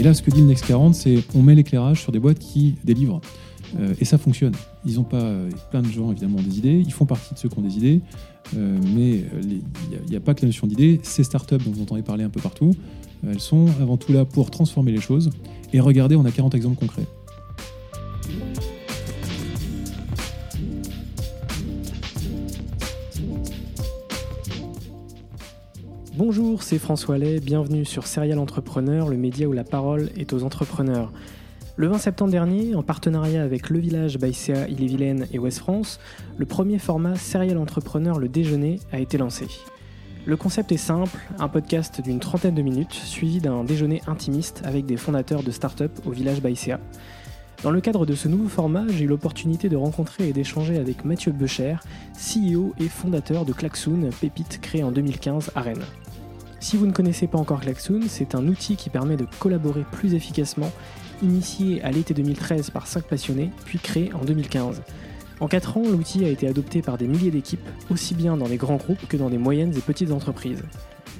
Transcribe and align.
Et 0.00 0.02
là, 0.02 0.14
ce 0.14 0.22
que 0.22 0.30
dit 0.30 0.40
le 0.40 0.46
Next 0.46 0.64
40, 0.64 0.94
c'est 0.94 1.18
on 1.34 1.42
met 1.42 1.54
l'éclairage 1.54 2.00
sur 2.00 2.10
des 2.10 2.18
boîtes 2.18 2.38
qui 2.38 2.76
délivrent. 2.84 3.20
Euh, 3.78 3.92
et 4.00 4.06
ça 4.06 4.16
fonctionne. 4.16 4.54
Ils 4.86 4.98
ont 4.98 5.04
pas 5.04 5.30
plein 5.70 5.82
de 5.82 5.88
gens 5.88 6.10
évidemment 6.10 6.38
ont 6.38 6.42
des 6.42 6.56
idées, 6.56 6.82
ils 6.86 6.90
font 6.90 7.04
partie 7.04 7.34
de 7.34 7.38
ceux 7.38 7.50
qui 7.50 7.58
ont 7.58 7.62
des 7.62 7.76
idées, 7.76 8.00
euh, 8.56 8.78
mais 8.96 9.22
il 9.42 9.60
n'y 10.08 10.16
a, 10.16 10.20
pas 10.20 10.32
que 10.32 10.40
la 10.40 10.46
notion 10.46 10.66
d'idée. 10.66 11.00
Ces 11.02 11.22
startups 11.22 11.58
dont 11.58 11.70
vous 11.70 11.82
entendez 11.82 12.00
parler 12.00 12.24
un 12.24 12.30
peu 12.30 12.40
partout, 12.40 12.70
elles 13.28 13.40
sont 13.40 13.66
avant 13.78 13.98
tout 13.98 14.14
là 14.14 14.24
pour 14.24 14.50
transformer 14.50 14.90
les 14.90 15.02
choses. 15.02 15.28
Et 15.74 15.80
regardez, 15.80 16.16
on 16.16 16.24
a 16.24 16.30
40 16.30 16.54
exemples 16.54 16.78
concrets. 16.78 17.06
Bonjour, 26.22 26.62
c'est 26.62 26.78
François 26.78 27.16
Lay, 27.16 27.40
bienvenue 27.40 27.86
sur 27.86 28.06
Serial 28.06 28.38
Entrepreneur, 28.38 29.08
le 29.08 29.16
média 29.16 29.48
où 29.48 29.52
la 29.52 29.64
parole 29.64 30.10
est 30.18 30.34
aux 30.34 30.44
entrepreneurs. 30.44 31.10
Le 31.76 31.86
20 31.86 31.96
septembre 31.96 32.30
dernier, 32.30 32.74
en 32.74 32.82
partenariat 32.82 33.42
avec 33.42 33.70
Le 33.70 33.78
Village, 33.78 34.18
Baïséa, 34.18 34.68
Ille-et-Vilaine 34.68 35.26
et 35.32 35.38
Ouest 35.38 35.60
France, 35.60 35.98
le 36.36 36.44
premier 36.44 36.78
format 36.78 37.16
Serial 37.16 37.56
Entrepreneur 37.56 38.18
Le 38.18 38.28
Déjeuner 38.28 38.80
a 38.92 38.98
été 38.98 39.16
lancé. 39.16 39.46
Le 40.26 40.36
concept 40.36 40.72
est 40.72 40.76
simple, 40.76 41.16
un 41.38 41.48
podcast 41.48 42.02
d'une 42.02 42.20
trentaine 42.20 42.54
de 42.54 42.60
minutes 42.60 42.92
suivi 42.92 43.40
d'un 43.40 43.64
déjeuner 43.64 44.02
intimiste 44.06 44.60
avec 44.66 44.84
des 44.84 44.98
fondateurs 44.98 45.42
de 45.42 45.50
start-up 45.50 45.90
au 46.04 46.10
Village 46.10 46.42
Baïséa. 46.42 46.80
Dans 47.62 47.70
le 47.70 47.80
cadre 47.80 48.04
de 48.04 48.14
ce 48.14 48.28
nouveau 48.28 48.48
format, 48.48 48.84
j'ai 48.88 49.04
eu 49.04 49.08
l'opportunité 49.08 49.70
de 49.70 49.76
rencontrer 49.76 50.28
et 50.28 50.32
d'échanger 50.34 50.76
avec 50.76 51.06
Mathieu 51.06 51.32
Becher, 51.32 51.76
CEO 52.14 52.74
et 52.78 52.88
fondateur 52.88 53.46
de 53.46 53.54
Klaxoon, 53.54 54.10
pépite 54.20 54.60
créée 54.60 54.82
en 54.82 54.92
2015 54.92 55.52
à 55.54 55.62
Rennes. 55.62 55.84
Si 56.60 56.76
vous 56.76 56.86
ne 56.86 56.92
connaissez 56.92 57.26
pas 57.26 57.38
encore 57.38 57.62
Klaxoon, 57.62 58.02
c'est 58.06 58.34
un 58.34 58.46
outil 58.46 58.76
qui 58.76 58.90
permet 58.90 59.16
de 59.16 59.26
collaborer 59.38 59.82
plus 59.92 60.14
efficacement 60.14 60.70
initié 61.22 61.82
à 61.82 61.90
l'été 61.90 62.12
2013 62.12 62.68
par 62.68 62.86
5 62.86 63.04
passionnés, 63.04 63.50
puis 63.64 63.78
créé 63.78 64.12
en 64.12 64.24
2015. 64.24 64.82
En 65.40 65.48
4 65.48 65.78
ans, 65.78 65.82
l'outil 65.90 66.22
a 66.26 66.28
été 66.28 66.46
adopté 66.46 66.82
par 66.82 66.98
des 66.98 67.06
milliers 67.06 67.30
d'équipes, 67.30 67.66
aussi 67.90 68.14
bien 68.14 68.36
dans 68.36 68.46
les 68.46 68.58
grands 68.58 68.76
groupes 68.76 69.08
que 69.08 69.16
dans 69.16 69.30
des 69.30 69.38
moyennes 69.38 69.74
et 69.74 69.80
petites 69.80 70.12
entreprises. 70.12 70.62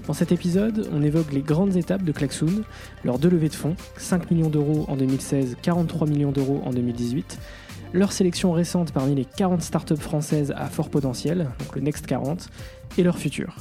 Dans 0.06 0.12
cet 0.12 0.30
épisode, 0.30 0.88
on 0.92 1.02
évoque 1.02 1.32
les 1.32 1.40
grandes 1.40 1.76
étapes 1.76 2.02
de 2.02 2.12
Klaxoon, 2.12 2.62
leurs 3.04 3.18
deux 3.18 3.30
levées 3.30 3.48
de 3.48 3.54
fonds, 3.54 3.76
5 3.96 4.30
millions 4.30 4.50
d'euros 4.50 4.84
en 4.88 4.96
2016, 4.96 5.56
43 5.62 6.06
millions 6.06 6.32
d'euros 6.32 6.60
en 6.66 6.70
2018, 6.70 7.38
leur 7.94 8.12
sélection 8.12 8.52
récente 8.52 8.92
parmi 8.92 9.14
les 9.14 9.24
40 9.24 9.62
startups 9.62 9.96
françaises 9.96 10.52
à 10.54 10.66
fort 10.66 10.90
potentiel, 10.90 11.48
donc 11.58 11.74
le 11.76 11.80
Next 11.80 12.06
40, 12.06 12.50
et 12.98 13.02
leur 13.02 13.18
futur. 13.18 13.56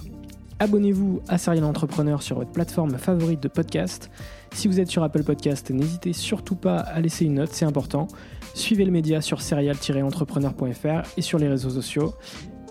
Abonnez-vous 0.62 1.22
à 1.30 1.38
Serial 1.38 1.64
Entrepreneur 1.64 2.22
sur 2.22 2.36
votre 2.36 2.52
plateforme 2.52 2.98
favorite 2.98 3.42
de 3.42 3.48
podcast. 3.48 4.12
Si 4.54 4.68
vous 4.68 4.82
êtes 4.82 4.90
sur 4.90 5.04
Apple 5.04 5.24
Podcast, 5.24 5.72
n'hésitez 5.72 6.12
surtout 6.12 6.58
pas 6.58 6.80
à 6.80 7.00
laisser 7.00 7.24
une 7.24 7.36
note, 7.36 7.52
c'est 7.54 7.64
important. 7.64 8.10
Suivez 8.56 8.84
le 8.84 8.92
média 8.92 9.22
sur 9.22 9.42
serial-entrepreneur.fr 9.42 11.18
et 11.18 11.22
sur 11.22 11.40
les 11.40 11.48
réseaux 11.48 11.70
sociaux. 11.70 12.14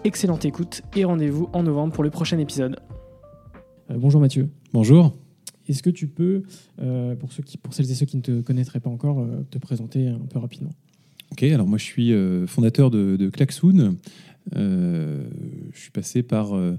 Excellente 0.04 0.44
écoute 0.44 0.82
et 0.96 1.06
rendez-vous 1.06 1.48
en 1.54 1.62
novembre 1.62 1.94
pour 1.94 2.04
le 2.04 2.10
prochain 2.10 2.36
épisode. 2.38 2.78
Euh, 3.90 3.94
bonjour 3.96 4.20
Mathieu. 4.20 4.50
Bonjour. 4.74 5.16
Est-ce 5.66 5.82
que 5.82 5.88
tu 5.88 6.08
peux, 6.08 6.42
euh, 6.82 7.16
pour, 7.16 7.32
ceux 7.32 7.42
qui, 7.42 7.56
pour 7.56 7.72
celles 7.72 7.90
et 7.90 7.94
ceux 7.94 8.04
qui 8.04 8.18
ne 8.18 8.22
te 8.22 8.42
connaîtraient 8.42 8.80
pas 8.80 8.90
encore, 8.90 9.20
euh, 9.20 9.46
te 9.50 9.56
présenter 9.56 10.08
un 10.08 10.26
peu 10.30 10.38
rapidement? 10.38 10.74
Ok, 11.32 11.42
alors 11.44 11.66
moi 11.66 11.78
je 11.78 11.84
suis 11.84 12.12
fondateur 12.46 12.90
de, 12.90 13.16
de 13.16 13.30
Klaxoon. 13.30 13.96
je 14.54 15.78
suis 15.78 15.90
passé 15.90 16.22
par 16.22 16.54
euh, 16.56 16.78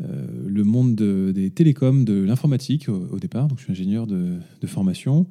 le 0.00 0.64
monde 0.64 0.94
des 0.94 1.50
télécoms, 1.50 2.04
de 2.04 2.22
l'informatique 2.22 2.88
au, 2.88 3.18
départ. 3.18 3.48
Donc, 3.48 3.58
je 3.58 3.64
suis 3.64 3.72
ingénieur 3.72 4.06
de, 4.06 4.38
formation 4.66 5.26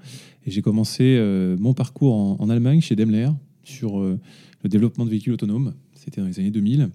et 0.46 0.52
j'ai 0.52 0.62
commencé 0.62 1.16
euh, 1.18 1.56
mon 1.60 1.74
parcours 1.74 2.42
en, 2.42 2.50
Allemagne 2.50 2.82
chez 2.82 2.96
Daimler 2.96 3.30
sur 3.64 4.00
euh, 4.00 4.20
le 4.64 4.70
développement 4.70 5.06
de 5.06 5.10
véhicules 5.10 5.34
autonomes. 5.34 5.74
C'était 5.94 6.22
dans 6.22 6.28
les 6.28 6.40
années 6.40 6.52
2000. 6.52 6.90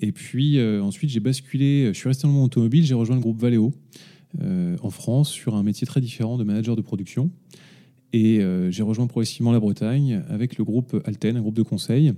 Et 0.00 0.12
puis 0.12 0.60
ensuite, 0.60 1.08
j'ai 1.08 1.20
basculé, 1.20 1.86
je 1.86 1.98
suis 1.98 2.08
resté 2.08 2.24
dans 2.24 2.28
le 2.28 2.34
monde 2.34 2.46
automobile, 2.46 2.84
j'ai 2.84 2.94
rejoint 2.94 3.16
le 3.16 3.22
groupe 3.22 3.40
Valeo 3.40 3.72
en 4.38 4.90
France 4.90 5.30
sur 5.30 5.54
un 5.54 5.62
métier 5.62 5.86
très 5.86 6.02
différent 6.02 6.36
de 6.36 6.44
manager 6.44 6.76
de 6.76 6.82
production. 6.82 7.30
Et 8.12 8.42
j'ai 8.68 8.82
rejoint 8.82 9.06
progressivement 9.06 9.52
la 9.52 9.60
Bretagne 9.60 10.22
avec 10.28 10.58
le 10.58 10.64
groupe 10.64 11.00
Alten, 11.06 11.38
un 11.38 11.40
groupe 11.40 11.56
de 11.56 11.62
conseil 11.62 12.12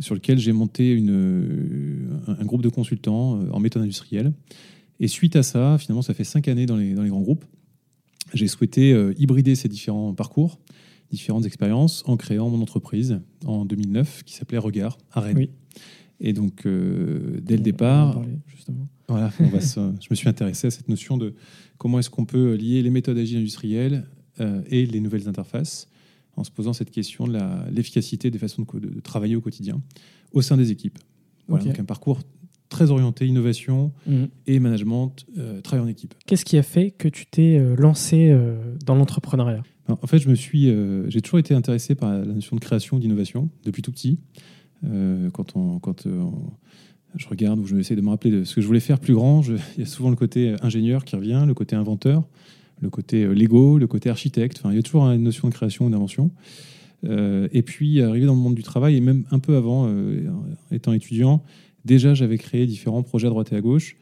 sur 0.00 0.14
lequel 0.14 0.38
j'ai 0.38 0.52
monté 0.52 0.92
une, 0.92 1.10
euh, 1.10 2.34
un, 2.40 2.44
groupe 2.44 2.62
de 2.62 2.68
consultants 2.68 3.40
euh, 3.40 3.50
en 3.52 3.60
méthode 3.60 3.82
industrielle. 3.82 4.32
Et 4.98 5.08
suite 5.08 5.36
à 5.36 5.42
ça, 5.42 5.78
finalement, 5.78 6.02
ça 6.02 6.14
fait 6.14 6.24
cinq 6.24 6.48
années 6.48 6.66
dans 6.66 6.76
les, 6.76 6.94
dans 6.94 7.02
les 7.02 7.10
grands 7.10 7.20
groupes, 7.20 7.44
j'ai 8.34 8.48
souhaité 8.48 8.92
euh, 8.92 9.12
hybrider 9.18 9.54
ces 9.54 9.68
différents 9.68 10.14
parcours, 10.14 10.58
différentes 11.10 11.46
expériences, 11.46 12.02
en 12.06 12.16
créant 12.16 12.48
mon 12.48 12.60
entreprise 12.62 13.20
en 13.44 13.64
2009 13.64 14.22
qui 14.24 14.34
s'appelait 14.34 14.58
Regard 14.58 14.98
à 15.12 15.20
Rennes. 15.20 15.36
Oui. 15.36 15.50
Et 16.22 16.34
donc, 16.34 16.64
dès 16.66 17.56
le 17.56 17.62
départ, 17.62 18.20
voilà, 19.08 19.32
je 19.40 20.06
me 20.10 20.14
suis 20.14 20.28
intéressé 20.28 20.66
à 20.66 20.70
cette 20.70 20.88
notion 20.90 21.16
de 21.16 21.34
comment 21.78 21.98
est-ce 21.98 22.10
qu'on 22.10 22.26
peut 22.26 22.52
lier 22.56 22.82
les 22.82 22.90
méthodes 22.90 23.16
agiles 23.16 23.38
industrielles 23.38 24.04
et 24.68 24.84
les 24.84 25.00
nouvelles 25.00 25.28
interfaces 25.28 25.89
en 26.36 26.44
se 26.44 26.50
posant 26.50 26.72
cette 26.72 26.90
question 26.90 27.26
de 27.26 27.38
l'efficacité 27.70 28.30
des 28.30 28.38
façons 28.38 28.66
de, 28.74 29.00
travailler 29.00 29.36
au 29.36 29.40
quotidien 29.40 29.80
au 30.32 30.42
sein 30.42 30.56
des 30.56 30.70
équipes. 30.70 30.98
Voilà, 31.48 31.64
donc 31.64 31.78
un 31.78 31.84
parcours 31.84 32.20
très 32.70 32.90
orienté 32.90 33.26
innovation 33.26 33.92
mhm. 34.06 34.28
et 34.46 34.60
management, 34.60 35.26
euh, 35.36 35.60
travail 35.60 35.84
en 35.84 35.88
équipe. 35.88 36.14
Qu'est-ce 36.26 36.44
qui 36.44 36.56
a 36.56 36.62
fait 36.62 36.92
que 36.92 37.08
tu 37.08 37.26
t'es 37.26 37.58
euh, 37.58 37.74
lancé 37.76 38.30
euh, 38.30 38.76
dans 38.86 38.94
l'entrepreneuriat? 38.94 39.62
En 39.88 40.06
fait, 40.06 40.20
je 40.20 40.28
me 40.28 40.36
suis, 40.36 40.72
j'ai 41.08 41.20
toujours 41.20 41.40
été 41.40 41.52
intéressé 41.52 41.96
par 41.96 42.12
la 42.12 42.24
notion 42.24 42.54
de 42.54 42.60
création, 42.60 43.00
d'innovation 43.00 43.50
depuis 43.64 43.82
tout 43.82 43.90
petit. 43.90 44.20
quand 44.84 45.56
on, 45.56 45.80
quand 45.80 46.06
je 47.16 47.28
regarde 47.28 47.58
ou 47.58 47.66
je 47.66 47.74
essaie 47.76 47.96
de 47.96 48.00
me 48.00 48.10
rappeler 48.10 48.30
de 48.30 48.44
ce 48.44 48.54
que 48.54 48.60
je 48.60 48.68
voulais 48.68 48.78
faire 48.78 49.00
plus 49.00 49.14
grand, 49.14 49.42
il 49.76 49.80
y 49.80 49.82
a 49.82 49.86
souvent 49.86 50.10
le 50.10 50.14
côté 50.14 50.54
ingénieur 50.62 51.04
qui 51.04 51.16
revient, 51.16 51.42
le 51.44 51.54
côté 51.54 51.74
inventeur 51.74 52.22
le 52.80 52.90
côté 52.90 53.24
euh, 53.24 53.34
Lego, 53.34 53.78
le 53.78 53.86
côté 53.86 54.10
architecte. 54.10 54.58
Enfin, 54.58 54.72
il 54.72 54.76
y 54.76 54.78
a 54.78 54.82
toujours 54.82 55.04
une 55.04 55.22
notion 55.22 55.48
de 55.48 55.54
création 55.54 55.86
ou 55.86 55.90
d'invention. 55.90 56.30
Euh, 57.04 57.48
et 57.52 57.62
puis, 57.62 58.00
arrivé 58.02 58.26
dans 58.26 58.34
le 58.34 58.40
monde 58.40 58.54
du 58.54 58.62
travail, 58.62 58.96
et 58.96 59.00
même 59.00 59.24
un 59.30 59.38
peu 59.38 59.56
avant, 59.56 59.86
euh, 59.88 60.28
étant 60.70 60.92
étudiant, 60.92 61.42
déjà 61.84 62.14
j'avais 62.14 62.38
créé 62.38 62.66
différents 62.66 63.02
projets 63.02 63.26
à 63.26 63.30
droite 63.30 63.52
et 63.52 63.56
à 63.56 63.60
gauche. 63.60 63.96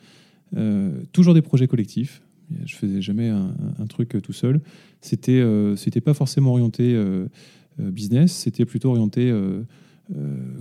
toujours 1.13 1.35
des 1.35 1.43
projets 1.43 1.69
collectifs. 1.69 2.23
Je 2.65 2.75
faisais 2.77 3.03
jamais 3.03 3.29
un, 3.29 3.87
truc 3.89 4.17
tout 4.23 4.33
seul. 4.33 4.61
C'était, 5.03 5.45
c'était 5.77 6.01
pas 6.01 6.15
forcément 6.15 6.53
orienté 6.53 6.99
business, 7.79 8.33
c'était 8.33 8.65
plutôt 8.65 8.89
orienté 8.89 9.31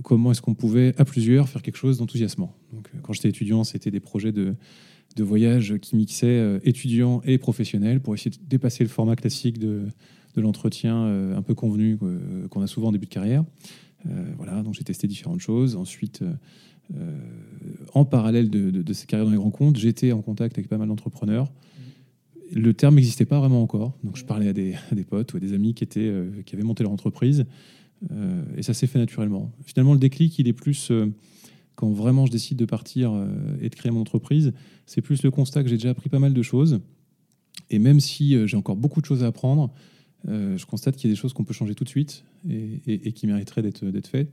comment 0.04 0.30
est-ce 0.30 0.42
qu'on 0.42 0.54
pouvait, 0.54 0.94
à 0.98 1.06
plusieurs, 1.06 1.48
faire 1.48 1.62
quelque 1.62 1.78
chose 1.78 1.96
d'enthousiasmant. 1.96 2.54
Quand 3.02 3.14
j'étais 3.14 3.30
étudiant, 3.30 3.64
c'était 3.64 3.90
des 3.90 4.00
projets 4.00 4.32
de, 4.32 4.54
de 5.18 5.24
voyage 5.24 5.76
qui 5.78 5.96
mixaient 5.96 6.58
étudiants 6.64 7.20
et 7.24 7.38
professionnels 7.38 8.00
pour 8.00 8.14
essayer 8.14 8.30
de 8.30 8.38
dépasser 8.48 8.84
le 8.84 8.88
format 8.88 9.16
classique 9.16 9.58
de, 9.58 9.82
de 10.34 10.40
l'entretien 10.40 11.04
un 11.36 11.42
peu 11.42 11.54
convenu 11.54 11.98
qu'on 12.50 12.62
a 12.62 12.66
souvent 12.66 12.88
en 12.88 12.92
début 12.92 13.06
de 13.06 13.10
carrière. 13.10 13.44
voilà, 14.36 14.62
donc 14.62 14.74
j'ai 14.74 14.84
testé 14.84 15.06
différentes 15.06 15.40
choses. 15.40 15.76
Ensuite, 15.76 16.24
en 17.94 18.04
parallèle 18.04 18.50
de, 18.50 18.70
de, 18.70 18.82
de 18.82 18.92
cette 18.92 19.08
carrière 19.08 19.26
dans 19.26 19.32
les 19.32 19.38
grands 19.38 19.50
comptes, 19.50 19.76
j'étais 19.76 20.12
en 20.12 20.22
contact 20.22 20.56
avec 20.58 20.68
pas 20.68 20.78
mal 20.78 20.88
d'entrepreneurs 20.88 21.52
le 22.52 22.74
terme 22.74 22.96
n'existait 22.96 23.24
pas 23.24 23.38
vraiment 23.38 23.62
encore. 23.62 23.96
Donc 24.04 24.16
je 24.16 24.24
parlais 24.24 24.48
à 24.48 24.52
des, 24.52 24.74
potes 25.08 25.32
ou 25.34 25.36
à 25.36 25.40
des 25.40 25.52
amis 25.52 25.74
qui, 25.74 25.84
étaient, 25.84 26.00
euh, 26.00 26.30
qui 26.44 26.54
avaient 26.54 26.64
monté 26.64 26.82
leur 26.82 26.92
entreprise. 26.92 27.46
Euh, 28.12 28.42
et 28.56 28.62
ça 28.62 28.74
s'est 28.74 28.86
fait 28.86 28.98
naturellement. 28.98 29.52
Finalement, 29.64 29.92
le 29.92 29.98
déclic, 29.98 30.38
il 30.38 30.48
est 30.48 30.52
plus 30.52 30.90
euh, 30.90 31.12
quand 31.78 31.90
vraiment 31.90 32.26
je 32.26 32.32
décide 32.32 32.58
de 32.58 32.64
partir 32.64 33.12
et 33.60 33.68
de 33.68 33.74
créer 33.74 33.92
mon 33.92 34.00
entreprise. 34.00 34.52
C'est 34.84 35.00
plus 35.00 35.22
le 35.22 35.30
constat 35.30 35.62
que 35.62 35.68
j'ai 35.68 35.76
déjà 35.76 35.90
appris 35.90 36.08
pas 36.08 36.18
mal 36.18 36.34
de 36.34 36.42
choses. 36.42 36.80
Et 37.70 37.78
même 37.78 38.00
si 38.00 38.36
j'ai 38.48 38.56
encore 38.56 38.76
beaucoup 38.76 39.00
de 39.00 39.06
choses 39.06 39.22
à 39.22 39.28
apprendre, 39.28 39.72
je 40.26 40.66
constate 40.66 40.96
qu'il 40.96 41.08
y 41.08 41.12
a 41.12 41.14
des 41.14 41.20
choses 41.20 41.32
qu'on 41.32 41.44
peut 41.44 41.54
changer 41.54 41.76
tout 41.76 41.84
de 41.84 41.88
suite 41.88 42.24
et, 42.50 43.12
qui 43.12 43.28
mériteraient 43.28 43.62
d'être 43.62 44.08
faites. 44.08 44.32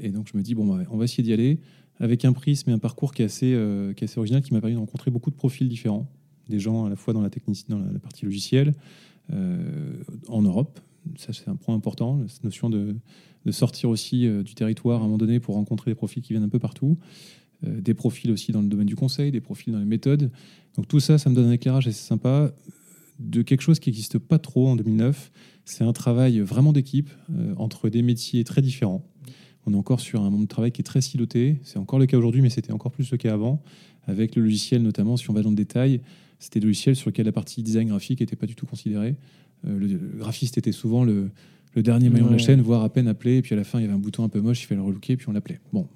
et 0.00 0.10
donc 0.10 0.28
je 0.32 0.38
me 0.38 0.42
dis, 0.42 0.54
bon, 0.54 0.64
bah, 0.64 0.84
on 0.90 0.96
va 0.96 1.04
essayer 1.04 1.24
d'y 1.24 1.32
aller 1.32 1.58
avec 1.98 2.24
un 2.24 2.32
prisme 2.32 2.70
et 2.70 2.72
un 2.72 2.78
parcours 2.78 3.14
qui 3.14 3.22
est 3.22 3.26
assez, 3.26 3.58
qui 3.96 4.04
est 4.04 4.08
assez 4.08 4.18
original, 4.18 4.40
qui 4.40 4.54
m'a 4.54 4.60
permis 4.60 4.76
de 4.76 4.80
rencontrer 4.80 5.10
beaucoup 5.10 5.30
de 5.30 5.36
profils 5.36 5.68
différents 5.68 6.08
des 6.48 6.58
gens 6.58 6.84
à 6.86 6.88
la 6.88 6.96
fois 6.96 7.14
dans 7.14 7.22
la, 7.22 7.30
technique, 7.30 7.68
dans 7.68 7.78
la 7.78 7.98
partie 7.98 8.24
logicielle, 8.24 8.74
euh, 9.32 10.02
en 10.28 10.42
Europe. 10.42 10.80
Ça, 11.16 11.32
c'est 11.32 11.48
un 11.48 11.56
point 11.56 11.74
important, 11.74 12.20
cette 12.28 12.44
notion 12.44 12.70
de, 12.70 12.96
sortir 13.52 13.90
aussi 13.90 14.26
euh, 14.26 14.42
du 14.42 14.54
territoire 14.54 15.00
à 15.00 15.04
un 15.04 15.06
moment 15.06 15.18
donné 15.18 15.40
pour 15.40 15.54
rencontrer 15.54 15.90
des 15.90 15.94
profils 15.94 16.22
qui 16.22 16.32
viennent 16.32 16.44
un 16.44 16.48
peu 16.48 16.58
partout. 16.58 16.98
Euh, 17.66 17.80
des 17.80 17.94
profils 17.94 18.30
aussi 18.30 18.52
dans 18.52 18.62
le 18.62 18.68
domaine 18.68 18.86
du 18.86 18.96
conseil, 18.96 19.30
des 19.30 19.40
profils 19.40 19.72
dans 19.72 19.78
les 19.78 19.84
méthodes. 19.84 20.30
Donc 20.76 20.88
tout 20.88 21.00
ça, 21.00 21.18
ça 21.18 21.30
me 21.30 21.34
donne 21.34 21.46
un 21.46 21.52
éclairage 21.52 21.86
assez 21.86 22.02
sympa 22.04 22.52
de 23.20 23.42
quelque 23.42 23.60
chose 23.60 23.78
qui 23.78 23.90
n'existe 23.90 24.18
pas 24.18 24.38
trop 24.38 24.68
en 24.68 24.76
2009. 24.76 25.30
C'est 25.64 25.84
un 25.84 25.92
travail 25.92 26.40
vraiment 26.40 26.72
d'équipe 26.72 27.10
entre 27.56 27.88
des 27.88 28.02
métiers 28.02 28.42
très 28.42 28.60
différents. 28.60 29.06
On 29.66 29.72
est 29.72 29.76
encore 29.76 30.00
sur 30.00 30.22
un 30.22 30.30
monde 30.30 30.42
de 30.42 30.48
travail 30.48 30.72
qui 30.72 30.80
est 30.80 30.84
très 30.84 31.00
siloté. 31.00 31.58
C'est 31.62 31.78
encore 31.78 31.98
le 31.98 32.06
cas 32.06 32.18
aujourd'hui, 32.18 32.42
mais 32.42 32.50
c'était 32.50 32.72
encore 32.72 32.90
plus 32.90 33.10
le 33.12 33.16
cas 33.16 33.32
avant. 33.32 33.62
Avec 34.06 34.36
le 34.36 34.42
logiciel 34.42 34.82
notamment, 34.82 35.16
si 35.16 35.30
on 35.30 35.32
va 35.32 35.42
dans 35.42 35.50
le 35.50 35.56
détail, 35.56 36.00
c'était 36.38 36.60
des 36.60 36.66
logiciels 36.66 36.96
sur 36.96 37.08
lesquels 37.08 37.26
la 37.26 37.32
partie 37.32 37.62
design 37.62 37.88
graphique 37.88 38.20
n'était 38.20 38.36
pas 38.36 38.46
du 38.46 38.54
tout 38.54 38.66
considérée. 38.66 39.16
Euh, 39.66 39.78
le, 39.78 40.18
graphiste 40.18 40.58
était 40.58 40.72
souvent 40.72 41.04
le, 41.04 41.30
dernier 41.82 42.08
maillon 42.08 42.26
de 42.26 42.32
la 42.32 42.38
chaîne, 42.38 42.60
voire 42.60 42.82
à 42.82 42.92
peine 42.92 43.08
appelé. 43.08 43.38
Et 43.38 43.42
puis 43.42 43.54
à 43.54 43.56
la 43.56 43.64
fin, 43.64 43.78
il 43.78 43.82
y 43.82 43.84
avait 43.84 43.94
un 43.94 43.98
bouton 43.98 44.24
un 44.24 44.28
peu 44.28 44.40
moche, 44.40 44.62
il 44.62 44.66
fallait 44.66 44.80
le 44.80 44.86
relooker, 44.86 45.16
puis 45.16 45.28
on 45.28 45.32
l'appelait. 45.32 45.60
Bon, 45.72 45.88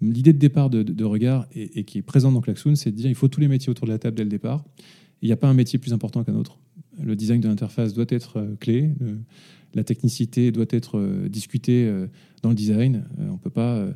l'idée 0.00 0.32
de 0.32 0.38
départ 0.38 0.70
de, 0.70 1.04
regard 1.04 1.46
et, 1.54 1.84
qui 1.84 1.98
est 1.98 2.02
présente 2.02 2.34
dans 2.34 2.40
Klaxoon, 2.40 2.74
c'est 2.74 2.90
de 2.90 2.96
dire 2.96 3.08
il 3.08 3.14
faut 3.14 3.28
tous 3.28 3.40
les 3.40 3.48
métiers 3.48 3.70
autour 3.70 3.86
de 3.86 3.92
la 3.92 3.98
table 3.98 4.16
dès 4.16 4.24
le 4.24 4.30
départ. 4.30 4.64
Il 5.22 5.26
n'y 5.26 5.32
a 5.32 5.36
pas 5.36 5.48
un 5.48 5.54
métier 5.54 5.78
plus 5.78 5.92
important 5.92 6.24
qu'un 6.24 6.34
autre. 6.34 6.58
Le 7.02 7.16
design 7.16 7.40
de 7.40 7.48
l'interface 7.48 7.94
doit 7.94 8.06
être 8.08 8.38
euh, 8.38 8.56
clé. 8.56 8.90
la 9.74 9.84
technicité 9.84 10.50
doit 10.50 10.66
être 10.70 10.98
euh, 10.98 11.28
discutée 11.28 11.92
dans 12.42 12.50
le 12.50 12.54
design. 12.54 13.04
on 13.18 13.36
peut 13.36 13.50
pas. 13.50 13.86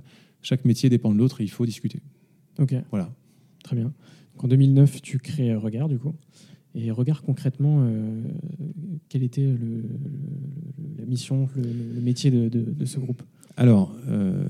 chaque 0.43 0.65
métier 0.65 0.91
dépend 0.91 1.13
de 1.13 1.19
l'autre 1.19 1.41
et 1.41 1.45
il 1.45 1.51
faut 1.51 1.67
discuter. 1.67 2.01
Ok. 2.59 2.75
Voilà. 2.91 3.13
Très 3.63 3.77
bien. 3.77 3.93
En 4.39 4.49
2009, 4.49 5.03
tu 5.03 5.19
crées 5.19 5.55
Regard, 5.55 5.89
du 5.89 5.99
coup. 5.99 6.15
Et 6.75 6.91
Regard, 6.91 7.23
concrètement, 7.23 7.81
euh, 7.83 8.23
quelle 9.09 9.23
était 9.23 9.47
la 10.99 11.05
mission, 11.05 11.49
le, 11.57 12.01
métier 12.01 12.31
de, 12.31 12.85
ce 12.85 12.99
groupe 12.99 13.23
Alors, 13.57 13.95
euh, 14.09 14.45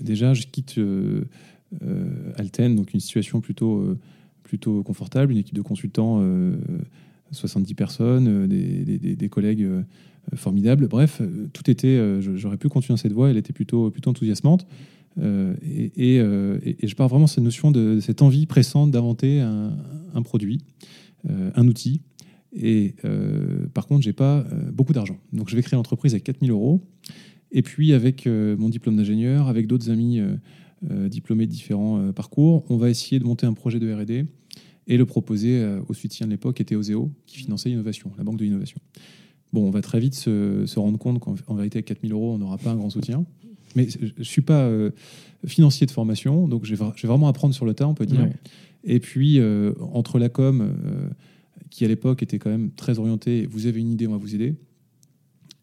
déjà, 0.00 0.34
je 0.34 0.46
quitte 0.46 0.78
euh, 0.78 1.24
Alten, 2.36 2.74
donc 2.74 2.92
une 2.94 3.00
situation 3.00 3.40
plutôt, 3.40 3.96
plutôt 4.42 4.82
confortable, 4.82 5.32
une 5.32 5.38
équipe 5.38 5.54
de 5.54 5.62
consultants, 5.62 6.22
70 7.30 7.74
personnes, 7.74 8.46
des, 8.48 9.28
collègues 9.28 9.68
formidables. 10.34 10.88
Bref, 10.88 11.22
tout 11.52 11.70
était, 11.70 12.20
j'aurais 12.20 12.56
pu 12.56 12.68
continuer 12.68 12.96
cette 12.96 13.12
voie, 13.12 13.30
elle 13.30 13.36
était 13.36 13.52
plutôt, 13.52 13.90
plutôt 13.90 14.10
enthousiasmante. 14.10 14.66
Euh, 15.20 15.54
euh, 15.98 16.58
et, 16.64 16.86
je 16.86 16.94
parle 16.94 17.10
vraiment 17.10 17.26
de 17.26 17.30
cette 17.30 17.44
notion 17.44 17.70
de, 17.70 18.00
cette 18.00 18.22
envie 18.22 18.46
pressante 18.46 18.90
d'inventer 18.90 19.40
un, 19.40 20.22
produit, 20.22 20.58
euh, 20.58 21.01
un 21.28 21.66
outil. 21.66 22.02
Et 22.54 22.94
par 23.74 23.86
contre, 23.86 24.02
j'ai 24.02 24.12
pas 24.12 24.44
beaucoup 24.72 24.92
d'argent. 24.92 25.16
Donc 25.32 25.48
je 25.48 25.56
vais 25.56 25.62
créer 25.62 25.76
l'entreprise 25.76 26.12
avec 26.14 26.24
4000 26.24 26.50
euros. 26.50 26.82
Et 27.50 27.62
puis 27.62 27.92
avec 27.92 28.26
mon 28.26 28.68
diplôme 28.68 28.96
d'ingénieur, 28.96 29.48
avec 29.48 29.66
d'autres 29.66 29.90
amis 29.90 30.20
diplômés 30.82 31.46
de 31.46 31.52
différents 31.52 32.12
parcours, 32.12 32.64
on 32.68 32.76
va 32.76 32.90
essayer 32.90 33.18
de 33.18 33.24
monter 33.24 33.46
un 33.46 33.54
projet 33.54 33.78
de 33.78 33.92
R&D 33.92 34.26
et 34.88 34.96
le 34.96 35.06
proposer 35.06 35.64
au 35.88 35.94
soutien 35.94 36.26
de 36.26 36.32
l'époque, 36.32 36.56
qui 36.56 36.62
était 36.62 36.74
Oseo, 36.74 37.10
qui 37.26 37.38
finançait 37.38 37.68
l'innovation, 37.68 38.10
la 38.18 38.24
banque 38.24 38.36
de 38.36 38.44
l'innovation. 38.44 38.80
Bon, 39.52 39.66
on 39.66 39.70
va 39.70 39.82
très 39.82 40.00
vite 40.00 40.14
se, 40.14 40.64
se 40.66 40.78
rendre 40.78 40.98
compte 40.98 41.20
qu'en 41.20 41.54
vérité, 41.54 41.76
avec 41.76 41.86
4000 41.86 42.12
euros, 42.12 42.32
on 42.32 42.38
n'aura 42.38 42.58
pas 42.58 42.70
un 42.70 42.76
grand 42.76 42.90
soutien. 42.90 43.24
Mais 43.76 43.88
je 43.88 44.12
ne 44.16 44.24
suis 44.24 44.42
pas 44.42 44.64
euh, 44.64 44.90
financier 45.46 45.86
de 45.86 45.90
formation, 45.90 46.48
donc 46.48 46.64
je 46.64 46.74
vais, 46.74 46.84
vraiment 47.04 47.28
apprendre 47.28 47.54
sur 47.54 47.64
le 47.64 47.74
tas, 47.74 47.86
on 47.86 47.94
peut 47.94 48.06
dire. 48.06 48.28
Et 48.84 49.00
puis, 49.00 49.38
euh, 49.38 49.72
entre 49.92 50.18
la 50.18 50.28
com, 50.28 50.60
euh, 50.60 51.08
qui 51.70 51.84
à 51.84 51.88
l'époque 51.88 52.22
était 52.22 52.38
quand 52.38 52.50
même 52.50 52.70
très 52.72 52.98
orientée, 52.98 53.46
vous 53.50 53.66
avez 53.66 53.80
une 53.80 53.90
idée, 53.90 54.06
on 54.06 54.12
va 54.12 54.16
vous 54.16 54.34
aider. 54.34 54.54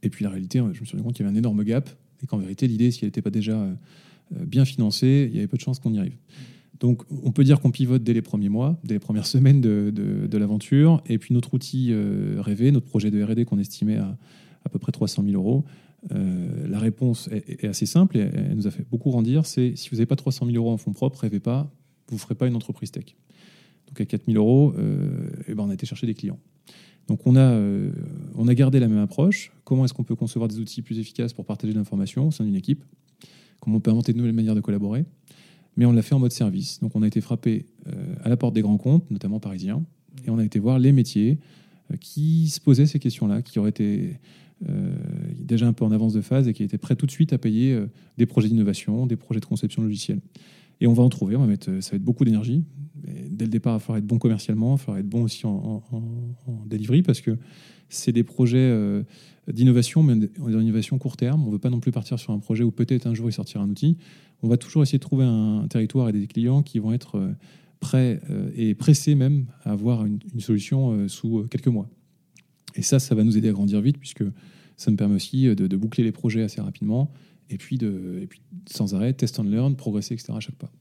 Et 0.02 0.10
puis 0.10 0.24
la 0.24 0.30
réalité, 0.30 0.60
je 0.60 0.80
me 0.80 0.86
suis 0.86 0.92
rendu 0.92 1.04
compte 1.04 1.16
qu'il 1.16 1.26
y 1.26 1.28
avait 1.28 1.36
un 1.36 1.40
énorme 1.40 1.64
gap, 1.64 1.90
et 2.24 2.28
qu'en 2.28 2.38
vérité, 2.38 2.68
l'idée, 2.68 2.92
si 2.92 3.00
elle 3.04 3.08
n'était 3.08 3.22
pas 3.22 3.30
déjà 3.30 3.68
bien 4.32 4.66
financée, 4.66 5.28
il 5.30 5.36
y 5.36 5.40
avait 5.40 5.48
peu 5.48 5.58
de 5.58 5.62
chances 5.62 5.80
qu'on 5.80 5.94
y 5.94 6.00
arrive. 6.00 6.16
Donc, 6.80 7.04
on 7.24 7.32
peut 7.32 7.44
dire 7.44 7.60
qu'on 7.60 7.72
pivote 7.72 8.04
dès 8.04 8.14
les 8.14 8.22
premiers 8.22 8.48
mois, 8.48 8.80
dès 8.86 8.96
les 8.96 9.00
premières 9.00 9.26
semaines 9.26 9.60
de, 9.60 9.92
de, 9.92 10.38
l'aventure. 10.38 11.02
Et 11.08 11.18
puis, 11.18 11.34
notre 11.34 11.54
outil 11.54 11.94
rêvé, 12.38 12.72
notre 12.72 12.86
projet 12.86 13.12
de 13.12 13.22
RD 13.22 13.46
qu'on 13.46 13.60
estimait 13.60 13.98
à 13.98 14.18
à 14.66 14.70
peu 14.70 14.80
près 14.80 14.92
300 14.92 15.24
000 15.24 15.36
euros, 15.36 15.66
euh, 16.14 16.68
la 16.68 16.80
réponse 16.80 17.30
est, 17.32 17.66
assez 17.66 17.86
simple 17.86 18.18
et 18.18 18.22
elle 18.22 18.56
nous 18.56 18.68
a 18.68 18.72
fait 18.72 18.86
beaucoup 18.90 19.10
grandir. 19.10 19.46
C'est 19.46 19.76
si 19.76 19.90
vous 19.90 19.98
n'avez 19.98 20.06
pas 20.06 20.16
300 20.16 20.46
000 20.46 20.58
euros 20.58 20.72
en 20.72 20.78
fonds 20.78 20.94
propres, 20.94 21.20
rêvez 21.20 21.40
pas, 21.40 21.70
vous 22.08 22.16
ne 22.16 22.20
ferez 22.20 22.36
pas 22.36 22.48
une 22.48 22.56
entreprise 22.56 22.92
tech. 22.92 23.16
Donc 23.88 24.00
à 24.00 24.06
4 24.06 24.26
000 24.26 24.38
euros, 24.38 24.74
euh, 24.78 25.30
eh 25.48 25.54
ben 25.54 25.64
on 25.64 25.70
a 25.70 25.74
été 25.74 25.86
chercher 25.86 26.08
des 26.08 26.14
clients. 26.14 26.40
Donc 27.08 27.26
on 27.26 27.36
a, 27.36 27.40
euh, 27.40 27.92
on 28.36 28.48
a 28.48 28.54
gardé 28.54 28.80
la 28.80 28.88
même 28.88 29.00
approche. 29.00 29.52
Comment 29.64 29.86
est-ce 29.86 29.94
qu'on 29.94 30.04
peut 30.04 30.16
concevoir 30.16 30.48
des 30.48 30.60
outils 30.60 30.82
plus 30.82 31.00
efficaces 31.00 31.34
pour 31.34 31.46
partager 31.46 31.74
l'information 31.74 32.28
au 32.28 32.32
sein 32.32 32.46
d'une 32.46 32.56
équipe? 32.56 32.84
Comment 33.60 33.78
on 33.78 33.80
peut 33.80 33.92
inventer 33.92 34.14
de 34.14 34.18
nouvelles 34.18 34.34
manières 34.34 34.56
de 34.56 34.62
collaborer? 34.62 35.06
Mais 35.76 35.86
on 35.86 35.92
l'a 35.92 36.02
fait 36.02 36.16
en 36.16 36.20
mode 36.20 36.32
service. 36.32 36.80
Donc 36.82 36.96
on 36.96 37.02
a 37.02 37.08
été 37.08 37.20
frappé 37.22 37.66
à 38.24 38.30
la 38.30 38.38
porte 38.38 38.54
des 38.54 38.62
grands 38.62 38.78
comptes, 38.78 39.10
notamment 39.12 39.40
parisiens, 39.40 39.84
et 40.26 40.30
on 40.30 40.38
a 40.38 40.44
été 40.44 40.60
voir 40.60 40.78
les 40.78 40.92
métiers 40.92 41.40
qui 42.00 42.50
se 42.50 42.60
posaient 42.60 42.86
ces 42.86 43.00
questions-là, 43.00 43.42
qui 43.42 43.60
auraient 43.60 43.70
été 43.70 44.20
déjà 45.50 45.68
un 45.68 45.74
peu 45.74 45.84
en 45.84 45.92
avance 45.92 46.14
de 46.14 46.22
phase 46.22 46.48
et 46.48 46.54
qui 46.54 46.64
était 46.64 46.78
prêt 46.78 46.96
tout 46.96 47.06
de 47.06 47.12
suite 47.12 47.34
à 47.34 47.38
payer 47.38 47.74
euh, 47.74 47.88
des 48.18 48.26
projets 48.26 48.48
d'innovation, 48.48 49.06
des 49.06 49.18
projets 49.18 49.42
de 49.42 49.46
conception 49.46 49.82
logicielle. 49.82 50.22
Et 50.80 50.88
on 50.88 50.94
va 50.94 51.04
en 51.04 51.10
trouver, 51.10 51.36
euh, 51.36 51.82
ça 51.82 51.92
va 51.92 51.96
être 51.98 52.04
beaucoup 52.04 52.24
d'énergie. 52.24 52.64
Dès 53.30 53.46
le 53.46 53.52
départ, 53.52 53.74
il 53.74 53.76
va 53.76 53.80
falloir 53.80 53.98
être 53.98 54.06
bon 54.06 54.20
commercialement, 54.20 54.76
il 54.76 54.78
va 54.78 54.78
falloir 54.78 54.98
être 55.00 55.10
bon 55.10 55.24
aussi 55.24 55.46
en, 55.46 55.84
en, 55.92 56.66
delivery 56.68 57.02
parce 57.02 57.22
que 57.22 57.38
c'est 57.90 58.12
des 58.12 58.24
projets 58.24 58.72
d'innovation, 59.48 60.04
mais 60.04 60.16
d'innovation 60.16 60.98
court 61.00 61.18
terme. 61.18 61.44
On 61.44 61.48
ne 61.48 61.52
veut 61.52 61.60
pas 61.60 61.70
non 61.70 61.80
plus 61.80 61.92
partir 61.92 62.20
sur 62.20 62.34
un 62.34 62.40
projet 62.40 62.64
où 62.64 62.72
peut-être 62.72 63.08
un 63.08 63.14
jour 63.14 63.30
il 63.30 63.34
sortira 63.34 63.64
un 63.64 63.70
outil. 63.70 63.98
On 64.44 64.48
va 64.48 64.58
toujours 64.58 64.84
essayer 64.84 65.00
de 65.00 65.04
trouver 65.04 65.24
un, 65.26 65.66
territoire 65.70 66.10
et 66.10 66.12
des 66.12 66.28
clients 66.28 66.62
qui 66.62 66.80
vont 66.80 66.92
être 66.92 67.34
prêts 67.80 68.20
et 68.56 68.76
pressés 68.76 69.16
même 69.16 69.46
à 69.64 69.72
avoir 69.72 70.06
une 70.06 70.20
solution 70.40 71.08
sous 71.08 71.48
quelques 71.50 71.68
mois. 71.68 71.90
Et 72.76 72.82
ça, 72.82 73.00
ça 73.00 73.16
va 73.16 73.24
nous 73.24 73.38
aider 73.38 73.50
à 73.50 73.52
grandir 73.52 73.82
vite, 73.82 73.98
puisque 73.98 74.24
ça 74.80 74.92
nous 74.92 74.98
permet 74.98 75.16
aussi 75.16 75.48
euh, 75.48 75.56
de, 75.56 75.78
boucler 75.78 76.04
les 76.04 76.12
projets 76.12 76.42
assez 76.42 76.62
rapidement, 76.62 77.12
et 77.50 77.58
puis, 77.58 77.78
de, 77.78 78.20
et 78.22 78.28
puis 78.28 78.42
sans 78.70 78.96
arrêt, 78.96 79.14
test 79.14 79.40
and 79.40 79.44
learn, 79.44 79.76
progresser, 79.76 80.14
etc. 80.14 80.34
à 80.36 80.40
chaque 80.40 80.56
pas. 80.56 80.72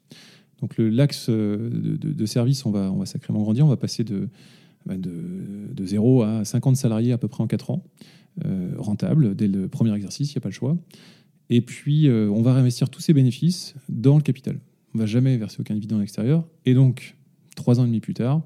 Donc 0.60 0.74
l'axe 0.78 1.26
euh, 1.28 1.70
de, 1.70 2.26
service, 2.26 2.66
on 2.66 2.70
va, 2.70 2.90
on 2.92 2.98
va 2.98 3.06
sacrément 3.06 3.42
grandir, 3.42 3.64
on 3.64 3.68
va 3.68 3.76
passer 3.76 4.04
de, 4.04 4.28
bah, 4.86 4.96
de, 4.96 5.86
0 5.86 6.22
à 6.22 6.44
50 6.44 6.76
salariés 6.76 7.12
à 7.12 7.18
peu 7.18 7.28
près 7.28 7.42
en 7.42 7.46
4 7.46 7.70
ans, 7.70 7.84
euh, 8.44 8.72
rentable 8.76 9.34
dès 9.34 9.48
le 9.48 9.68
premier 9.68 9.94
exercice, 9.94 10.32
il 10.32 10.36
n'y 10.36 10.38
a 10.38 10.42
pas 10.42 10.48
le 10.48 10.54
choix. 10.54 10.76
Et 11.50 11.62
puis, 11.62 12.10
on 12.10 12.42
va 12.42 12.52
réinvestir 12.52 12.90
tous 12.90 13.00
ces 13.00 13.14
bénéfices 13.14 13.74
dans 13.88 14.16
le 14.16 14.22
capital. 14.22 14.60
On 14.92 14.98
ne 14.98 15.02
va 15.02 15.06
jamais 15.06 15.38
verser 15.38 15.56
aucun 15.60 15.72
dividende 15.72 16.02
extérieur. 16.02 16.46
Et 16.66 16.74
donc, 16.74 17.16
trois 17.56 17.80
ans 17.80 17.84
et 17.84 17.86
demi 17.86 18.00
plus 18.00 18.12
tard, 18.12 18.42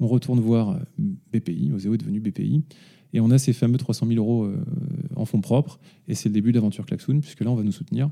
on 0.00 0.06
retourne 0.06 0.40
voir 0.40 0.78
BPI, 1.32 1.72
Oseo 1.72 1.94
est 1.94 1.98
devenu 1.98 2.20
BPI, 2.20 2.62
et 3.12 3.20
on 3.20 3.30
a 3.30 3.38
ces 3.38 3.52
fameux 3.52 3.78
300 3.78 4.08
000 4.08 4.18
euros 4.18 4.44
euh, 4.44 4.56
en 5.14 5.24
fonds 5.24 5.40
propres, 5.40 5.78
et 6.08 6.14
c'est 6.14 6.28
le 6.28 6.34
début 6.34 6.50
de 6.50 6.56
l'aventure 6.56 6.84
Klaxoon, 6.84 7.20
puisque 7.20 7.40
là, 7.40 7.50
on 7.50 7.54
va 7.54 7.62
nous 7.62 7.72
soutenir. 7.72 8.10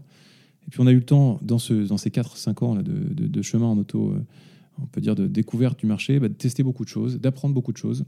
Et 0.67 0.71
puis, 0.71 0.81
on 0.81 0.87
a 0.87 0.93
eu 0.93 0.97
le 0.97 1.05
temps, 1.05 1.41
dans, 1.43 1.59
ce, 1.59 1.75
dans 1.75 1.97
ces 1.97 2.11
4-5 2.11 2.65
ans 2.65 2.75
là, 2.77 2.83
de, 2.83 3.43
chemin 3.43 3.67
en 3.67 3.77
auto, 3.77 4.11
euh, 4.11 4.25
on 4.81 4.87
peut 4.87 5.01
dire 5.01 5.17
de 5.17 5.27
découverte 5.27 5.79
du 5.81 5.87
marché, 5.87 6.21
bah, 6.21 6.29
de 6.29 6.35
tester 6.35 6.63
beaucoup 6.63 6.85
de 6.85 6.89
choses, 6.89 7.21
d'apprendre 7.21 7.53
beaucoup 7.53 7.73
de 7.73 7.77
choses, 7.77 8.05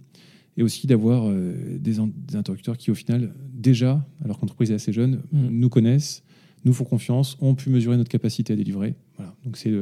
et 0.57 0.63
aussi 0.63 0.87
d'avoir 0.87 1.29
euh, 1.29 1.79
des, 1.79 1.99
interlocuteurs 2.35 2.79
qui, 2.79 2.93
au 2.93 2.95
final, 2.95 3.35
déjà, 3.53 4.07
alors 4.25 4.37
que 4.37 4.43
l'entreprise 4.43 4.71
est 4.71 4.75
assez 4.75 4.93
jeune, 4.93 5.23
mmh. 5.33 5.49
nous 5.49 5.69
connaissent, 5.69 6.23
nous 6.65 6.73
font 6.73 6.85
confiance, 6.85 7.37
ont 7.41 7.57
pu 7.57 7.71
mesurer 7.71 7.97
notre 7.97 8.09
capacité 8.09 8.53
à 8.53 8.57
délivrer. 8.57 8.95
Voilà. 9.17 9.35
Donc 9.45 9.57
c'est 9.57 9.73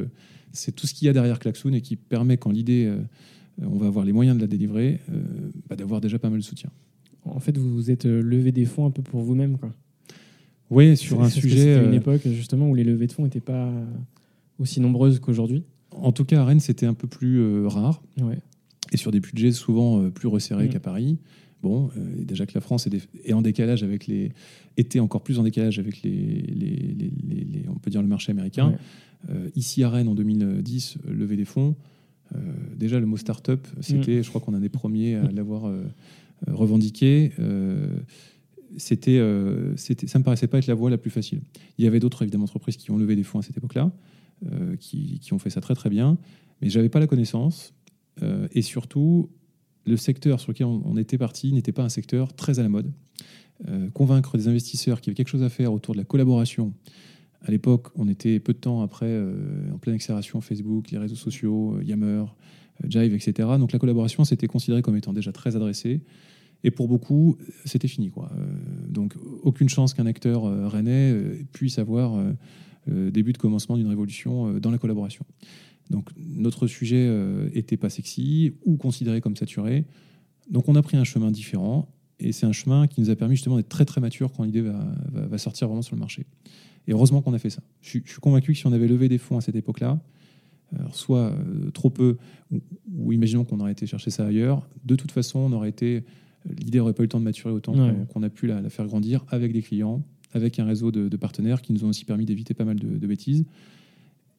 c'est 0.53 0.71
tout 0.71 0.85
ce 0.85 0.93
qu'il 0.93 1.07
y 1.07 1.09
a 1.09 1.13
derrière 1.13 1.39
Klaxoon 1.39 1.73
et 1.73 1.81
qui 1.81 1.95
permet, 1.95 2.37
quand 2.37 2.51
l'idée, 2.51 2.85
euh, 2.85 2.99
on 3.61 3.77
va 3.77 3.87
avoir 3.87 4.05
les 4.05 4.13
moyens 4.13 4.35
de 4.37 4.41
la 4.41 4.47
délivrer, 4.47 4.99
euh, 5.11 5.21
bah, 5.69 5.75
d'avoir 5.75 6.01
déjà 6.01 6.19
pas 6.19 6.29
mal 6.29 6.39
de 6.39 6.43
soutien. 6.43 6.69
En 7.25 7.39
fait, 7.39 7.57
vous 7.57 7.73
vous 7.73 7.91
êtes 7.91 8.05
levé 8.05 8.51
des 8.51 8.65
fonds 8.65 8.85
un 8.85 8.91
peu 8.91 9.01
pour 9.01 9.21
vous-même, 9.21 9.57
quoi. 9.57 9.71
Oui, 10.69 10.97
sur 10.97 11.21
un 11.21 11.29
sujet. 11.29 11.57
C'était 11.57 11.85
une 11.85 11.93
époque 11.93 12.21
justement 12.25 12.69
où 12.69 12.75
les 12.75 12.83
levées 12.83 13.07
de 13.07 13.11
fonds 13.11 13.23
n'étaient 13.23 13.39
pas 13.39 13.71
aussi 14.59 14.79
nombreuses 14.81 15.19
qu'aujourd'hui. 15.19 15.63
En 15.91 16.11
tout 16.11 16.25
cas, 16.25 16.41
à 16.41 16.45
Rennes, 16.45 16.59
c'était 16.59 16.87
un 16.87 16.95
peu 16.95 17.07
plus 17.07 17.65
rare. 17.65 18.01
Ouais. 18.19 18.39
Et 18.91 18.97
sur 18.97 19.11
des 19.11 19.19
budgets 19.19 19.51
souvent 19.51 20.09
plus 20.09 20.27
resserrés 20.27 20.65
mm. 20.65 20.69
qu'à 20.69 20.79
Paris. 20.79 21.19
Bon, 21.63 21.89
euh, 21.97 22.23
déjà 22.25 22.45
que 22.45 22.51
la 22.53 22.59
France 22.59 22.87
est, 23.23 23.33
en 23.33 23.41
décalage 23.41 23.83
avec 23.83 24.05
les, 24.05 24.33
était 24.75 24.99
encore 24.99 25.23
plus 25.23 25.39
en 25.39 25.43
décalage 25.43 25.79
avec 25.79 26.01
les, 26.03 26.41
les, 26.41 27.65
on 27.69 27.75
peut 27.75 27.89
dire 27.89 28.01
le 28.01 28.07
marché 28.07 28.33
américain. 28.33 28.75
Euh, 29.29 29.49
ici 29.55 29.81
à 29.81 29.89
Rennes 29.89 30.09
en 30.09 30.13
2010, 30.13 30.97
lever 31.07 31.37
des 31.37 31.45
fonds. 31.45 31.75
Euh, 32.35 32.39
déjà 32.75 32.99
le 32.99 33.05
mot 33.05 33.17
start-up, 33.17 33.67
c'était, 33.81 34.19
mm. 34.19 34.23
je 34.23 34.29
crois 34.29 34.41
qu'on 34.41 34.55
est 34.55 34.59
des 34.59 34.69
premiers 34.69 35.15
à 35.15 35.31
l'avoir 35.31 35.71
revendiqué. 36.47 37.31
c'était, 38.77 39.21
c'était, 39.75 40.07
ça 40.07 40.19
me 40.19 40.23
paraissait 40.23 40.47
pas 40.47 40.57
être 40.57 40.67
la 40.67 40.73
voie 40.73 40.89
la 40.89 40.97
plus 40.97 41.11
facile. 41.11 41.41
Il 41.77 41.85
y 41.85 41.87
avait 41.87 41.99
d'autres 41.99 42.23
évidemment 42.23 42.45
entreprises 42.45 42.77
qui 42.77 42.91
ont 42.91 42.97
levé 42.97 43.15
des 43.15 43.23
fonds 43.23 43.39
à 43.39 43.41
cette 43.41 43.57
époque-là, 43.57 43.91
qui, 44.79 45.19
qui, 45.19 45.33
ont 45.33 45.39
fait 45.39 45.49
ça 45.49 45.61
très 45.61 45.75
très 45.75 45.89
bien, 45.89 46.17
mais 46.61 46.69
j'avais 46.69 46.89
pas 46.89 46.99
la 46.99 47.07
connaissance. 47.07 47.73
et 48.53 48.61
surtout, 48.61 49.29
le 49.85 49.97
secteur 49.97 50.39
sur 50.39 50.51
lequel 50.51 50.67
on, 50.67 50.97
était 50.97 51.17
parti 51.17 51.51
n'était 51.51 51.71
pas 51.71 51.83
un 51.83 51.89
secteur 51.89 52.33
très 52.33 52.59
à 52.59 52.63
la 52.63 52.69
mode. 52.69 52.91
Euh, 53.67 53.89
convaincre 53.91 54.37
des 54.37 54.47
investisseurs 54.47 54.99
qu'il 54.99 55.07
y 55.07 55.11
avait 55.11 55.15
quelque 55.15 55.29
chose 55.29 55.43
à 55.43 55.49
faire 55.49 55.73
autour 55.73 55.93
de 55.93 55.99
la 55.99 56.05
collaboration. 56.05 56.73
À 57.43 57.51
l'époque, 57.51 57.87
on 57.95 58.07
était 58.07 58.39
peu 58.39 58.53
de 58.53 58.57
temps 58.57 58.81
après 58.81 59.07
euh, 59.09 59.71
en 59.73 59.77
pleine 59.77 59.95
accélération 59.95 60.41
Facebook, 60.41 60.91
les 60.91 60.97
réseaux 60.97 61.15
sociaux, 61.15 61.75
euh, 61.75 61.83
Yammer, 61.83 62.25
Jive, 62.87 63.13
etc. 63.13 63.49
Donc 63.59 63.71
la 63.71 63.79
collaboration, 63.79 64.23
c'était 64.23 64.47
considéré 64.47 64.81
comme 64.81 64.95
étant 64.95 65.13
déjà 65.13 65.31
très 65.31 65.55
adressé. 65.55 66.01
Et 66.63 66.71
pour 66.71 66.87
beaucoup, 66.87 67.37
c'était 67.65 67.89
fini. 67.89 68.09
Quoi. 68.09 68.31
donc 68.87 69.15
aucune 69.41 69.67
chance 69.67 69.93
qu'un 69.93 70.05
acteur 70.05 70.43
rennais 70.71 71.13
puisse 71.51 71.77
avoir 71.77 72.17
le 72.87 73.11
début 73.11 73.33
de 73.33 73.37
commencement 73.37 73.75
d'une 73.75 73.87
révolution 73.87 74.59
dans 74.59 74.71
la 74.71 74.77
collaboration. 74.77 75.25
Donc 75.89 76.09
notre 76.17 76.67
sujet 76.67 77.09
n'était 77.53 77.75
euh, 77.75 77.79
pas 77.79 77.89
sexy 77.89 78.53
ou 78.65 78.77
considéré 78.77 79.21
comme 79.21 79.35
saturé. 79.35 79.85
Donc 80.49 80.67
on 80.67 80.75
a 80.75 80.81
pris 80.81 80.97
un 80.97 81.03
chemin 81.03 81.31
différent 81.31 81.89
et 82.19 82.31
c'est 82.31 82.45
un 82.45 82.51
chemin 82.51 82.87
qui 82.87 83.01
nous 83.01 83.09
a 83.09 83.15
permis 83.15 83.35
justement 83.35 83.57
d'être 83.57 83.69
très 83.69 83.85
très 83.85 84.01
mature 84.01 84.31
quand 84.31 84.43
l'idée 84.43 84.61
va, 84.61 85.37
sortir 85.37 85.67
vraiment 85.67 85.81
sur 85.81 85.95
le 85.95 85.99
marché. 85.99 86.25
Et 86.87 86.93
heureusement 86.93 87.21
qu'on 87.21 87.33
a 87.33 87.39
fait 87.39 87.49
ça. 87.49 87.61
Je, 87.81 87.89
suis 87.89 88.01
convaincu 88.21 88.53
que 88.53 88.57
si 88.57 88.67
on 88.67 88.73
avait 88.73 88.87
levé 88.87 89.09
des 89.09 89.17
fonds 89.17 89.37
à 89.37 89.41
cette 89.41 89.55
époque-là, 89.55 89.99
soit 90.91 91.31
euh, 91.31 91.69
trop 91.71 91.89
peu, 91.89 92.17
ou, 92.97 93.13
imaginons 93.13 93.45
qu'on 93.45 93.59
aurait 93.59 93.71
été 93.71 93.85
chercher 93.85 94.09
ça 94.09 94.25
ailleurs, 94.25 94.67
de 94.85 94.95
toute 94.95 95.11
façon, 95.11 95.39
on 95.39 95.51
aurait 95.51 95.69
été, 95.69 96.03
l'idée 96.49 96.79
n'aurait 96.79 96.93
pas 96.93 97.03
eu 97.03 97.05
le 97.05 97.09
temps 97.09 97.19
de 97.19 97.25
maturer 97.25 97.53
autant 97.53 97.73
qu'on 98.07 98.23
a 98.23 98.29
pu 98.29 98.47
la, 98.47 98.67
faire 98.69 98.87
grandir 98.87 99.23
avec 99.29 99.53
des 99.53 99.61
clients, 99.61 100.03
avec 100.33 100.57
un 100.59 100.65
réseau 100.65 100.91
de, 100.91 101.15
partenaires 101.17 101.61
qui 101.61 101.73
nous 101.73 101.85
ont 101.85 101.89
aussi 101.89 102.05
permis 102.05 102.25
d'éviter 102.25 102.53
pas 102.53 102.65
mal 102.65 102.77
de 102.77 103.07
bêtises. 103.07 103.45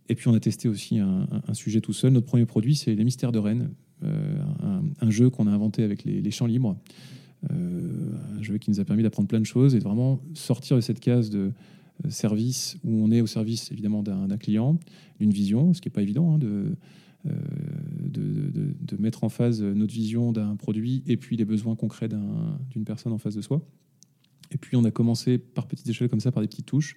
Et 0.09 0.15
puis 0.15 0.29
on 0.29 0.35
a 0.35 0.41
testé 0.41 0.69
aussi 0.69 0.99
un, 0.99 1.27
sujet 1.55 1.81
tout 1.81 1.93
seul. 1.93 2.13
Notre 2.13 2.27
premier 2.27 2.47
produit, 2.47 2.77
c'est 2.77 2.95
Les 2.95 3.05
Mystères 3.05 3.33
de 3.33 3.39
Rennes, 3.39 3.71
euh, 4.05 4.37
un, 5.01 5.11
jeu 5.11 5.31
qu'on 5.31 5.47
a 5.47 5.51
inventé 5.51 5.83
avec 5.83 6.05
les, 6.05 6.31
champs 6.31 6.47
libres, 6.47 6.77
euh, 7.51 8.13
un 8.39 8.43
jeu 8.43 8.59
qui 8.59 8.71
nous 8.71 8.81
a 8.81 8.85
permis 8.85 9.03
d'apprendre 9.03 9.29
plein 9.29 9.41
de 9.41 9.47
choses 9.47 9.75
et 9.75 9.79
de 9.79 9.85
vraiment 9.85 10.21
sortir 10.35 10.77
de 10.77 10.83
cette 10.83 11.01
case 11.01 11.31
de 11.31 11.39
euh, 11.39 11.51
service 12.09 12.77
où 12.85 13.05
on 13.05 13.11
est 13.11 13.21
au 13.21 13.27
service 13.27 13.71
évidemment 13.73 14.03
d'un 14.03 14.37
client, 14.37 14.79
d'une 15.21 15.33
vision, 15.33 15.73
ce 15.75 15.81
qui 15.81 15.89
n'est 15.89 15.93
pas 15.93 16.03
évident 16.03 16.35
hein, 16.35 16.39
de, 16.39 16.77
de, 17.25 18.97
mettre 18.99 19.25
en 19.25 19.29
phase 19.29 19.63
notre 19.63 19.93
vision 19.93 20.33
d'un 20.33 20.57
produit 20.57 21.03
et 21.07 21.17
puis 21.17 21.37
les 21.37 21.45
besoins 21.45 21.77
concrets 21.77 22.09
d'une 22.09 22.85
personne 22.85 23.13
en 23.13 23.19
face 23.19 23.35
de 23.35 23.43
soi. 23.43 23.63
Et 24.51 24.59
puis 24.59 24.77
on 24.77 24.85
a 24.85 24.91
commencé 24.91 25.39
par 25.39 25.67
petites 25.67 25.89
échelles 25.89 26.09
comme 26.09 26.21
ça, 26.21 26.33
par 26.33 26.43
des 26.43 26.49
petites 26.49 26.67
touches. 26.67 26.97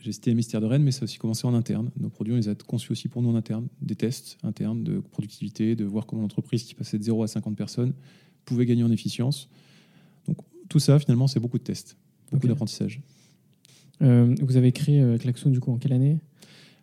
J'ai 0.00 0.12
cité 0.12 0.30
les 0.30 0.36
mystères 0.36 0.60
de 0.60 0.66
Rennes, 0.66 0.84
mais 0.84 0.92
ça 0.92 1.00
a 1.00 1.04
aussi 1.04 1.18
commencé 1.18 1.46
en 1.46 1.54
interne. 1.54 1.90
Nos 1.98 2.08
produits, 2.08 2.32
on 2.32 2.36
les 2.36 2.48
a 2.48 2.54
conçus 2.54 2.92
aussi 2.92 3.08
pour 3.08 3.22
nous 3.22 3.30
en 3.30 3.34
interne, 3.34 3.66
des 3.82 3.96
tests 3.96 4.38
internes 4.44 4.84
de 4.84 5.00
productivité, 5.00 5.74
de 5.74 5.84
voir 5.84 6.06
comment 6.06 6.22
l'entreprise 6.22 6.62
qui 6.62 6.74
passait 6.74 6.98
de 6.98 7.02
0 7.02 7.24
à 7.24 7.26
50 7.26 7.56
personnes 7.56 7.92
pouvait 8.44 8.66
gagner 8.66 8.84
en 8.84 8.92
efficience. 8.92 9.48
Donc 10.28 10.38
tout 10.68 10.78
ça, 10.78 10.98
finalement, 10.98 11.26
c'est 11.26 11.40
beaucoup 11.40 11.58
de 11.58 11.64
tests, 11.64 11.96
beaucoup 12.30 12.46
d'apprentissage. 12.46 13.00
Euh, 14.02 14.34
vous 14.42 14.56
avez 14.56 14.72
créé 14.72 15.00
euh, 15.00 15.18
Klaxon 15.18 15.50
du 15.50 15.60
coup 15.60 15.72
en 15.72 15.78
quelle 15.78 15.92
année? 15.92 16.18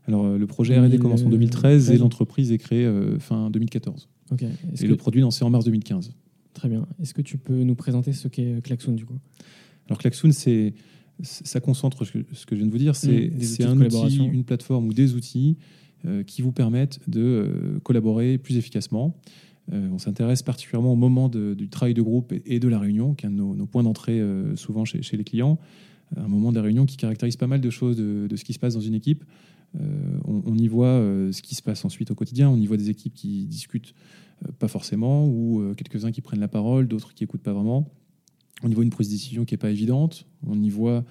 Alors 0.08 0.26
euh, 0.26 0.38
le 0.38 0.48
projet 0.48 0.80
R&D 0.80 0.98
commence 0.98 1.24
en 1.24 1.30
2013 1.30 1.92
et 1.92 1.98
l'entreprise 1.98 2.52
est 2.52 2.58
créée 2.58 2.90
fin 3.20 3.50
2014. 3.50 4.10
Et 4.80 4.88
le 4.88 4.96
produit 4.96 5.22
lancé 5.22 5.44
en 5.44 5.50
mars 5.50 5.66
2015. 5.66 6.14
Très 6.54 6.70
bien. 6.70 6.88
Est-ce 7.02 7.14
que 7.14 7.22
tu 7.22 7.38
peux 7.38 7.64
nous 7.64 7.76
présenter 7.76 8.14
ce 8.14 8.28
qu'est 8.28 8.62
Klaxon 8.64 8.94
du 8.94 9.06
coup? 9.06 9.20
Alors 9.88 9.98
Klaxon, 9.98 10.32
c'est 10.32 10.74
ça 11.22 11.60
concentre 11.60 12.06
ce 12.06 12.12
que, 12.12 12.24
je 12.52 12.56
viens 12.56 12.66
de 12.66 12.72
vous 12.72 12.78
dire, 12.78 12.96
c'est 12.96 13.30
mmh, 13.30 13.62
un 13.68 13.80
outil, 13.80 14.18
une 14.18 14.44
plateforme 14.44 14.88
ou 14.88 14.94
des 14.94 15.14
outils 15.14 15.58
euh, 16.06 16.24
qui 16.24 16.42
vous 16.42 16.52
permettent 16.52 17.00
de 17.08 17.22
euh, 17.22 17.80
collaborer 17.84 18.40
plus 18.40 18.58
efficacement. 18.58 19.16
Euh, 19.72 19.88
on 19.94 20.00
s'intéresse 20.00 20.42
particulièrement 20.42 20.94
au 20.94 20.96
moment 20.96 21.30
du 21.30 21.70
travail 21.70 21.94
de 21.94 22.02
groupe 22.02 22.34
et, 22.44 22.60
de 22.60 22.68
la 22.68 22.80
réunion, 22.80 23.14
qui 23.14 23.28
est 23.28 23.30
un 23.30 23.32
de 23.32 23.38
nos, 23.38 23.66
points 23.68 23.84
d'entrée 23.84 24.20
souvent 24.56 24.84
chez, 24.84 25.02
les 25.16 25.24
clients. 25.24 25.60
Un 26.18 26.28
moment 26.28 26.52
de 26.52 26.58
la 26.58 26.64
réunion 26.64 26.86
qui 26.86 26.98
caractérise 26.98 27.38
pas 27.38 27.48
mal 27.48 27.62
de 27.62 27.70
choses 27.70 27.98
de, 27.98 28.36
ce 28.36 28.44
qui 28.44 28.54
se 28.54 28.60
passe 28.60 28.74
dans 28.74 28.82
une 28.82 28.96
équipe. 28.96 29.24
On, 30.28 30.44
on, 30.46 30.58
y 30.58 30.68
voit 30.68 31.00
ce 31.32 31.42
qui 31.42 31.56
se 31.56 31.62
passe 31.62 31.86
ensuite 31.86 32.12
au 32.12 32.16
quotidien. 32.16 32.50
On 32.50 32.58
y 32.58 32.68
voit 32.68 32.78
des 32.78 32.90
équipes 32.90 33.14
qui 33.14 33.46
discutent 33.46 33.94
pas 34.60 34.68
forcément, 34.68 35.26
ou 35.26 35.74
quelques-uns 35.78 36.12
qui 36.12 36.20
prennent 36.20 36.42
la 36.42 36.50
parole, 36.50 36.88
d'autres 36.88 37.14
qui 37.14 37.24
écoutent 37.24 37.44
pas 37.44 37.54
vraiment. 37.54 37.90
On 38.64 38.70
y 38.70 38.74
voit 38.74 38.84
une 38.84 38.90
prise 38.90 39.08
de 39.08 39.14
décision 39.14 39.46
qui 39.46 39.54
n'est 39.54 39.60
pas 39.60 39.72
évidente. 39.72 40.26
On 40.46 40.62
y 40.62 40.70
voit 40.70 41.04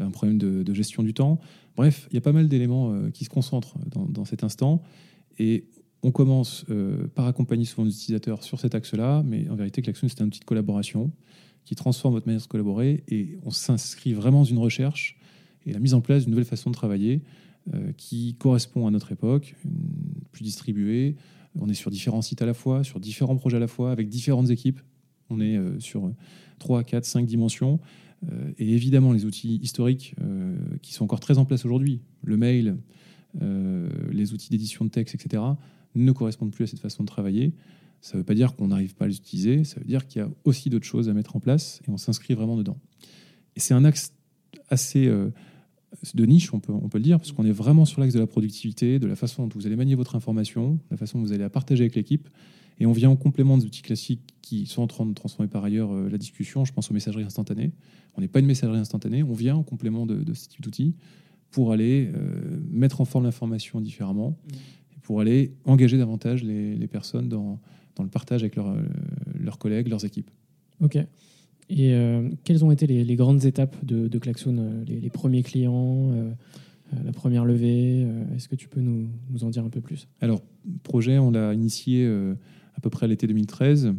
euh, 0.00 0.06
un 0.06 0.10
problème 0.10 0.38
de, 0.38 0.74
gestion 0.74 1.02
du 1.02 1.14
temps. 1.14 1.40
Bref, 1.76 2.06
il 2.10 2.14
y 2.14 2.18
a 2.18 2.20
pas 2.20 2.32
mal 2.32 2.48
d'éléments 2.48 2.92
euh, 2.92 3.10
qui 3.10 3.24
se 3.24 3.30
concentrent 3.30 3.78
dans, 3.86 4.24
cet 4.24 4.44
instant. 4.44 4.82
Et 5.38 5.64
on 6.02 6.10
commence 6.10 6.64
euh, 6.70 7.06
par 7.08 7.26
accompagner 7.26 7.64
souvent 7.64 7.84
nos 7.84 7.90
utilisateurs 7.90 8.42
sur 8.42 8.60
cet 8.60 8.74
axe-là, 8.74 9.22
mais 9.24 9.48
en 9.48 9.54
vérité, 9.54 9.82
Klaxon, 9.82 10.08
c'est 10.08 10.20
un 10.20 10.26
outil 10.26 10.40
de 10.40 10.44
collaboration 10.44 11.10
qui 11.64 11.74
transforme 11.74 12.14
votre 12.14 12.26
manière 12.26 12.42
de 12.42 12.46
collaborer 12.46 13.04
et 13.08 13.38
on 13.44 13.50
s'inscrit 13.50 14.12
vraiment 14.12 14.40
dans 14.40 14.44
une 14.44 14.58
recherche 14.58 15.16
et 15.66 15.72
la 15.72 15.78
mise 15.78 15.94
en 15.94 16.00
place 16.00 16.24
d'une 16.24 16.30
nouvelle 16.30 16.44
façon 16.44 16.70
de 16.70 16.74
travailler 16.74 17.22
qui 17.96 18.34
correspond 18.40 18.88
à 18.88 18.90
notre 18.90 19.12
époque, 19.12 19.54
plus 20.32 20.42
distribuée. 20.42 21.14
On 21.60 21.68
est 21.68 21.74
sur 21.74 21.92
différents 21.92 22.20
sites 22.20 22.42
à 22.42 22.46
la 22.46 22.54
fois, 22.54 22.82
sur 22.82 22.98
différents 22.98 23.36
projets 23.36 23.58
à 23.58 23.60
la 23.60 23.68
fois, 23.68 23.92
avec 23.92 24.08
différentes 24.08 24.50
équipes. 24.50 24.80
On 25.30 25.40
est 25.40 25.56
sur 25.78 26.10
3, 26.58 26.82
4, 26.82 27.04
5 27.04 27.26
dimensions. 27.26 27.78
Euh, 28.30 28.52
et 28.58 28.72
évidemment, 28.72 29.12
les 29.12 29.24
outils 29.24 29.56
historiques 29.62 30.14
euh, 30.20 30.54
qui 30.80 30.92
sont 30.92 31.04
encore 31.04 31.20
très 31.20 31.38
en 31.38 31.44
place 31.44 31.64
aujourd'hui, 31.64 32.00
le 32.22 32.36
mail, 32.36 32.76
euh, 33.42 33.88
les 34.10 34.32
outils 34.32 34.50
d'édition 34.50 34.84
de 34.84 34.90
texte, 34.90 35.14
etc., 35.14 35.42
ne 35.94 36.12
correspondent 36.12 36.52
plus 36.52 36.64
à 36.64 36.66
cette 36.66 36.80
façon 36.80 37.02
de 37.02 37.08
travailler. 37.08 37.52
Ça 38.02 38.14
ne 38.14 38.18
veut 38.18 38.24
pas 38.24 38.34
dire 38.34 38.54
qu'on 38.54 38.68
n'arrive 38.68 38.94
pas 38.94 39.06
à 39.06 39.08
les 39.08 39.16
utiliser, 39.16 39.64
ça 39.64 39.80
veut 39.80 39.86
dire 39.86 40.06
qu'il 40.06 40.20
y 40.20 40.24
a 40.24 40.28
aussi 40.44 40.68
d'autres 40.68 40.86
choses 40.86 41.08
à 41.08 41.14
mettre 41.14 41.36
en 41.36 41.40
place 41.40 41.80
et 41.86 41.90
on 41.90 41.96
s'inscrit 41.96 42.34
vraiment 42.34 42.56
dedans. 42.56 42.78
Et 43.56 43.60
c'est 43.60 43.74
un 43.74 43.84
axe 43.84 44.12
assez 44.68 45.08
de 46.14 46.26
niche, 46.26 46.52
on 46.52 46.60
peut, 46.60 46.72
on 46.72 46.88
peut 46.88 46.98
le 46.98 47.04
dire, 47.04 47.18
parce 47.18 47.32
qu'on 47.32 47.44
est 47.44 47.52
vraiment 47.52 47.84
sur 47.84 48.00
l'axe 48.00 48.14
de 48.14 48.18
la 48.18 48.26
productivité, 48.26 48.98
de 48.98 49.06
la 49.06 49.16
façon 49.16 49.46
dont 49.46 49.54
vous 49.54 49.66
allez 49.66 49.76
manier 49.76 49.94
votre 49.94 50.16
information, 50.16 50.78
la 50.90 50.96
façon 50.96 51.18
dont 51.18 51.24
vous 51.24 51.32
allez 51.32 51.42
la 51.42 51.50
partager 51.50 51.84
avec 51.84 51.94
l'équipe. 51.94 52.28
Et 52.80 52.86
on 52.86 52.92
vient 52.92 53.10
en 53.10 53.16
complément 53.16 53.58
des 53.58 53.64
outils 53.64 53.82
classiques 53.82 54.34
qui 54.40 54.66
sont 54.66 54.82
en 54.82 54.86
train 54.86 55.06
de 55.06 55.12
transformer 55.12 55.48
par 55.48 55.62
ailleurs 55.62 55.92
euh, 55.92 56.08
la 56.08 56.18
discussion. 56.18 56.64
Je 56.64 56.72
pense 56.72 56.90
aux 56.90 56.94
messageries 56.94 57.22
instantanées. 57.22 57.70
On 58.16 58.20
n'est 58.20 58.28
pas 58.28 58.40
une 58.40 58.46
messagerie 58.46 58.78
instantanée, 58.78 59.22
on 59.22 59.34
vient 59.34 59.56
en 59.56 59.62
complément 59.62 60.06
de, 60.06 60.16
de 60.16 60.34
ce 60.34 60.48
type 60.48 60.62
d'outils 60.62 60.94
pour 61.50 61.72
aller 61.72 62.10
euh, 62.14 62.60
mettre 62.70 63.00
en 63.00 63.04
forme 63.04 63.24
l'information 63.24 63.80
différemment, 63.80 64.30
mmh. 64.30 64.54
et 64.96 65.00
pour 65.02 65.20
aller 65.20 65.54
engager 65.64 65.98
davantage 65.98 66.42
les, 66.42 66.86
personnes 66.88 67.28
dans, 67.28 67.60
dans, 67.96 68.04
le 68.04 68.10
partage 68.10 68.42
avec 68.42 68.58
euh, 68.58 68.82
leurs 69.38 69.58
collègues, 69.58 69.88
leurs 69.88 70.04
équipes. 70.04 70.30
Ok. 70.80 70.98
Et 71.70 71.94
quelles 72.44 72.66
ont 72.66 72.70
été 72.70 72.86
les, 72.86 73.16
grandes 73.16 73.46
étapes 73.46 73.82
de, 73.82 74.06
de 74.06 74.18
Klaxon, 74.18 74.84
les, 74.86 75.08
premiers 75.08 75.42
clients 75.42 76.10
la 76.92 77.12
première 77.12 77.46
levée 77.46 78.06
Est-ce 78.36 78.46
que 78.46 78.56
tu 78.56 78.68
peux 78.68 78.82
nous, 78.82 79.08
nous, 79.30 79.44
en 79.44 79.48
dire 79.48 79.64
un 79.64 79.70
peu 79.70 79.80
plus? 79.80 80.06
Alors, 80.20 80.42
projet, 80.82 81.16
on 81.16 81.30
l'a 81.30 81.54
initié 81.54 82.06
à 82.74 82.80
peu 82.82 82.90
près 82.90 83.06
à 83.06 83.08
l'été 83.08 83.26
2013. 83.26 83.94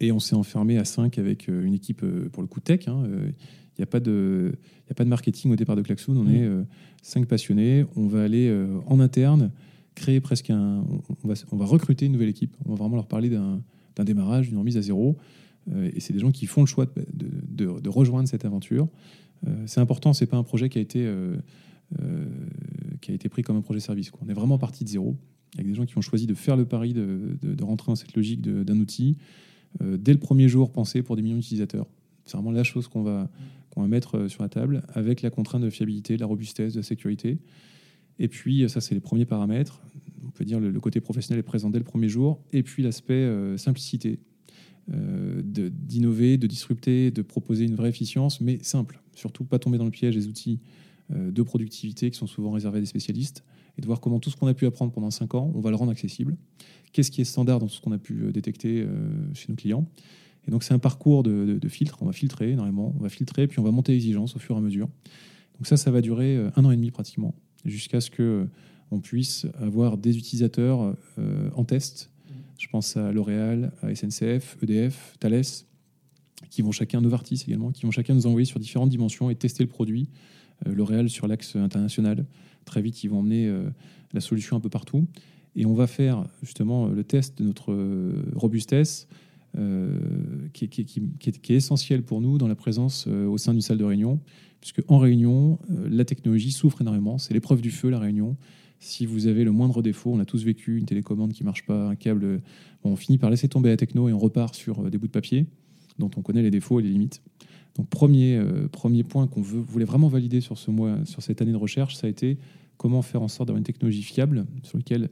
Et 0.00 0.12
on 0.12 0.18
s'est 0.18 0.36
enfermé 0.36 0.78
à 0.78 0.84
5 0.84 1.18
avec 1.18 1.48
euh, 1.48 1.64
une 1.64 1.74
équipe, 1.74 2.02
euh, 2.02 2.28
pour 2.30 2.42
le 2.42 2.48
coup, 2.48 2.60
tech. 2.60 2.80
Il 2.86 2.90
hein, 2.90 3.06
n'y 3.06 3.14
euh, 3.14 3.82
a, 3.82 3.86
pas 3.86 4.00
de, 4.00 4.52
a 4.90 4.94
pas 4.94 5.04
de 5.04 5.08
marketing 5.08 5.52
au 5.52 5.56
départ 5.56 5.76
de 5.76 5.82
Klaxoon. 5.82 6.16
On 6.16 6.24
mmh. 6.24 6.34
est 6.34 6.50
5 7.02 7.26
passionnés. 7.26 7.86
On 7.96 8.06
va 8.06 8.24
aller 8.24 8.54
en 8.86 9.00
interne, 9.00 9.50
créer 9.96 10.20
presque 10.20 10.50
un. 10.50 10.84
On 11.50 11.56
va, 11.56 11.64
recruter 11.64 12.06
une 12.06 12.12
nouvelle 12.12 12.28
équipe. 12.28 12.54
On 12.64 12.70
va 12.70 12.76
vraiment 12.76 12.94
leur 12.94 13.08
parler 13.08 13.28
d'un 13.28 14.04
démarrage, 14.04 14.48
d'une 14.48 14.58
remise 14.58 14.76
à 14.76 14.82
zéro. 14.82 15.16
Et 15.92 15.98
c'est 15.98 16.12
des 16.12 16.20
gens 16.20 16.30
qui 16.30 16.46
font 16.46 16.60
le 16.60 16.66
choix 16.66 16.86
de, 17.12 17.88
rejoindre 17.88 18.28
cette 18.28 18.44
aventure. 18.44 18.88
c'est 19.66 19.80
important, 19.80 20.12
c'est 20.12 20.26
pas 20.26 20.36
un 20.36 20.44
projet 20.44 20.68
qui 20.68 20.78
a 20.78 20.80
été, 20.80 21.12
qui 23.00 23.10
a 23.10 23.14
été 23.14 23.28
pris 23.28 23.42
comme 23.42 23.56
un 23.56 23.62
projet 23.62 23.80
service. 23.80 24.12
On 24.22 24.28
est 24.28 24.34
vraiment 24.34 24.58
parti 24.58 24.84
de 24.84 24.88
zéro, 24.88 25.16
avec 25.56 25.66
des 25.66 25.74
gens 25.74 25.86
qui 25.86 25.98
ont 25.98 26.02
choisi 26.02 26.28
de 26.28 26.34
faire 26.34 26.56
le 26.56 26.66
pari 26.66 26.92
de, 26.92 27.64
rentrer 27.64 27.90
dans 27.90 27.96
cette 27.96 28.14
logique 28.14 28.42
d'un 28.42 28.78
outil. 28.78 29.16
dès 29.80 30.12
le 30.12 30.20
premier 30.20 30.48
jour, 30.48 30.70
penser 30.70 31.02
pour 31.02 31.16
des 31.16 31.22
millions 31.22 31.38
d'utilisateurs. 31.38 31.86
C'est 32.26 32.36
vraiment 32.36 32.52
la 32.52 32.64
chose 32.64 32.86
qu'on 32.86 33.02
va, 33.02 33.28
va 33.76 33.88
mettre 33.88 34.28
sur 34.28 34.42
la 34.42 34.48
table, 34.48 34.82
avec 34.94 35.22
la 35.22 35.30
contrainte 35.30 35.62
de 35.62 35.70
fiabilité, 35.70 36.14
de 36.14 36.20
la 36.20 36.26
robustesse, 36.26 36.74
de 36.74 36.80
la 36.80 36.84
sécurité. 36.84 37.38
Et 38.18 38.28
puis, 38.28 38.68
ça, 38.68 38.80
c'est 38.80 38.94
les 38.94 39.00
premiers 39.00 39.26
paramètres. 39.26 39.80
On 40.26 40.30
peut 40.30 40.44
dire 40.44 40.60
le, 40.60 40.70
le 40.70 40.80
côté 40.80 41.00
professionnel 41.00 41.40
est 41.40 41.42
présent 41.42 41.70
dès 41.70 41.78
le 41.78 41.84
premier 41.84 42.08
jour. 42.08 42.40
Et 42.52 42.62
puis, 42.62 42.82
l'aspect 42.82 43.28
simplicité, 43.56 44.18
euh, 44.94 45.42
d'innover, 45.42 46.38
de, 46.38 46.46
disrupter, 46.46 47.10
de 47.10 47.20
proposer 47.22 47.64
une 47.64 47.74
vraie 47.74 47.88
efficience, 47.88 48.40
mais 48.40 48.60
simple. 48.62 49.02
Surtout 49.16 49.42
pas 49.42 49.58
tomber 49.58 49.78
dans 49.78 49.84
le 49.84 49.90
piège 49.90 50.14
des 50.14 50.28
outils 50.28 50.60
euh, 51.12 51.32
de 51.32 51.42
productivité 51.42 52.08
qui 52.08 52.16
sont 52.16 52.28
souvent 52.28 52.52
réservés 52.52 52.78
à 52.78 52.80
des 52.80 52.86
spécialistes, 52.86 53.42
et 53.76 53.80
de 53.80 53.86
voir 53.86 54.00
comment 54.00 54.20
tout 54.20 54.30
ce 54.30 54.36
qu'on 54.36 54.46
a 54.46 54.54
pu 54.54 54.64
apprendre 54.64 54.92
pendant 54.92 55.10
5 55.10 55.34
ans, 55.34 55.50
on 55.56 55.60
va 55.60 55.70
le 55.70 55.76
rendre 55.76 55.90
accessible. 55.90 56.36
Qu'est-ce 56.92 57.10
qui 57.10 57.20
est 57.20 57.24
standard 57.24 57.58
dans 57.58 57.66
tout 57.66 57.74
ce 57.74 57.80
qu'on 57.80 57.90
a 57.90 57.98
pu 57.98 58.22
euh, 58.22 58.30
détecter 58.30 58.86
chez 59.34 59.46
nos 59.48 59.56
clients 59.56 59.88
Et 60.46 60.52
donc 60.52 60.62
c'est 60.62 60.72
un 60.72 60.78
parcours 60.78 61.24
de, 61.24 61.58
filtre, 61.68 61.98
on 62.00 62.06
va 62.06 62.12
filtrer 62.12 62.52
énormément, 62.52 62.94
on 62.96 63.02
va 63.02 63.08
filtrer, 63.08 63.48
puis 63.48 63.58
on 63.58 63.64
va 63.64 63.72
monter 63.72 63.90
l'exigence 63.90 64.36
au 64.36 64.38
fur 64.38 64.54
et 64.54 64.58
à 64.58 64.62
mesure. 64.62 64.88
Donc 65.56 65.66
ça, 65.66 65.76
ça 65.76 65.90
va 65.90 66.00
durer 66.00 66.36
un 66.54 66.64
an 66.64 66.70
et 66.70 66.76
demi 66.76 66.92
pratiquement, 66.92 67.34
jusqu'à 67.66 68.00
ce 68.00 68.10
que 68.10 68.46
on 68.90 69.00
puisse 69.00 69.46
avoir 69.60 69.98
des 69.98 70.16
utilisateurs 70.16 70.96
en 71.54 71.64
test 71.64 72.10
je 72.58 72.68
pense 72.68 72.96
à 72.96 73.12
L'Oréal, 73.12 73.72
à 73.82 73.94
SNCF, 73.94 74.56
EDF, 74.62 75.16
Thales, 75.20 75.42
qui 76.50 76.62
vont 76.62 76.72
chacun, 76.72 77.00
Novartis 77.00 77.44
également, 77.46 77.70
qui 77.70 77.84
vont 77.84 77.90
chacun 77.90 78.14
nous 78.14 78.26
envoyer 78.26 78.44
sur 78.44 78.60
différentes 78.60 78.90
dimensions 78.90 79.30
et 79.30 79.34
tester 79.34 79.62
le 79.62 79.68
produit. 79.68 80.08
Euh, 80.66 80.74
L'Oréal 80.74 81.10
sur 81.10 81.26
l'axe 81.26 81.56
international. 81.56 82.24
Très 82.64 82.82
vite, 82.82 83.04
ils 83.04 83.08
vont 83.08 83.18
emmener 83.18 83.46
euh, 83.46 83.68
la 84.12 84.20
solution 84.20 84.56
un 84.56 84.60
peu 84.60 84.68
partout. 84.68 85.06
Et 85.54 85.64
on 85.66 85.74
va 85.74 85.86
faire 85.86 86.26
justement 86.42 86.86
le 86.88 87.04
test 87.04 87.38
de 87.38 87.44
notre 87.44 87.72
euh, 87.72 88.30
robustesse, 88.34 89.08
qui, 90.52 90.64
est, 90.64 91.50
essentiel 91.50 92.02
pour 92.02 92.20
nous 92.20 92.38
dans 92.38 92.48
la 92.48 92.54
présence 92.54 93.06
au 93.06 93.38
sein 93.38 93.52
d'une 93.52 93.62
salle 93.62 93.78
de 93.78 93.84
réunion, 93.84 94.20
puisque 94.60 94.82
en 94.88 94.98
réunion, 94.98 95.58
la 95.68 96.04
technologie 96.04 96.52
souffre 96.52 96.82
énormément. 96.82 97.18
C'est 97.18 97.34
l'épreuve 97.34 97.60
du 97.60 97.70
feu, 97.70 97.88
la 97.88 97.98
réunion. 97.98 98.36
Si 98.78 99.06
vous 99.06 99.26
avez 99.26 99.44
le 99.44 99.52
moindre 99.52 99.82
défaut, 99.82 100.12
on 100.12 100.20
a 100.20 100.24
tous 100.24 100.44
vécu 100.44 100.76
une 100.76 100.84
télécommande 100.84 101.32
qui 101.32 101.44
marche 101.44 101.64
pas, 101.64 101.88
un 101.88 101.96
câble, 101.96 102.42
on 102.84 102.96
finit 102.96 103.18
par 103.18 103.30
laisser 103.30 103.48
tomber 103.48 103.70
la 103.70 103.76
techno 103.76 104.08
et 104.08 104.12
on 104.12 104.18
repart 104.18 104.54
sur 104.54 104.80
euh, 104.80 104.90
des 104.90 104.98
bouts 104.98 105.06
de 105.06 105.12
papier 105.12 105.46
dont 105.98 106.10
on 106.16 106.22
connaît 106.22 106.42
les 106.42 106.50
défauts 106.50 106.78
et 106.80 106.82
les 106.82 106.90
limites. 106.90 107.22
Donc 107.76 107.88
premier, 107.88 108.36
euh, 108.36 108.68
premier 108.68 109.02
point 109.02 109.26
qu'on 109.26 109.40
voulait 109.40 109.84
vraiment 109.84 110.08
valider 110.08 110.40
sur, 110.40 110.58
ce 110.58 110.70
mois, 110.70 110.98
sur 111.04 111.22
cette 111.22 111.40
année 111.40 111.52
de 111.52 111.56
recherche, 111.56 111.96
ça 111.96 112.06
a 112.06 112.10
été 112.10 112.38
comment 112.76 113.02
faire 113.02 113.22
en 113.22 113.28
sorte 113.28 113.48
d'avoir 113.48 113.58
une 113.58 113.64
technologie 113.64 114.02
fiable 114.02 114.46
sur 114.62 114.76
laquelle 114.76 115.08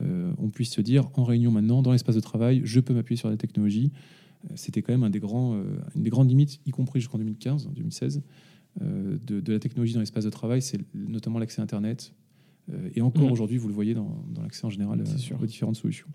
euh, 0.00 0.32
on 0.38 0.48
puisse 0.48 0.70
se 0.70 0.80
dire 0.80 1.10
en 1.14 1.24
réunion 1.24 1.50
maintenant, 1.50 1.82
dans 1.82 1.92
l'espace 1.92 2.14
de 2.14 2.20
travail, 2.20 2.62
je 2.64 2.80
peux 2.80 2.94
m'appuyer 2.94 3.18
sur 3.18 3.28
la 3.28 3.36
technologie. 3.36 3.92
C'était 4.56 4.82
quand 4.82 4.92
même 4.92 5.04
un 5.04 5.10
des 5.10 5.20
grands, 5.20 5.54
une 5.94 6.02
des 6.02 6.10
grandes 6.10 6.28
limites, 6.28 6.60
y 6.66 6.72
compris 6.72 6.98
jusqu'en 6.98 7.18
2015, 7.18 7.68
2016, 7.72 8.22
de, 8.80 9.40
de, 9.40 9.52
la 9.52 9.60
technologie 9.60 9.94
dans 9.94 10.00
l'espace 10.00 10.24
de 10.24 10.30
travail, 10.30 10.60
c'est 10.60 10.80
notamment 10.94 11.38
l'accès 11.38 11.62
Internet, 11.62 12.12
euh, 12.70 12.90
et 12.94 13.00
encore 13.00 13.28
mm. 13.28 13.32
aujourd'hui, 13.32 13.58
vous 13.58 13.68
le 13.68 13.74
voyez 13.74 13.94
dans, 13.94 14.24
l'accès 14.40 14.64
en 14.64 14.70
général 14.70 15.00
euh, 15.00 15.36
aux 15.40 15.46
différentes 15.46 15.76
solutions. 15.76 16.06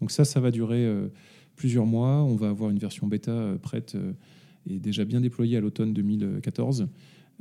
Donc 0.00 0.10
ça, 0.10 0.24
ça 0.24 0.40
va 0.40 0.50
durer 0.50 0.84
euh, 0.84 1.08
plusieurs 1.56 1.86
mois. 1.86 2.22
On 2.22 2.36
va 2.36 2.48
avoir 2.48 2.70
une 2.70 2.78
version 2.78 3.06
bêta 3.06 3.54
prête 3.62 3.96
et 4.68 4.78
déjà 4.78 5.04
bien 5.04 5.20
déployée 5.20 5.56
à 5.56 5.60
l'automne 5.60 5.92
2014. 5.92 6.88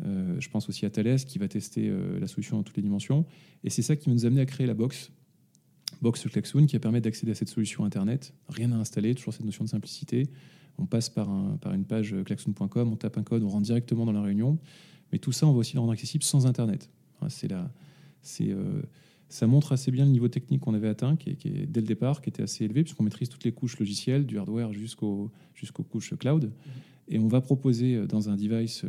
je 0.04 0.50
pense 0.50 0.70
aussi 0.70 0.86
à 0.86 0.90
Thales 0.90 1.20
qui 1.20 1.38
va 1.38 1.48
tester 1.48 1.92
la 2.20 2.28
solution 2.28 2.58
dans 2.58 2.64
toutes 2.64 2.78
les 2.78 2.84
dimensions. 2.84 3.26
Et 3.64 3.70
c'est 3.70 3.82
ça 3.82 3.96
qui 3.96 4.10
nous 4.10 4.26
a 4.26 4.28
amené 4.28 4.42
à 4.42 4.46
créer 4.46 4.66
la 4.66 4.74
box, 4.74 5.12
box 6.02 6.28
Klaxoon, 6.28 6.66
qui 6.66 6.78
permet 6.80 7.02
d'accéder 7.02 7.32
à 7.32 7.36
cette 7.36 7.50
solution 7.50 7.86
Internet. 7.86 8.34
Rien 8.50 8.72
à 8.72 8.76
installer, 8.76 9.16
toujours 9.16 9.34
cette 9.34 9.46
notion 9.46 9.64
de 9.64 9.70
simplicité. 9.70 10.30
On 10.78 10.86
passe 10.86 11.10
par, 11.10 11.30
un, 11.30 11.58
par 11.58 11.74
une 11.74 11.86
page 11.86 12.16
klaxoon.com, 12.26 12.92
on 12.92 12.96
tape 12.96 13.18
un 13.18 13.24
code, 13.24 13.44
on 13.44 13.50
rentre 13.50 13.66
directement 13.66 14.06
dans 14.06 14.12
la 14.12 14.22
réunion. 14.22 14.60
Mais 15.12 15.20
tout 15.20 15.32
ça, 15.32 15.48
on 15.48 15.54
va 15.54 15.60
aussi 15.60 15.74
le 15.74 15.80
rendre 15.80 15.94
accessible 15.94 16.24
sans 16.24 16.46
Internet. 16.46 16.90
C'est 17.30 17.48
la, 17.48 17.72
euh, 18.42 18.82
ça 19.30 19.48
montre 19.48 19.74
assez 19.74 19.92
bien 19.92 20.06
le 20.06 20.12
niveau 20.12 20.28
technique 20.28 20.62
qu'on 20.62 20.74
avait 20.74 20.88
atteint, 20.88 21.16
qui 21.16 21.30
est, 21.30 21.66
dès 21.66 21.82
le 21.82 21.88
départ, 21.88 22.22
qui 22.22 22.30
était 22.30 22.44
assez 22.44 22.66
élevé, 22.66 22.84
puisqu'on 22.84 23.04
maîtrise 23.04 23.30
toutes 23.30 23.44
les 23.44 23.52
couches 23.52 23.78
logicielles, 23.78 24.26
du 24.26 24.38
hardware 24.38 24.72
jusqu'aux 24.74 25.32
couches 25.90 26.16
cloud. 26.18 26.46
Mhm. 26.46 26.52
Et 27.10 27.20
on 27.20 27.28
va 27.28 27.42
proposer 27.42 27.96
euh, 27.96 28.08
dans 28.08 28.30
un 28.30 28.36
device 28.36 28.84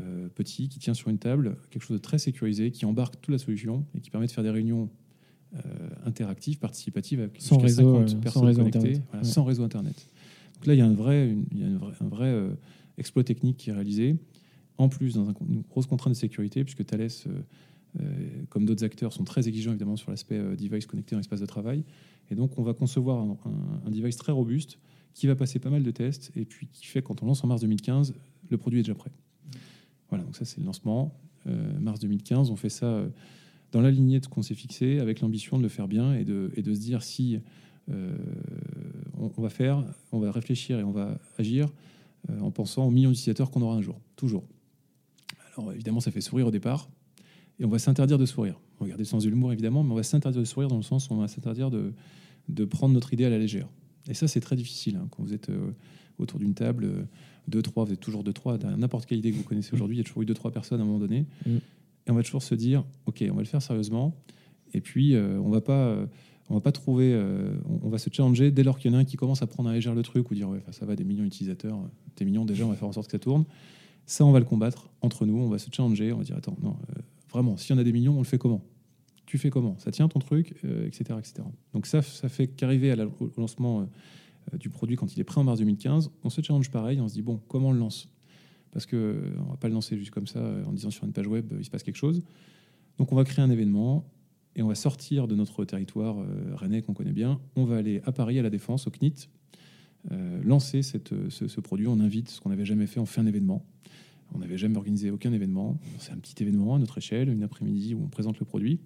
euh, 0.00 0.28
petit 0.34 0.68
qui 0.68 0.78
tient 0.78 0.94
sur 0.94 1.08
une 1.08 1.18
table 1.18 1.56
quelque 1.70 1.82
chose 1.82 1.96
de 1.96 2.02
très 2.02 2.18
sécurisé, 2.18 2.70
qui 2.70 2.84
embarque 2.84 3.20
toute 3.20 3.32
la 3.32 3.38
solution 3.38 3.84
et 3.94 4.00
qui 4.00 4.10
permet 4.10 4.26
de 4.26 4.32
faire 4.32 4.44
des 4.44 4.50
réunions 4.50 4.88
interactives, 6.04 6.58
participatives 6.58 7.20
avec 7.20 7.40
sans 7.40 7.58
réseau, 7.58 8.06
50 8.06 8.20
personnes 8.20 8.44
réseau 8.44 8.64
connectées, 8.64 9.00
sans 9.22 9.44
réseau 9.44 9.64
Internet. 9.64 10.06
Donc 10.54 10.66
là, 10.66 10.74
il 10.74 10.78
y 10.78 10.80
a 10.80 10.86
un 10.86 10.94
vrai, 10.94 11.36
un 12.00 12.08
vrai, 12.08 12.34
exploit 12.98 13.24
technique 13.24 13.56
qui 13.56 13.70
est 13.70 13.72
réalisé. 13.72 14.16
En 14.78 14.88
plus, 14.88 15.14
dans 15.14 15.26
une 15.48 15.62
grosse 15.68 15.86
contrainte 15.86 16.14
de 16.14 16.18
sécurité, 16.18 16.62
puisque 16.64 16.86
Thales 16.86 17.08
euh, 17.98 18.44
comme 18.50 18.66
d'autres 18.66 18.84
acteurs, 18.84 19.12
sont 19.12 19.24
très 19.24 19.48
exigeants 19.48 19.72
évidemment 19.72 19.96
sur 19.96 20.10
l'aspect 20.10 20.38
euh, 20.38 20.54
device 20.54 20.86
connecté 20.86 21.16
en 21.16 21.18
espace 21.18 21.40
de 21.40 21.46
travail. 21.46 21.82
Et 22.30 22.36
donc, 22.36 22.56
on 22.56 22.62
va 22.62 22.72
concevoir 22.72 23.18
un, 23.18 23.90
device 23.90 24.16
très 24.16 24.30
robuste 24.30 24.78
qui 25.12 25.26
va 25.26 25.34
passer 25.34 25.58
pas 25.58 25.70
mal 25.70 25.82
de 25.82 25.90
tests 25.90 26.30
et 26.36 26.44
puis 26.44 26.68
qui 26.68 26.86
fait, 26.86 27.02
quand 27.02 27.22
on 27.22 27.26
lance 27.26 27.42
en 27.42 27.48
mars 27.48 27.62
2015, 27.62 28.14
le 28.48 28.56
produit 28.58 28.78
est 28.78 28.82
déjà 28.82 28.94
prêt. 28.94 29.10
Voilà, 30.08 30.22
donc 30.22 30.36
ça, 30.36 30.44
c'est 30.44 30.60
le 30.60 30.66
lancement. 30.66 31.18
Euh, 31.48 31.80
mars 31.80 31.98
2015, 31.98 32.50
on 32.50 32.56
fait 32.56 32.68
ça 32.68 33.02
dans 33.72 33.80
la 33.80 33.90
lignée 33.90 34.18
de 34.18 34.24
ce 34.24 34.28
qu'on 34.28 34.42
s'est 34.42 34.54
fixé, 34.54 34.98
avec 34.98 35.20
l'ambition 35.20 35.58
de 35.58 35.62
le 35.62 35.68
faire 35.68 35.88
bien 35.88 36.14
et 36.14 36.24
de, 36.24 36.50
de 36.56 36.74
se 36.74 36.80
dire 36.80 37.02
si 37.02 37.38
on, 37.88 39.42
va 39.42 39.48
faire, 39.48 39.84
on 40.12 40.20
va 40.20 40.30
réfléchir 40.30 40.78
et 40.78 40.84
on 40.84 40.92
va 40.92 41.18
agir 41.38 41.68
en 42.40 42.50
pensant 42.50 42.86
aux 42.86 42.90
millions 42.90 43.10
d'utilisateurs 43.10 43.50
qu'on 43.50 43.62
aura 43.62 43.74
un 43.74 43.82
jour, 43.82 44.00
toujours. 44.14 44.44
Alors 45.56 45.72
évidemment, 45.72 46.00
ça 46.00 46.10
fait 46.10 46.20
sourire 46.20 46.46
au 46.46 46.50
départ, 46.50 46.88
et 47.58 47.64
on 47.64 47.68
va 47.68 47.78
s'interdire 47.78 48.18
de 48.18 48.26
sourire. 48.26 48.58
Garder 48.80 49.02
le 49.02 49.04
sens 49.04 49.24
de 49.24 49.28
l'humour, 49.28 49.52
évidemment, 49.52 49.84
mais 49.84 49.92
on 49.92 49.96
va 49.96 50.02
s'interdire 50.02 50.40
de 50.40 50.46
sourire 50.46 50.68
dans 50.68 50.76
le 50.76 50.82
sens 50.82 51.10
où 51.10 51.14
on 51.14 51.18
va 51.18 51.28
s'interdire 51.28 51.70
de, 51.70 51.92
de 52.48 52.64
prendre 52.64 52.94
notre 52.94 53.12
idée 53.12 53.26
à 53.26 53.30
la 53.30 53.38
légère. 53.38 53.68
Et 54.08 54.14
ça, 54.14 54.26
c'est 54.26 54.40
très 54.40 54.56
difficile. 54.56 54.96
Hein. 54.96 55.06
quand 55.10 55.22
vous 55.22 55.34
êtes 55.34 55.50
euh, 55.50 55.72
autour 56.18 56.38
d'une 56.38 56.54
table, 56.54 56.84
euh, 56.84 57.02
deux, 57.48 57.60
trois, 57.60 57.84
vous 57.84 57.92
êtes 57.92 58.00
toujours 58.00 58.24
deux, 58.24 58.32
trois, 58.32 58.58
n'importe 58.58 59.06
quelle 59.06 59.18
idée 59.18 59.30
que 59.30 59.36
vous 59.36 59.42
connaissez 59.42 59.74
aujourd'hui, 59.74 59.96
il 59.96 59.98
y 59.98 60.00
a 60.00 60.04
toujours 60.04 60.22
eu 60.22 60.26
deux, 60.26 60.34
trois 60.34 60.50
personnes 60.50 60.80
à 60.80 60.82
un 60.82 60.86
moment 60.86 60.98
donné. 60.98 61.26
Mm. 61.46 61.56
Et 62.06 62.10
on 62.10 62.14
va 62.14 62.22
toujours 62.22 62.42
se 62.42 62.54
dire, 62.54 62.84
OK, 63.06 63.24
on 63.30 63.34
va 63.34 63.42
le 63.42 63.46
faire 63.46 63.62
sérieusement. 63.62 64.16
Et 64.72 64.80
puis, 64.80 65.14
euh, 65.14 65.40
on 65.40 65.50
va 65.50 65.60
pas... 65.60 65.96
on 66.48 66.54
va 66.54 66.60
pas 66.60 66.72
trouver, 66.72 67.14
on 67.82 67.88
va 67.88 67.98
se 67.98 68.10
challenger 68.12 68.50
dès 68.50 68.64
lors 68.64 68.78
qu'il 68.78 68.90
y 68.90 68.94
en 68.94 68.98
a 68.98 69.00
un 69.00 69.04
qui 69.04 69.16
commence 69.16 69.42
à 69.42 69.46
prendre 69.46 69.68
à 69.68 69.72
légère 69.72 69.94
le 69.94 70.02
truc 70.02 70.30
ou 70.30 70.34
dire 70.34 70.48
ouais, 70.48 70.62
ça 70.72 70.84
va, 70.84 70.96
des 70.96 71.04
millions 71.04 71.22
d'utilisateurs, 71.22 71.78
des 72.16 72.24
millions 72.24 72.44
déjà, 72.44 72.64
on 72.64 72.70
va 72.70 72.74
faire 72.74 72.88
en 72.88 72.92
sorte 72.92 73.06
que 73.06 73.12
ça 73.12 73.18
tourne. 73.20 73.44
Ça, 74.04 74.24
on 74.24 74.32
va 74.32 74.40
le 74.40 74.44
combattre 74.44 74.90
entre 75.00 75.26
nous, 75.26 75.36
on 75.36 75.48
va 75.48 75.58
se 75.58 75.70
challenger, 75.70 76.12
on 76.12 76.18
va 76.18 76.24
dire 76.24 76.36
attends, 76.36 76.56
non, 76.60 76.76
Vraiment, 77.30 77.56
s'il 77.56 77.74
y 77.74 77.78
en 77.78 77.80
a 77.80 77.84
des 77.84 77.92
millions, 77.92 78.14
on 78.14 78.18
le 78.18 78.24
fait 78.24 78.38
comment? 78.38 78.62
Tu 79.24 79.38
fais 79.38 79.50
comment? 79.50 79.78
Ça 79.78 79.92
tient 79.92 80.08
ton 80.08 80.18
truc, 80.18 80.52
etc., 80.64 81.04
euh, 81.10 81.18
etc. 81.18 81.34
Donc 81.72 81.86
ça, 81.86 82.02
ça 82.02 82.28
fait 82.28 82.48
qu'arriver 82.48 82.92
au 83.20 83.30
lancement 83.36 83.82
euh, 84.52 84.56
du 84.56 84.68
produit 84.68 84.96
quand 84.96 85.14
il 85.14 85.20
est 85.20 85.24
prêt 85.24 85.40
en 85.40 85.44
mars 85.44 85.60
2015, 85.60 86.10
on 86.24 86.30
se 86.30 86.42
challenge 86.42 86.70
pareil, 86.70 87.00
on 87.00 87.08
se 87.08 87.14
dit 87.14 87.22
bon, 87.22 87.40
comment 87.46 87.68
on 87.68 87.72
le 87.72 87.78
lance? 87.78 88.08
Parce 88.72 88.86
que 88.86 88.96
euh, 88.96 89.34
on 89.46 89.50
va 89.50 89.56
pas 89.56 89.68
le 89.68 89.74
lancer 89.74 89.96
juste 89.96 90.10
comme 90.10 90.26
ça 90.26 90.40
en 90.66 90.72
disant 90.72 90.90
sur 90.90 91.04
une 91.04 91.12
page 91.12 91.26
web 91.26 91.52
il 91.58 91.64
se 91.64 91.70
passe 91.70 91.82
quelque 91.82 91.96
chose. 91.96 92.22
Donc 92.98 93.12
on 93.12 93.16
va 93.16 93.24
créer 93.24 93.44
un 93.44 93.50
événement 93.50 94.04
et 94.56 94.62
on 94.62 94.68
va 94.68 94.74
sortir 94.74 95.28
de 95.28 95.34
notre 95.34 95.64
territoire 95.64 96.16
rennais 96.54 96.82
qu'on 96.82 96.92
connaît 96.92 97.12
bien. 97.12 97.40
On 97.56 97.64
va 97.64 97.76
aller 97.76 98.02
à 98.04 98.12
Paris 98.12 98.38
à 98.38 98.42
la 98.42 98.50
Défense 98.50 98.86
au 98.88 98.90
CNIT, 98.90 99.28
lancer 100.42 100.82
cette, 100.82 101.14
ce, 101.30 101.60
produit. 101.60 101.86
On 101.86 102.00
invite 102.00 102.28
ce 102.28 102.40
qu'on 102.40 102.50
n'avait 102.50 102.64
jamais 102.64 102.86
fait, 102.86 102.98
on 102.98 103.06
fait 103.06 103.20
un 103.20 103.26
événement. 103.26 103.64
On 104.34 104.38
n'avait 104.38 104.58
jamais 104.58 104.76
organisé 104.76 105.12
aucun 105.12 105.32
événement. 105.32 105.78
C'est 105.98 106.12
un 106.12 106.18
petit 106.18 106.42
événement 106.42 106.74
à 106.74 106.78
notre 106.78 106.98
échelle, 106.98 107.28
une 107.28 107.44
après-midi 107.44 107.94
où 107.94 108.02
on 108.02 108.08
présente 108.08 108.40
le 108.40 108.44
produit. 108.44 108.80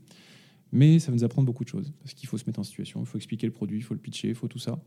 Mais 0.75 0.99
ça 0.99 1.13
va 1.13 1.17
nous 1.17 1.25
apprendre 1.25 1.47
beaucoup 1.47 1.63
de 1.63 1.69
choses, 1.69 1.93
parce 2.03 2.15
qu'il 2.15 2.29
faut 2.29 2.37
se 2.37 2.45
mettre 2.47 2.59
en 2.59 2.65
situation, 2.65 3.01
il 3.01 3.07
faut 3.07 3.17
expliquer 3.17 3.47
le 3.47 3.53
produit, 3.53 3.79
il 3.79 3.83
faut 3.83 3.95
le 3.95 4.01
pitcher, 4.01 4.29
il 4.29 4.35
faut 4.35 4.49
tout 4.49 4.59
ça. 4.59 4.83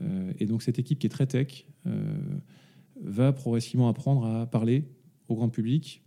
Euh, 0.00 0.32
et 0.38 0.46
donc 0.46 0.62
cette 0.62 0.78
équipe 0.78 1.00
qui 1.00 1.06
est 1.06 1.10
très 1.10 1.26
tech 1.26 1.66
euh, 1.86 2.16
va 3.02 3.32
progressivement 3.32 3.88
apprendre 3.88 4.26
à 4.26 4.46
parler 4.46 4.84
au 5.28 5.34
grand 5.34 5.48
public 5.48 6.02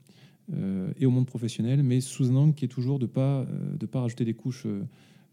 euh, 0.53 0.91
et 0.97 1.05
au 1.05 1.11
monde 1.11 1.27
professionnel, 1.27 1.83
mais 1.83 2.01
sous 2.01 2.31
un 2.31 2.35
angle 2.35 2.53
qui 2.53 2.65
est 2.65 2.69
toujours 2.69 2.99
de 2.99 3.05
ne 3.05 3.11
pas, 3.11 3.45
de 3.79 3.85
pas 3.85 4.01
rajouter 4.01 4.25
des 4.25 4.33
couches 4.33 4.67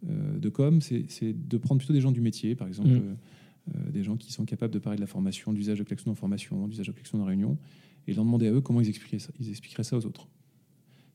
de 0.03 0.49
com, 0.49 0.81
c'est 0.81 1.33
de 1.33 1.59
prendre 1.59 1.79
plutôt 1.79 1.93
des 1.93 2.01
gens 2.01 2.13
du 2.13 2.21
métier, 2.21 2.55
par 2.55 2.69
exemple, 2.69 2.91
mmh. 2.91 3.91
des 3.91 4.05
gens 4.05 4.17
qui 4.17 4.33
sont 4.33 4.45
capables 4.45 4.73
de 4.73 4.79
parler 4.79 4.97
de 4.97 5.01
la 5.01 5.09
formation, 5.09 5.53
d'usage 5.53 5.79
de 5.79 5.85
Klaxon 5.85 6.11
en 6.11 6.15
formation, 6.15 6.69
d'usage 6.69 6.87
de 6.87 6.93
Klaxon 6.93 7.21
en 7.21 7.25
réunion, 7.25 7.59
et 8.07 8.15
leur 8.15 8.25
demander 8.25 8.47
à 8.47 8.53
eux 8.53 8.61
comment 8.61 8.81
ils 8.81 8.89
expliqueraient 8.89 9.19
ça, 9.19 9.33
ils 9.41 9.51
expliqueraient 9.51 9.85
ça 9.85 9.97
aux 9.97 10.07
autres. 10.07 10.29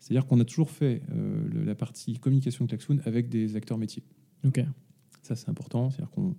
C'est-à-dire 0.03 0.27
qu'on 0.27 0.39
a 0.41 0.43
toujours 0.43 0.69
fait 0.69 1.01
euh, 1.13 1.65
la 1.65 1.75
partie 1.75 2.19
communication 2.19 2.65
de 2.65 2.69
Klaxoon 2.69 2.99
avec 3.05 3.29
des 3.29 3.55
acteurs 3.55 3.77
métiers. 3.77 4.03
Ok. 4.43 4.59
Ça, 5.21 5.37
c'est 5.37 5.47
important. 5.47 5.89
C'est-à-dire 5.89 6.11
qu'on 6.11 6.35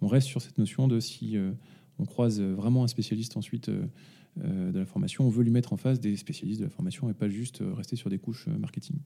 on 0.00 0.08
reste 0.08 0.26
sur 0.26 0.42
cette 0.42 0.58
notion 0.58 0.88
de 0.88 0.98
si 0.98 1.36
euh, 1.36 1.52
on 1.98 2.04
croise 2.04 2.40
vraiment 2.40 2.84
un 2.84 2.88
spécialiste 2.88 3.36
ensuite 3.36 3.68
euh, 3.68 3.86
euh, 4.44 4.72
de 4.72 4.78
la 4.78 4.86
formation, 4.86 5.26
on 5.26 5.30
veut 5.30 5.42
lui 5.42 5.50
mettre 5.50 5.72
en 5.72 5.76
face 5.76 6.00
des 6.00 6.16
spécialistes 6.16 6.60
de 6.60 6.64
la 6.64 6.70
formation 6.70 7.08
et 7.08 7.14
pas 7.14 7.28
juste 7.28 7.62
euh, 7.62 7.72
rester 7.72 7.96
sur 7.96 8.10
des 8.10 8.18
couches 8.18 8.46
euh, 8.48 8.58
marketing. 8.58 8.96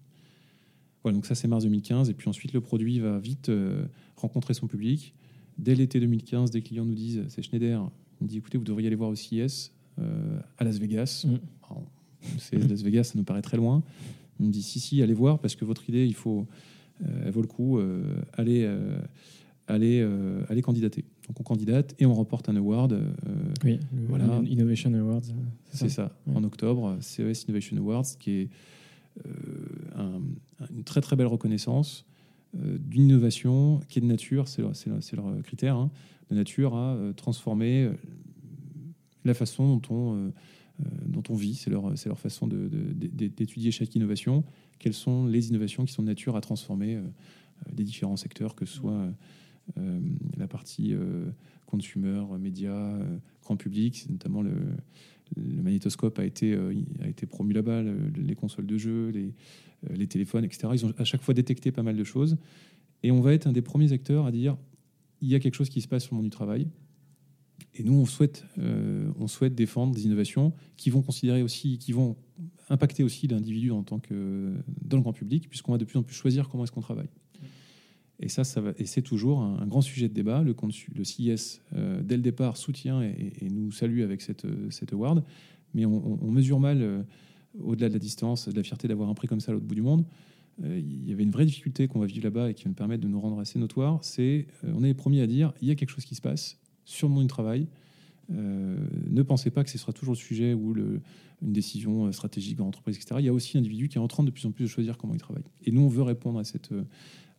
Voilà, 1.02 1.16
donc 1.16 1.26
ça 1.26 1.34
c'est 1.34 1.48
mars 1.48 1.64
2015, 1.64 2.10
et 2.10 2.14
puis 2.14 2.28
ensuite 2.28 2.52
le 2.52 2.60
produit 2.60 2.98
va 2.98 3.18
vite 3.18 3.48
euh, 3.48 3.84
rencontrer 4.16 4.54
son 4.54 4.66
public. 4.66 5.14
Dès 5.56 5.74
l'été 5.74 6.00
2015, 6.00 6.50
des 6.50 6.62
clients 6.62 6.84
nous 6.84 6.94
disent, 6.94 7.24
c'est 7.28 7.42
Schneider, 7.42 7.90
il 8.20 8.24
me 8.24 8.28
dit 8.28 8.38
écoutez, 8.38 8.58
vous 8.58 8.64
devriez 8.64 8.86
aller 8.88 8.96
voir 8.96 9.10
au 9.10 9.14
CIS 9.14 9.72
euh, 9.98 10.40
à 10.58 10.64
Las 10.64 10.78
Vegas. 10.78 11.26
Mm. 11.26 11.38
Alors, 11.64 11.84
c'est 12.38 12.56
Las 12.56 12.82
Vegas, 12.82 13.04
ça 13.04 13.12
nous 13.16 13.24
paraît 13.24 13.42
très 13.42 13.56
loin. 13.56 13.82
Il 14.38 14.46
me 14.46 14.52
dit 14.52 14.62
si, 14.62 14.80
si, 14.80 15.02
allez 15.02 15.14
voir 15.14 15.38
parce 15.38 15.54
que 15.54 15.64
votre 15.64 15.88
idée, 15.88 16.06
il 16.06 16.14
faut, 16.14 16.46
euh, 17.02 17.22
elle 17.26 17.32
vaut 17.32 17.42
le 17.42 17.46
coup, 17.46 17.78
euh, 17.78 18.02
allez, 18.34 18.64
euh, 18.64 18.98
allez, 19.66 20.00
euh, 20.00 20.42
allez 20.48 20.62
candidater. 20.62 21.04
Donc 21.30 21.38
on 21.38 21.44
candidate 21.44 21.94
et 22.00 22.06
on 22.06 22.12
remporte 22.14 22.48
un 22.48 22.56
award. 22.56 22.92
euh, 22.92 23.12
Oui, 23.64 23.78
le 23.94 24.02
Voilà. 24.08 24.40
Innovation 24.48 24.92
Awards. 24.94 25.22
euh, 25.30 25.34
c'est 25.70 25.88
ça, 25.88 26.12
Ouais. 26.26 26.34
en 26.34 26.42
octobre, 26.42 26.96
CES 27.00 27.44
Innovation 27.44 27.76
Awards, 27.76 28.04
qui 28.18 28.30
est 28.32 28.48
euh, 29.26 29.30
un- 29.96 30.20
une 30.74 30.82
très 30.82 31.00
très 31.00 31.14
belle 31.14 31.28
reconnaissance 31.28 32.04
euh, 32.56 32.78
d'une 32.78 33.02
innovation 33.04 33.78
qui 33.88 34.00
est 34.00 34.02
de 34.02 34.06
nature, 34.06 34.48
c'est 34.48 34.60
leur, 34.60 34.72
critère, 35.44 35.76
hein, 35.76 35.92
de 36.30 36.34
nature 36.34 36.74
à 36.74 36.98
transformer 37.14 37.90
la 39.24 39.34
façon 39.34 39.76
dont 39.76 39.94
on, 39.94 40.32
dont 41.06 41.22
on 41.28 41.34
vit, 41.34 41.54
c'est 41.54 41.70
leur, 41.70 41.90
leur 42.06 42.18
façon 42.18 42.48
d'étudier 42.48 43.70
chaque 43.70 43.94
innovation, 43.94 44.42
quelles 44.80 44.94
sont 44.94 45.26
les 45.26 45.48
innovations 45.50 45.84
qui 45.84 45.92
sont 45.92 46.02
de 46.02 46.08
nature 46.08 46.34
à 46.34 46.40
transformer 46.40 46.98
les 47.76 47.84
différents 47.84 48.16
secteurs, 48.16 48.54
que 48.56 48.64
ce 48.64 48.74
soit 48.74 49.06
la 50.36 50.48
partie 50.48 50.94
euh, 50.94 51.30
consumer, 51.66 52.24
médias, 52.38 52.72
euh, 52.74 53.18
grand 53.42 53.56
public, 53.56 54.06
notamment 54.10 54.42
le, 54.42 54.52
magnétoscope 55.36 56.18
a 56.18 56.24
été, 56.24 56.52
euh, 56.52 56.74
promu 57.28 57.52
là-bas, 57.52 57.82
le- 57.82 58.10
les 58.16 58.34
consoles 58.34 58.66
de 58.66 58.76
jeux, 58.76 59.10
les, 59.10 59.32
euh, 59.90 60.06
téléphones, 60.06 60.44
etc. 60.44 60.68
Ils 60.72 60.84
ont 60.86 60.92
à 60.98 61.04
chaque 61.04 61.22
fois 61.22 61.34
détecté 61.34 61.70
pas 61.70 61.82
mal 61.82 61.96
de 61.96 62.04
choses. 62.04 62.36
Et 63.02 63.10
on 63.10 63.20
va 63.20 63.32
être 63.32 63.46
un 63.46 63.52
des 63.52 63.62
premiers 63.62 63.92
acteurs 63.92 64.26
à 64.26 64.32
dire 64.32 64.56
il 65.22 65.28
y 65.28 65.34
a 65.34 65.40
quelque 65.40 65.54
chose 65.54 65.68
qui 65.68 65.80
se 65.80 65.88
passe 65.88 66.04
sur 66.04 66.14
le 66.14 66.16
monde 66.16 66.26
du 66.26 66.30
travail. 66.30 66.66
Et 67.74 67.82
nous, 67.84 67.94
on 67.94 68.06
souhaite, 68.06 68.44
euh, 68.58 69.10
on 69.18 69.28
souhaite 69.28 69.54
défendre 69.54 69.94
des 69.94 70.04
innovations 70.06 70.52
qui 70.76 70.90
vont 70.90 71.02
considérer 71.02 71.42
aussi, 71.42 71.78
qui 71.78 71.92
vont 71.92 72.16
impacter 72.68 73.04
aussi 73.04 73.28
l'individu 73.28 73.70
en 73.70 73.82
tant 73.82 73.98
que 74.00 74.54
dans 74.82 74.96
le 74.96 75.02
grand 75.02 75.12
public, 75.12 75.48
puisqu'on 75.48 75.72
va 75.72 75.78
de 75.78 75.84
plus 75.84 75.98
en 75.98 76.02
plus 76.02 76.14
choisir 76.14 76.48
comment 76.48 76.64
est-ce 76.64 76.72
qu'on 76.72 76.80
travaille. 76.80 77.08
Et 78.22 78.28
ça, 78.28 78.44
ça 78.44 78.60
va, 78.60 78.72
et 78.76 78.84
c'est 78.84 79.02
toujours 79.02 79.40
un, 79.40 79.66
grand 79.66 79.80
sujet 79.80 80.08
de 80.08 80.12
débat. 80.12 80.42
Le, 80.42 80.54
le 80.94 81.04
CIS, 81.04 81.60
euh, 81.74 82.02
dès 82.02 82.16
le 82.16 82.22
départ, 82.22 82.58
soutient 82.58 83.00
et, 83.02 83.32
nous 83.50 83.72
salue 83.72 84.02
avec 84.02 84.20
cette, 84.20 84.44
euh, 84.44 84.70
cette 84.70 84.92
award. 84.92 85.24
Mais 85.72 85.86
on, 85.86 86.30
mesure 86.30 86.60
mal, 86.60 86.82
euh, 86.82 87.02
au-delà 87.58 87.88
de 87.88 87.94
la 87.94 87.98
distance, 87.98 88.48
de 88.48 88.54
la 88.54 88.62
fierté 88.62 88.88
d'avoir 88.88 89.08
un 89.08 89.14
prix 89.14 89.26
comme 89.26 89.40
ça 89.40 89.52
à 89.52 89.54
l'autre 89.54 89.66
bout 89.66 89.74
du 89.74 89.82
monde. 89.82 90.04
Il 90.62 91.08
y 91.08 91.12
avait 91.12 91.22
une 91.22 91.30
vraie 91.30 91.46
difficulté 91.46 91.88
qu'on 91.88 92.00
va 92.00 92.06
vivre 92.06 92.24
là-bas 92.24 92.50
et 92.50 92.54
qui 92.54 92.64
va 92.64 92.68
nous 92.68 92.74
permettre 92.74 93.02
de 93.02 93.08
nous 93.08 93.18
rendre 93.18 93.38
assez 93.38 93.58
notoires. 93.58 93.98
C'est, 94.02 94.46
on 94.62 94.84
est 94.84 94.88
les 94.88 94.94
premiers 94.94 95.22
à 95.22 95.26
dire, 95.26 95.54
il 95.62 95.68
y 95.68 95.70
a 95.70 95.74
quelque 95.74 95.88
chose 95.88 96.04
qui 96.04 96.14
se 96.14 96.20
passe 96.20 96.58
sur 96.84 97.08
le 97.08 97.14
monde 97.14 97.22
du 97.22 97.28
travail. 97.28 97.66
Ne 98.28 99.22
pensez 99.22 99.50
pas 99.50 99.64
que 99.64 99.70
ce 99.70 99.78
sera 99.78 99.94
toujours 99.94 100.12
le 100.12 100.18
sujet 100.18 100.52
ou 100.52 100.74
une 100.74 101.52
décision 101.52 102.12
stratégique 102.12 102.58
dans 102.58 102.66
l'entreprise, 102.66 102.96
etc. 102.96 103.16
Il 103.20 103.24
y 103.24 103.30
a 103.30 103.32
aussi 103.32 103.56
l'individu 103.56 103.88
qui 103.88 103.96
est 103.96 104.02
en 104.02 104.08
train 104.08 104.22
de 104.22 104.30
plus 104.30 104.44
en 104.44 104.50
plus 104.50 104.64
de 104.64 104.68
choisir 104.68 104.98
comment 104.98 105.14
il 105.14 105.20
travaille. 105.20 105.44
Et 105.64 105.70
nous, 105.70 105.80
on 105.80 105.88
veut 105.88 106.02
répondre 106.02 106.38
à 106.38 106.44
cette, 106.44 106.74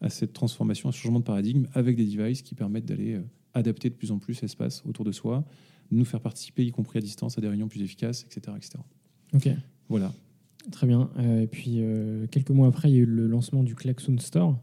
à 0.02 0.10
cette 0.10 0.34
transformation, 0.34 0.90
à 0.90 0.92
ce 0.92 0.98
changement 0.98 1.20
de 1.20 1.24
paradigme 1.26 1.68
avec 1.74 1.96
des 1.96 2.06
devices 2.06 2.42
qui 2.42 2.56
permettent 2.56 2.86
d'aller 2.86 3.14
euh, 3.16 3.22
adapter 3.54 3.90
de 3.90 3.96
plus 3.96 4.12
en 4.12 4.18
plus 4.20 4.42
l'espace 4.42 4.84
autour 4.86 5.06
de 5.06 5.12
soi, 5.12 5.46
nous 5.92 6.06
faire 6.06 6.22
participer, 6.22 6.66
y 6.66 6.72
compris 6.72 6.98
à 7.00 7.02
distance, 7.02 7.38
à 7.38 7.42
des 7.42 7.48
réunions 7.48 7.68
plus 7.68 7.82
efficaces, 7.82 8.24
etc. 8.24 8.56
etc. 8.58 8.80
Ok, 9.34 9.50
Voilà. 9.90 10.12
très 10.72 10.88
bien. 10.88 11.10
Euh, 11.18 11.42
et 11.42 11.48
puis, 11.48 11.78
euh, 11.80 12.28
quelques 12.28 12.52
mois 12.52 12.68
après, 12.68 12.90
il 12.90 12.96
y 12.96 12.98
a 12.98 13.02
eu 13.02 13.06
le 13.06 13.28
lancement 13.28 13.64
du 13.64 13.76
Klaxoon 13.76 14.18
Store 14.20 14.58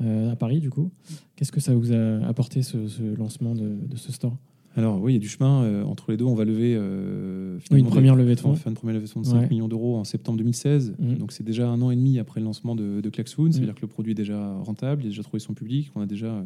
euh, 0.00 0.30
à 0.30 0.36
Paris, 0.36 0.60
du 0.60 0.70
coup. 0.70 0.90
Qu'est-ce 1.36 1.52
que 1.52 1.60
ça 1.60 1.74
vous 1.74 1.92
a 1.92 2.18
apporté, 2.26 2.62
ce, 2.62 2.86
ce 2.88 3.02
lancement 3.02 3.54
de, 3.54 3.76
de 3.86 3.96
ce 3.96 4.12
store? 4.12 4.36
Alors 4.76 5.00
oui, 5.00 5.12
il 5.12 5.14
y 5.14 5.16
a 5.16 5.20
du 5.20 5.28
chemin 5.28 5.62
euh, 5.62 5.82
entre 5.84 6.10
les 6.10 6.16
deux. 6.18 6.24
On 6.26 6.34
va 6.34 6.44
lever 6.44 6.74
euh, 6.76 7.58
Oui, 7.70 7.80
une 7.80 7.86
première 7.86 8.14
levée 8.14 8.34
de 8.34 8.40
on 8.40 8.42
fonds. 8.42 8.50
va 8.52 8.56
faire 8.56 8.68
une 8.70 8.76
première 8.76 8.94
levée 8.94 9.06
de 9.06 9.10
fonds 9.10 9.20
de 9.22 9.26
5 9.26 9.40
Ouais. 9.40 9.48
millions 9.48 9.68
d'euros 9.68 9.96
en 9.96 10.04
septembre 10.04 10.36
2016. 10.38 10.94
Mhm. 10.98 11.14
Donc 11.18 11.32
c'est 11.32 11.44
déjà 11.44 11.68
un 11.68 11.80
an 11.80 11.90
et 11.90 11.96
demi 11.96 12.18
après 12.18 12.40
le 12.40 12.44
lancement 12.44 12.74
de, 12.76 13.00
de 13.00 13.10
Klaxoon. 13.10 13.44
Mhm. 13.46 13.50
dire 13.50 13.74
que 13.74 13.80
le 13.80 13.86
produit 13.88 14.12
est 14.12 14.16
déjà 14.16 14.54
rentable, 14.58 15.02
il 15.02 15.06
a 15.06 15.08
déjà 15.08 15.22
trouvé 15.22 15.40
son 15.40 15.54
public, 15.54 15.90
on 15.94 16.00
a 16.02 16.06
déjà 16.06 16.26
euh, 16.26 16.42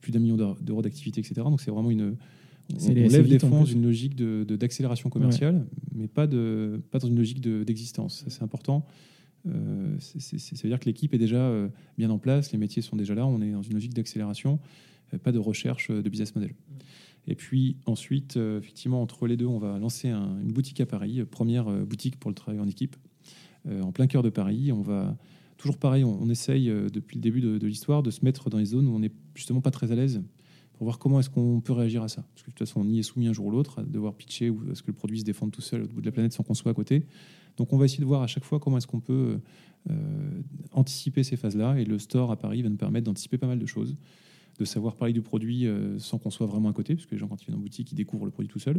plus 0.00 0.10
d'un 0.12 0.18
million 0.18 0.36
d'euros 0.60 0.82
d'activité, 0.82 1.20
etc. 1.20 1.34
Donc 1.44 1.60
c'est 1.60 1.70
vraiment 1.70 1.90
une... 1.90 2.16
On, 2.74 2.90
on 2.90 2.92
lève 2.94 3.26
des 3.28 3.38
fonds 3.38 3.48
dans 3.60 3.64
une 3.64 3.82
logique 3.82 4.14
de- 4.14 4.44
de- 4.46 4.56
d'accélération 4.56 5.08
commerciale, 5.08 5.64
mais 5.94 6.06
pas, 6.06 6.26
de, 6.26 6.80
pas 6.90 6.98
dans 6.98 7.08
une 7.08 7.16
logique 7.16 7.40
de- 7.40 7.64
d'existence. 7.64 8.24
C'est 8.28 8.42
important. 8.42 8.84
Euh, 9.48 9.94
c'est- 10.00 10.20
c'est- 10.20 10.36
c'est- 10.38 10.54
ça 10.56 10.62
veut 10.64 10.68
dire 10.68 10.78
que 10.78 10.84
l'équipe 10.84 11.14
est 11.14 11.18
déjà 11.18 11.50
bien 11.96 12.10
en 12.10 12.18
place, 12.18 12.52
les 12.52 12.58
métiers 12.58 12.82
sont 12.82 12.94
déjà 12.96 13.14
là, 13.14 13.26
on 13.26 13.40
est 13.40 13.52
dans 13.52 13.62
une 13.62 13.72
logique 13.74 13.94
d'accélération, 13.94 14.58
pas 15.22 15.32
de 15.32 15.38
recherche 15.38 15.90
de 15.90 16.06
business 16.10 16.34
model. 16.34 16.50
Et 17.26 17.34
puis 17.34 17.76
ensuite, 17.86 18.36
euh, 18.36 18.58
effectivement, 18.58 19.02
entre 19.02 19.26
les 19.26 19.36
deux, 19.36 19.46
on 19.46 19.58
va 19.58 19.78
lancer 19.78 20.08
un- 20.08 20.38
une 20.40 20.52
boutique 20.52 20.80
à 20.80 20.86
Paris, 20.86 21.20
euh, 21.20 21.26
première 21.26 21.68
euh, 21.68 21.84
boutique 21.84 22.18
pour 22.18 22.30
le 22.30 22.34
travail 22.34 22.60
en 22.60 22.68
équipe, 22.68 22.96
en 23.82 23.92
plein 23.92 24.06
cœur 24.06 24.22
de 24.22 24.30
Paris. 24.30 24.72
On 24.72 24.80
va 24.80 25.14
toujours 25.58 25.76
pareil, 25.76 26.02
on, 26.02 26.30
essaye 26.30 26.68
depuis 26.68 27.16
le 27.16 27.20
début 27.20 27.42
de, 27.42 27.66
l'histoire 27.66 28.02
de 28.02 28.10
se 28.10 28.24
mettre 28.24 28.48
dans 28.48 28.56
les 28.56 28.64
zones 28.64 28.86
où 28.86 28.94
on 28.94 29.00
n'est 29.00 29.10
justement 29.34 29.60
pas 29.60 29.70
très 29.70 29.92
à 29.92 29.94
l'aise 29.94 30.22
pour 30.72 30.84
voir 30.84 30.98
comment 30.98 31.20
est-ce 31.20 31.28
qu'on 31.28 31.60
peut 31.60 31.74
réagir 31.74 32.02
à 32.02 32.08
ça. 32.08 32.22
Parce 32.22 32.44
que 32.44 32.50
de 32.50 32.54
toute 32.54 32.66
façon, 32.66 32.80
on 32.80 32.88
y 32.88 32.98
est 32.98 33.02
soumis 33.02 33.26
un 33.26 33.34
jour 33.34 33.46
ou 33.46 33.50
l'autre 33.50 33.80
à 33.80 33.82
devoir 33.82 34.14
pitcher 34.14 34.48
ou 34.48 34.70
est-ce 34.70 34.82
que 34.82 34.86
le 34.86 34.94
produit 34.94 35.20
se 35.20 35.24
défende 35.24 35.50
tout 35.50 35.60
seul 35.60 35.82
au 35.82 35.86
bout 35.88 36.00
de 36.00 36.06
la 36.06 36.12
planète 36.12 36.32
sans 36.32 36.44
qu'on 36.44 36.54
soit 36.54 36.70
à 36.70 36.74
côté. 36.74 37.04
Donc 37.58 37.74
on 37.74 37.76
va 37.76 37.84
essayer 37.84 38.00
de 38.00 38.06
voir 38.06 38.22
à 38.22 38.26
chaque 38.26 38.44
fois 38.44 38.58
comment 38.58 38.78
est-ce 38.78 38.86
qu'on 38.86 39.00
peut 39.00 39.38
anticiper 40.72 41.24
ces 41.24 41.36
phases-là. 41.36 41.78
Et 41.78 41.84
le 41.84 41.98
store 41.98 42.30
à 42.30 42.36
Paris 42.36 42.62
va 42.62 42.70
nous 42.70 42.76
permettre 42.76 43.04
d'anticiper 43.04 43.36
pas 43.36 43.48
mal 43.48 43.58
de 43.58 43.66
choses, 43.66 43.96
de 44.58 44.64
savoir 44.64 44.96
parler 44.96 45.12
du 45.12 45.22
produit 45.22 45.66
euh, 45.66 45.98
sans 45.98 46.18
qu'on 46.18 46.30
soit 46.30 46.46
vraiment 46.46 46.68
à 46.68 46.72
côté, 46.72 46.94
parce 46.94 47.06
que 47.06 47.14
les 47.14 47.18
gens, 47.18 47.28
quand 47.28 47.40
ils 47.42 47.46
viennent 47.46 47.58
en 47.58 47.62
boutique, 47.62 47.90
ils 47.92 47.94
découvrent 47.94 48.24
le 48.24 48.30
produit 48.30 48.48
tout 48.48 48.58
seul. 48.58 48.78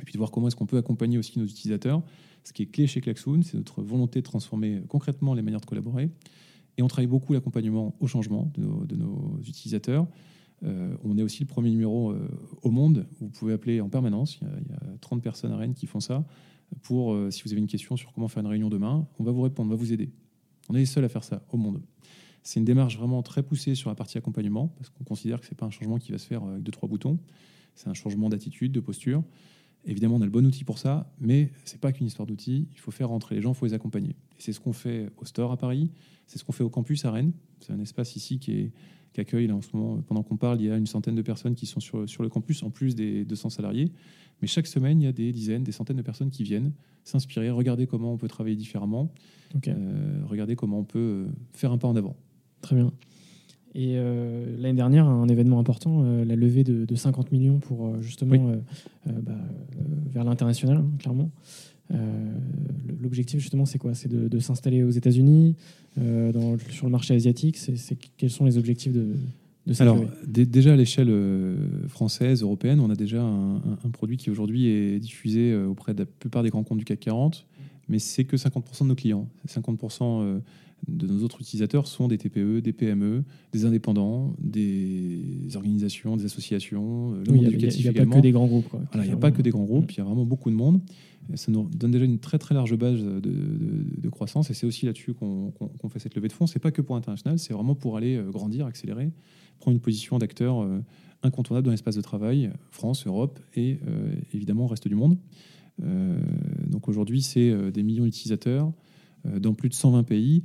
Et 0.00 0.04
puis 0.04 0.12
de 0.12 0.18
voir 0.18 0.30
comment 0.30 0.48
est-ce 0.48 0.56
qu'on 0.56 0.66
peut 0.66 0.78
accompagner 0.78 1.18
aussi 1.18 1.38
nos 1.38 1.44
utilisateurs. 1.44 2.02
Ce 2.44 2.52
qui 2.52 2.62
est 2.62 2.66
clé 2.66 2.86
chez 2.86 3.00
Klaxoon, 3.00 3.42
c'est 3.42 3.56
notre 3.56 3.82
volonté 3.82 4.20
de 4.20 4.24
transformer 4.24 4.82
concrètement 4.88 5.34
les 5.34 5.42
manières 5.42 5.60
de 5.60 5.66
collaborer. 5.66 6.10
Et 6.78 6.82
on 6.82 6.88
travaille 6.88 7.06
beaucoup 7.06 7.32
l'accompagnement 7.32 7.94
au 8.00 8.06
changement 8.06 8.50
de 8.56 8.96
nos, 8.96 9.38
utilisateurs. 9.46 10.06
Euh, 10.62 10.94
on 11.04 11.18
est 11.18 11.22
aussi 11.22 11.42
le 11.42 11.46
premier 11.48 11.70
numéro 11.70 12.10
euh, 12.10 12.28
au 12.62 12.70
monde. 12.70 13.06
Vous 13.18 13.28
pouvez 13.28 13.52
appeler 13.52 13.80
en 13.80 13.88
permanence. 13.88 14.38
Il 14.40 14.48
y, 14.48 14.50
a, 14.50 14.54
il 14.60 14.70
y 14.70 14.74
a 14.74 14.98
30 15.00 15.22
personnes 15.22 15.52
à 15.52 15.56
Rennes 15.56 15.74
qui 15.74 15.86
font 15.86 16.00
ça. 16.00 16.24
Pour, 16.82 17.12
euh, 17.12 17.30
si 17.30 17.42
vous 17.42 17.52
avez 17.52 17.60
une 17.60 17.66
question 17.66 17.96
sur 17.96 18.12
comment 18.12 18.28
faire 18.28 18.42
une 18.42 18.48
réunion 18.48 18.68
demain, 18.68 19.06
on 19.18 19.24
va 19.24 19.32
vous 19.32 19.42
répondre, 19.42 19.68
on 19.68 19.74
va 19.74 19.76
vous 19.76 19.92
aider. 19.92 20.10
On 20.68 20.74
est 20.74 20.78
les 20.78 20.86
seuls 20.86 21.04
à 21.04 21.08
faire 21.08 21.24
ça 21.24 21.42
au 21.50 21.56
monde. 21.56 21.82
C'est 22.42 22.58
une 22.58 22.64
démarche 22.64 22.96
vraiment 22.96 23.22
très 23.22 23.42
poussée 23.42 23.74
sur 23.74 23.90
la 23.90 23.94
partie 23.94 24.18
accompagnement, 24.18 24.68
parce 24.78 24.90
qu'on 24.90 25.04
considère 25.04 25.40
que 25.40 25.46
ce 25.46 25.52
n'est 25.52 25.56
pas 25.56 25.66
un 25.66 25.70
changement 25.70 25.98
qui 25.98 26.12
va 26.12 26.18
se 26.18 26.26
faire 26.26 26.42
avec 26.42 26.62
deux, 26.62 26.72
trois 26.72 26.88
boutons. 26.88 27.18
C'est 27.74 27.88
un 27.88 27.94
changement 27.94 28.28
d'attitude, 28.28 28.72
de 28.72 28.80
posture. 28.80 29.22
Évidemment, 29.86 30.16
on 30.16 30.20
a 30.20 30.24
le 30.24 30.30
bon 30.30 30.44
outil 30.46 30.64
pour 30.64 30.78
ça, 30.78 31.10
mais 31.20 31.50
ce 31.64 31.74
n'est 31.74 31.78
pas 31.78 31.92
qu'une 31.92 32.06
histoire 32.06 32.26
d'outils. 32.26 32.68
Il 32.72 32.78
faut 32.78 32.90
faire 32.90 33.08
rentrer 33.08 33.36
les 33.36 33.42
gens, 33.42 33.52
il 33.52 33.56
faut 33.56 33.66
les 33.66 33.74
accompagner. 33.74 34.10
Et 34.10 34.42
c'est 34.42 34.52
ce 34.52 34.60
qu'on 34.60 34.72
fait 34.72 35.10
au 35.16 35.24
store 35.24 35.52
à 35.52 35.56
Paris, 35.56 35.90
c'est 36.26 36.38
ce 36.38 36.44
qu'on 36.44 36.52
fait 36.52 36.64
au 36.64 36.70
campus 36.70 37.04
à 37.04 37.10
Rennes. 37.10 37.32
C'est 37.60 37.72
un 37.72 37.80
espace 37.80 38.16
ici 38.16 38.38
qui, 38.38 38.52
est, 38.52 38.72
qui 39.12 39.20
accueille, 39.20 39.46
là, 39.46 39.54
en 39.54 39.62
ce 39.62 39.74
moment, 39.74 40.02
pendant 40.02 40.22
qu'on 40.22 40.36
parle, 40.36 40.60
il 40.60 40.66
y 40.66 40.70
a 40.70 40.76
une 40.76 40.86
centaine 40.86 41.14
de 41.14 41.22
personnes 41.22 41.54
qui 41.54 41.66
sont 41.66 41.80
sur, 41.80 42.08
sur 42.08 42.22
le 42.22 42.28
campus, 42.28 42.62
en 42.62 42.70
plus 42.70 42.94
des 42.94 43.24
200 43.24 43.50
salariés. 43.50 43.92
Mais 44.42 44.48
chaque 44.48 44.66
semaine, 44.66 45.00
il 45.00 45.04
y 45.04 45.08
a 45.08 45.12
des 45.12 45.32
dizaines, 45.32 45.64
des 45.64 45.72
centaines 45.72 45.96
de 45.96 46.02
personnes 46.02 46.30
qui 46.30 46.42
viennent 46.42 46.72
s'inspirer, 47.04 47.50
regarder 47.50 47.86
comment 47.86 48.12
on 48.12 48.18
peut 48.18 48.28
travailler 48.28 48.56
différemment, 48.56 49.12
euh, 49.66 50.22
regarder 50.26 50.56
comment 50.56 50.78
on 50.80 50.84
peut 50.84 50.98
euh, 50.98 51.26
faire 51.52 51.72
un 51.72 51.78
pas 51.78 51.88
en 51.88 51.96
avant. 51.96 52.16
Très 52.60 52.76
bien. 52.76 52.92
Et 53.74 53.94
euh, 53.96 54.56
l'année 54.58 54.74
dernière, 54.76 55.06
un 55.06 55.28
événement 55.28 55.60
important, 55.60 56.02
euh, 56.04 56.24
la 56.24 56.34
levée 56.34 56.64
de, 56.64 56.84
de 56.84 56.94
50 56.96 57.30
millions 57.30 57.58
pour 57.60 57.86
euh, 57.86 58.00
justement 58.00 58.32
Oui. 58.32 58.58
euh, 59.06 59.12
bah, 59.22 59.32
vers 60.12 60.24
l'international, 60.24 60.78
hein, 60.78 60.90
clairement. 60.98 61.30
L'objectif 63.02 63.40
justement, 63.40 63.64
c'est 63.64 63.78
quoi? 63.78 63.94
C'est 63.94 64.08
de, 64.08 64.28
de 64.28 64.38
s'installer 64.38 64.82
aux 64.84 64.90
États-Unis, 64.90 65.56
sur 66.70 66.86
le 66.86 66.90
marché 66.90 67.14
asiatique. 67.14 67.56
C'est 67.56 67.96
quels 68.16 68.30
sont 68.30 68.44
les 68.44 68.58
objectifs 68.58 68.92
de, 68.92 69.14
de 69.66 69.72
cette 69.72 69.80
Alors, 69.80 69.98
déjà 70.26 70.72
à 70.74 70.76
l'échelle 70.76 71.12
française, 71.88 72.42
européenne, 72.42 72.78
on 72.80 72.90
a 72.90 72.94
déjà 72.94 73.22
un, 73.22 73.56
un- 73.56 73.78
un 73.84 73.90
produit 73.90 74.16
qui 74.16 74.30
aujourd'hui 74.30 74.66
est 74.66 74.98
diffusé 75.00 75.54
auprès 75.56 75.94
de 75.94 76.00
la 76.00 76.06
plupart 76.06 76.42
des 76.42 76.50
grands 76.50 76.62
comptes 76.62 76.78
du 76.78 76.84
CAC 76.84 77.00
40, 77.00 77.46
mais 77.88 77.98
c'est 77.98 78.24
que 78.24 78.36
50% 78.36 78.82
de 78.84 78.88
nos 78.88 78.94
clients. 78.94 79.28
50% 79.48 80.02
euh, 80.02 80.38
de 80.88 81.06
nos 81.06 81.22
autres 81.22 81.40
utilisateurs 81.40 81.86
sont 81.86 82.08
des 82.08 82.18
TPE, 82.18 82.60
des 82.60 82.72
PME, 82.72 83.22
des 83.52 83.64
indépendants, 83.64 84.34
des 84.40 85.22
organisations, 85.54 86.16
des 86.16 86.24
associations, 86.24 87.12
euh, 87.14 87.22
le 87.26 87.32
Oui, 87.32 87.36
monde 87.36 87.36
Il 87.36 87.40
n'y 87.40 87.44
a, 87.46 87.48
éducatif 87.50 87.80
il 87.80 87.84
y 87.84 87.88
a 87.88 88.04
pas 88.04 88.16
que 88.16 88.20
des 88.20 88.32
grands 88.32 88.46
groupes. 88.46 88.68
quoi, 88.68 88.80
Voilà, 88.92 89.04
il 89.04 89.08
n'y 89.08 89.14
a 89.14 89.18
pas 89.18 89.30
que 89.30 89.42
des 89.42 89.50
grands 89.50 89.64
groupes, 89.64 89.90
il 89.92 89.98
y 89.98 90.00
a 90.00 90.04
vraiment 90.04 90.24
beaucoup 90.24 90.50
de 90.50 90.56
monde. 90.56 90.80
Et 91.32 91.36
Ça 91.36 91.52
nous 91.52 91.68
donne 91.68 91.90
déjà 91.92 92.04
une 92.04 92.18
très 92.18 92.38
très 92.38 92.54
large 92.54 92.74
base 92.76 93.00
de, 93.04 93.20
de- 93.20 94.00
de 94.00 94.08
croissance 94.08 94.50
et 94.50 94.54
c'est 94.54 94.66
aussi 94.66 94.86
là-dessus 94.86 95.12
qu'on 95.14 95.52
fait 95.90 95.98
cette 96.00 96.14
levée 96.16 96.28
de 96.28 96.32
fonds. 96.32 96.46
C'est 96.46 96.58
pas 96.58 96.70
que 96.72 96.82
pour 96.82 96.96
l'international, 96.96 97.38
c'est 97.38 97.52
vraiment 97.52 97.74
pour 97.74 97.96
aller 97.96 98.16
euh, 98.16 98.30
grandir, 98.30 98.66
accélérer, 98.66 99.10
prendre 99.60 99.74
une 99.76 99.80
position 99.82 100.18
d'acteur 100.18 100.62
euh, 100.62 100.80
incontournable 101.22 101.66
dans 101.66 101.70
l'espace 101.70 101.94
de 101.96 102.00
travail, 102.00 102.50
France, 102.70 103.06
Europe 103.06 103.38
et 103.54 103.78
euh, 103.86 104.14
évidemment 104.34 104.64
le 104.64 104.70
reste 104.70 104.88
du 104.88 104.94
monde. 104.94 105.18
donc 106.66 106.88
aujourd'hui, 106.88 107.22
c'est 107.22 107.70
des 107.72 107.82
millions 107.82 108.04
d'utilisateurs 108.04 108.72
dans 109.38 109.54
plus 109.54 109.68
de 109.68 109.74
120 109.74 110.02
pays. 110.04 110.42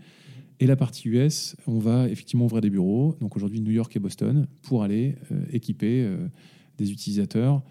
Et 0.60 0.68
la 0.68 0.76
partie 0.76 1.10
US, 1.10 1.56
on 1.68 1.80
va 1.80 2.08
effectivement 2.10 2.46
ouvrir 2.46 2.62
des 2.62 2.70
bureaux, 2.70 3.16
donc 3.20 3.36
aujourd'hui 3.36 3.60
New 3.60 3.72
York 3.72 3.96
et 3.96 4.00
Boston, 4.00 4.48
pour 4.62 4.84
aller 4.84 5.16
équiper 5.52 6.10
des 6.78 6.92
utilisateurs 6.92 7.62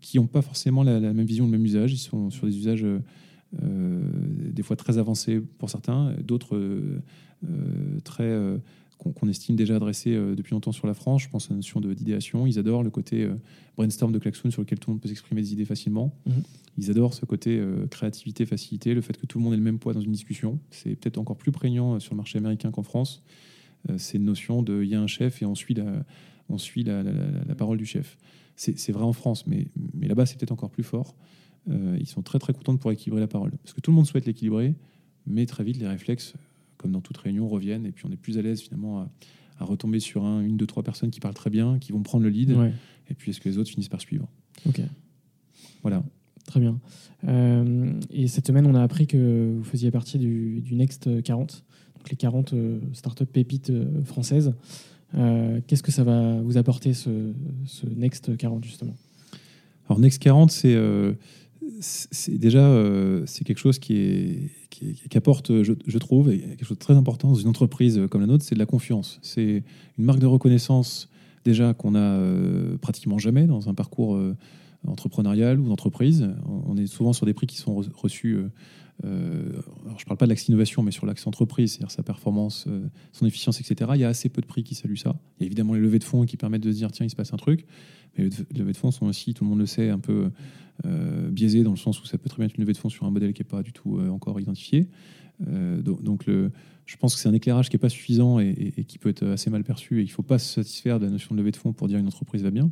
qui 0.00 0.18
n'ont 0.18 0.26
pas 0.26 0.40
forcément 0.40 0.82
la, 0.82 0.98
même 0.98 1.26
vision, 1.26 1.44
le 1.44 1.50
même 1.50 1.64
usage. 1.64 1.92
Ils 1.92 1.98
sont 1.98 2.30
sur 2.30 2.46
des 2.46 2.56
usages 2.56 2.86
des 3.52 4.62
fois 4.62 4.76
très 4.76 4.96
avancés 4.96 5.40
pour 5.58 5.68
certains, 5.68 6.14
d'autres 6.24 6.58
très 8.02 8.34
qu'on 9.10 9.28
estime 9.28 9.56
déjà 9.56 9.76
adressé 9.76 10.14
euh, 10.14 10.34
depuis 10.34 10.52
longtemps 10.52 10.72
sur 10.72 10.86
la 10.86 10.94
France. 10.94 11.22
Je 11.22 11.28
pense 11.28 11.46
à 11.46 11.50
la 11.50 11.56
notion 11.56 11.80
d'idéation. 11.80 12.46
Ils 12.46 12.58
adorent 12.58 12.82
le 12.82 12.90
côté 12.90 13.24
euh, 13.24 13.34
brainstorm 13.76 14.12
de 14.12 14.18
Klaxoon 14.18 14.50
sur 14.50 14.62
lequel 14.62 14.78
tout 14.78 14.90
le 14.90 14.94
monde 14.94 15.02
peut 15.02 15.08
s'exprimer 15.08 15.42
des 15.42 15.52
idées 15.52 15.64
facilement. 15.64 16.14
Mhm. 16.26 16.42
Ils 16.78 16.90
adorent 16.90 17.14
ce 17.14 17.24
côté 17.24 17.58
euh, 17.58 17.86
créativité, 17.88 18.46
facilité, 18.46 18.94
le 18.94 19.00
fait 19.00 19.16
que 19.16 19.26
tout 19.26 19.38
le 19.38 19.44
monde 19.44 19.54
ait 19.54 19.58
le 19.58 19.62
même 19.62 19.78
poids 19.78 19.92
dans 19.92 20.00
une 20.00 20.12
discussion. 20.12 20.58
C'est 20.70 20.94
peut-être 20.94 21.18
encore 21.18 21.36
plus 21.36 21.52
prégnant 21.52 21.98
sur 21.98 22.14
le 22.14 22.18
marché 22.18 22.38
américain 22.38 22.70
qu'en 22.70 22.82
France. 22.82 23.22
c'est 23.96 24.18
une 24.18 24.24
notion 24.24 24.62
de 24.62 24.82
il 24.82 24.88
y 24.88 24.94
a 24.94 25.00
un 25.00 25.08
chef 25.08 25.42
et 25.42 25.46
on 25.46 25.54
suit 25.54 25.74
la, 25.74 26.04
on 26.48 26.58
suit 26.58 26.84
la, 26.84 27.02
parole 27.56 27.78
du 27.78 27.86
chef. 27.86 28.16
C'est 28.54 28.92
vrai 28.92 29.04
en 29.04 29.12
France, 29.12 29.46
mais, 29.46 29.66
mais 29.94 30.06
là-bas, 30.06 30.24
c'est 30.24 30.38
peut-être 30.38 30.52
encore 30.52 30.70
plus 30.70 30.84
fort. 30.84 31.16
ils 31.68 32.06
sont 32.06 32.22
très 32.22 32.38
très 32.38 32.52
contents 32.52 32.72
de 32.72 32.78
pouvoir 32.78 32.92
équilibrer 32.92 33.20
la 33.20 33.26
parole. 33.26 33.50
Parce 33.62 33.74
que 33.74 33.80
tout 33.80 33.90
le 33.90 33.96
monde 33.96 34.06
souhaite 34.06 34.26
l'équilibrer, 34.26 34.74
mais 35.26 35.46
très 35.46 35.64
vite, 35.64 35.78
les 35.78 35.88
réflexes 35.88 36.34
comme 36.82 36.92
dans 36.92 37.00
toute 37.00 37.16
réunion, 37.16 37.48
reviennent. 37.48 37.86
Et 37.86 37.92
puis 37.92 38.04
on 38.06 38.12
est 38.12 38.16
plus 38.16 38.38
à 38.38 38.42
l'aise 38.42 38.60
finalement 38.60 39.00
à, 39.00 39.64
retomber 39.64 40.00
sur 40.00 40.24
un, 40.24 40.40
une, 40.40 40.56
deux, 40.56 40.66
trois 40.66 40.82
personnes 40.82 41.10
qui 41.10 41.20
parlent 41.20 41.34
très 41.34 41.50
bien, 41.50 41.78
qui 41.78 41.92
vont 41.92 42.02
prendre 42.02 42.24
le 42.24 42.30
lead. 42.30 42.56
Et 43.08 43.14
puis 43.14 43.30
est-ce 43.30 43.40
que 43.40 43.48
les 43.48 43.58
autres 43.58 43.70
finissent 43.70 43.88
par 43.88 44.00
suivre 44.00 44.28
Ok. 44.66 44.80
Voilà. 45.82 46.02
Très 46.46 46.60
bien. 46.60 46.80
Euh, 47.28 47.92
et 48.10 48.28
cette 48.28 48.46
semaine, 48.46 48.66
on 48.66 48.74
a 48.74 48.82
appris 48.82 49.06
que 49.06 49.54
vous 49.56 49.64
faisiez 49.64 49.90
partie 49.90 50.18
du, 50.18 50.62
Next 50.72 51.22
40, 51.22 51.64
donc 51.96 52.10
les 52.10 52.16
40 52.16 52.52
euh, 52.52 52.80
startups 52.92 53.26
pépites 53.26 53.70
euh, 53.70 54.02
françaises. 54.04 54.54
Qu'est-ce 55.66 55.82
que 55.82 55.92
ça 55.92 56.04
va 56.04 56.40
vous 56.40 56.56
apporter, 56.56 56.94
ce, 56.94 57.34
ce 57.66 57.86
Next 57.86 58.34
40, 58.36 58.64
justement? 58.64 58.96
Alors, 59.86 60.00
Next 60.00 60.22
40, 60.22 60.50
c'est 60.50 61.18
déjà 62.38 62.74
c'est 63.26 63.44
quelque 63.44 63.58
chose 63.58 63.78
qui, 63.78 63.94
est, 63.94 64.50
qui, 65.08 65.16
apporte, 65.16 65.62
je, 65.62 65.98
trouve, 65.98 66.30
quelque 66.30 66.64
chose 66.64 66.78
de 66.78 66.82
très 66.82 66.94
important 66.94 67.28
dans 67.28 67.34
une 67.34 67.48
entreprise 67.48 68.00
comme 68.10 68.20
la 68.20 68.26
nôtre, 68.26 68.44
c'est 68.44 68.54
de 68.54 68.60
la 68.60 68.66
confiance. 68.66 69.18
C'est 69.22 69.62
une 69.98 70.04
marque 70.04 70.18
de 70.18 70.26
reconnaissance 70.26 71.08
déjà 71.44 71.74
qu'on 71.74 71.94
a 71.94 71.98
euh, 71.98 72.76
pratiquement 72.78 73.18
jamais 73.18 73.46
dans 73.46 73.68
un 73.68 73.74
parcours 73.74 74.18
euh, 74.86 74.90
entrepreneurial 74.90 75.60
ou 75.60 75.68
d'entreprise. 75.68 76.28
On, 76.46 76.76
est 76.76 76.86
souvent 76.86 77.12
sur 77.12 77.26
des 77.26 77.34
prix 77.34 77.46
qui 77.46 77.56
sont 77.56 77.82
reçus. 77.94 78.38
alors 79.02 79.98
je 79.98 80.04
ne 80.04 80.06
parle 80.06 80.18
pas 80.18 80.26
de 80.26 80.30
l'axe 80.30 80.48
innovation, 80.48 80.82
mais 80.82 80.90
sur 80.90 81.06
l'axe 81.06 81.26
entreprise, 81.26 81.72
c'est-à-dire 81.72 81.90
sa 81.90 82.02
performance, 82.02 82.68
son 83.12 83.26
efficience, 83.26 83.60
etc. 83.60 83.90
Il 83.94 84.00
y 84.00 84.04
a 84.04 84.08
assez 84.08 84.28
peu 84.28 84.40
de 84.40 84.46
prix 84.46 84.62
qui 84.62 84.74
saluent 84.74 84.96
ça. 84.96 85.16
Il 85.38 85.42
y 85.42 85.44
a 85.44 85.46
évidemment 85.46 85.74
les 85.74 85.80
levées 85.80 85.98
de 85.98 86.04
fonds 86.04 86.24
qui 86.24 86.36
permettent 86.36 86.62
de 86.62 86.72
se 86.72 86.76
dire 86.76 86.92
tiens, 86.92 87.06
il 87.06 87.10
se 87.10 87.16
passe 87.16 87.32
un 87.32 87.36
truc. 87.36 87.66
Mais 88.16 88.24
les 88.24 88.58
levées 88.58 88.72
de 88.72 88.76
fonds 88.76 88.90
sont 88.90 89.06
aussi, 89.06 89.34
tout 89.34 89.44
le 89.44 89.50
monde 89.50 89.58
le 89.58 89.66
sait, 89.66 89.88
un 89.88 89.98
peu 89.98 90.30
euh, 90.84 91.30
biaisées 91.30 91.62
dans 91.62 91.70
le 91.70 91.76
sens 91.76 92.02
où 92.02 92.06
ça 92.06 92.18
peut 92.18 92.28
très 92.28 92.38
bien 92.38 92.46
être 92.46 92.56
une 92.56 92.62
levée 92.62 92.72
de 92.72 92.78
fonds 92.78 92.88
sur 92.88 93.06
un 93.06 93.10
modèle 93.10 93.32
qui 93.32 93.42
n'est 93.42 93.48
pas 93.48 93.62
du 93.62 93.72
tout 93.72 93.98
euh, 93.98 94.08
encore 94.08 94.40
identifié. 94.40 94.88
Euh, 95.46 95.80
donc, 95.80 96.24
je 96.26 96.96
pense 96.96 97.14
que 97.14 97.20
c'est 97.20 97.28
un 97.28 97.34
éclairage 97.34 97.68
qui 97.68 97.76
n'est 97.76 97.80
pas 97.80 97.88
suffisant 97.88 98.38
et, 98.38 98.84
qui 98.86 98.98
peut 98.98 99.08
être 99.08 99.26
assez 99.26 99.50
mal 99.50 99.64
perçu. 99.64 99.98
Et 99.98 100.02
il 100.02 100.06
ne 100.06 100.10
faut 100.10 100.22
pas 100.22 100.38
se 100.38 100.52
satisfaire 100.54 100.98
de 100.98 101.06
la 101.06 101.12
notion 101.12 101.34
de 101.34 101.40
levée 101.40 101.52
de 101.52 101.56
fonds 101.56 101.72
pour 101.72 101.88
dire 101.88 101.98
une 101.98 102.06
entreprise 102.06 102.42
va 102.42 102.50
bien. 102.50 102.70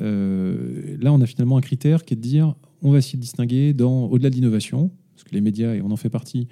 Là, 0.00 1.12
on 1.12 1.20
a 1.20 1.26
finalement 1.26 1.56
un 1.56 1.60
critère 1.60 2.04
qui 2.04 2.14
est 2.14 2.16
de 2.16 2.22
dire 2.22 2.54
on 2.82 2.92
va 2.92 2.98
essayer 2.98 3.16
de 3.16 3.22
distinguer 3.22 3.72
dans 3.72 4.06
au-delà 4.06 4.30
de 4.30 4.34
l'innovation, 4.36 4.90
parce 5.14 5.24
que 5.24 5.34
les 5.34 5.40
médias, 5.40 5.74
et 5.74 5.82
on 5.82 5.90
en 5.90 5.96
fait 5.96 6.10
partie, 6.10 6.46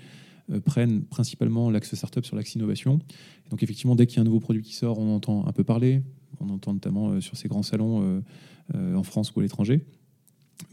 prennent 0.64 1.02
principalement 1.02 1.70
l'axe 1.70 1.94
startup 1.94 2.24
sur 2.24 2.36
l'axe 2.36 2.54
innovation. 2.54 3.00
donc 3.50 3.62
effectivement, 3.62 3.96
dès 3.96 4.06
qu'il 4.06 4.16
y 4.16 4.18
a 4.18 4.22
un 4.22 4.24
nouveau 4.24 4.40
produit 4.40 4.62
qui 4.62 4.74
sort, 4.74 4.98
on 4.98 5.14
entend 5.14 5.46
un 5.46 5.52
peu 5.52 5.64
parler. 5.64 6.02
On 6.40 6.50
entend 6.50 6.72
notamment 6.72 7.10
euh, 7.10 7.20
sur 7.20 7.36
ces 7.36 7.48
grands 7.48 7.62
salons 7.62 8.02
euh, 8.02 8.20
euh, 8.74 8.94
en 8.94 9.02
France 9.02 9.32
ou 9.34 9.40
à 9.40 9.42
l'étranger. 9.42 9.84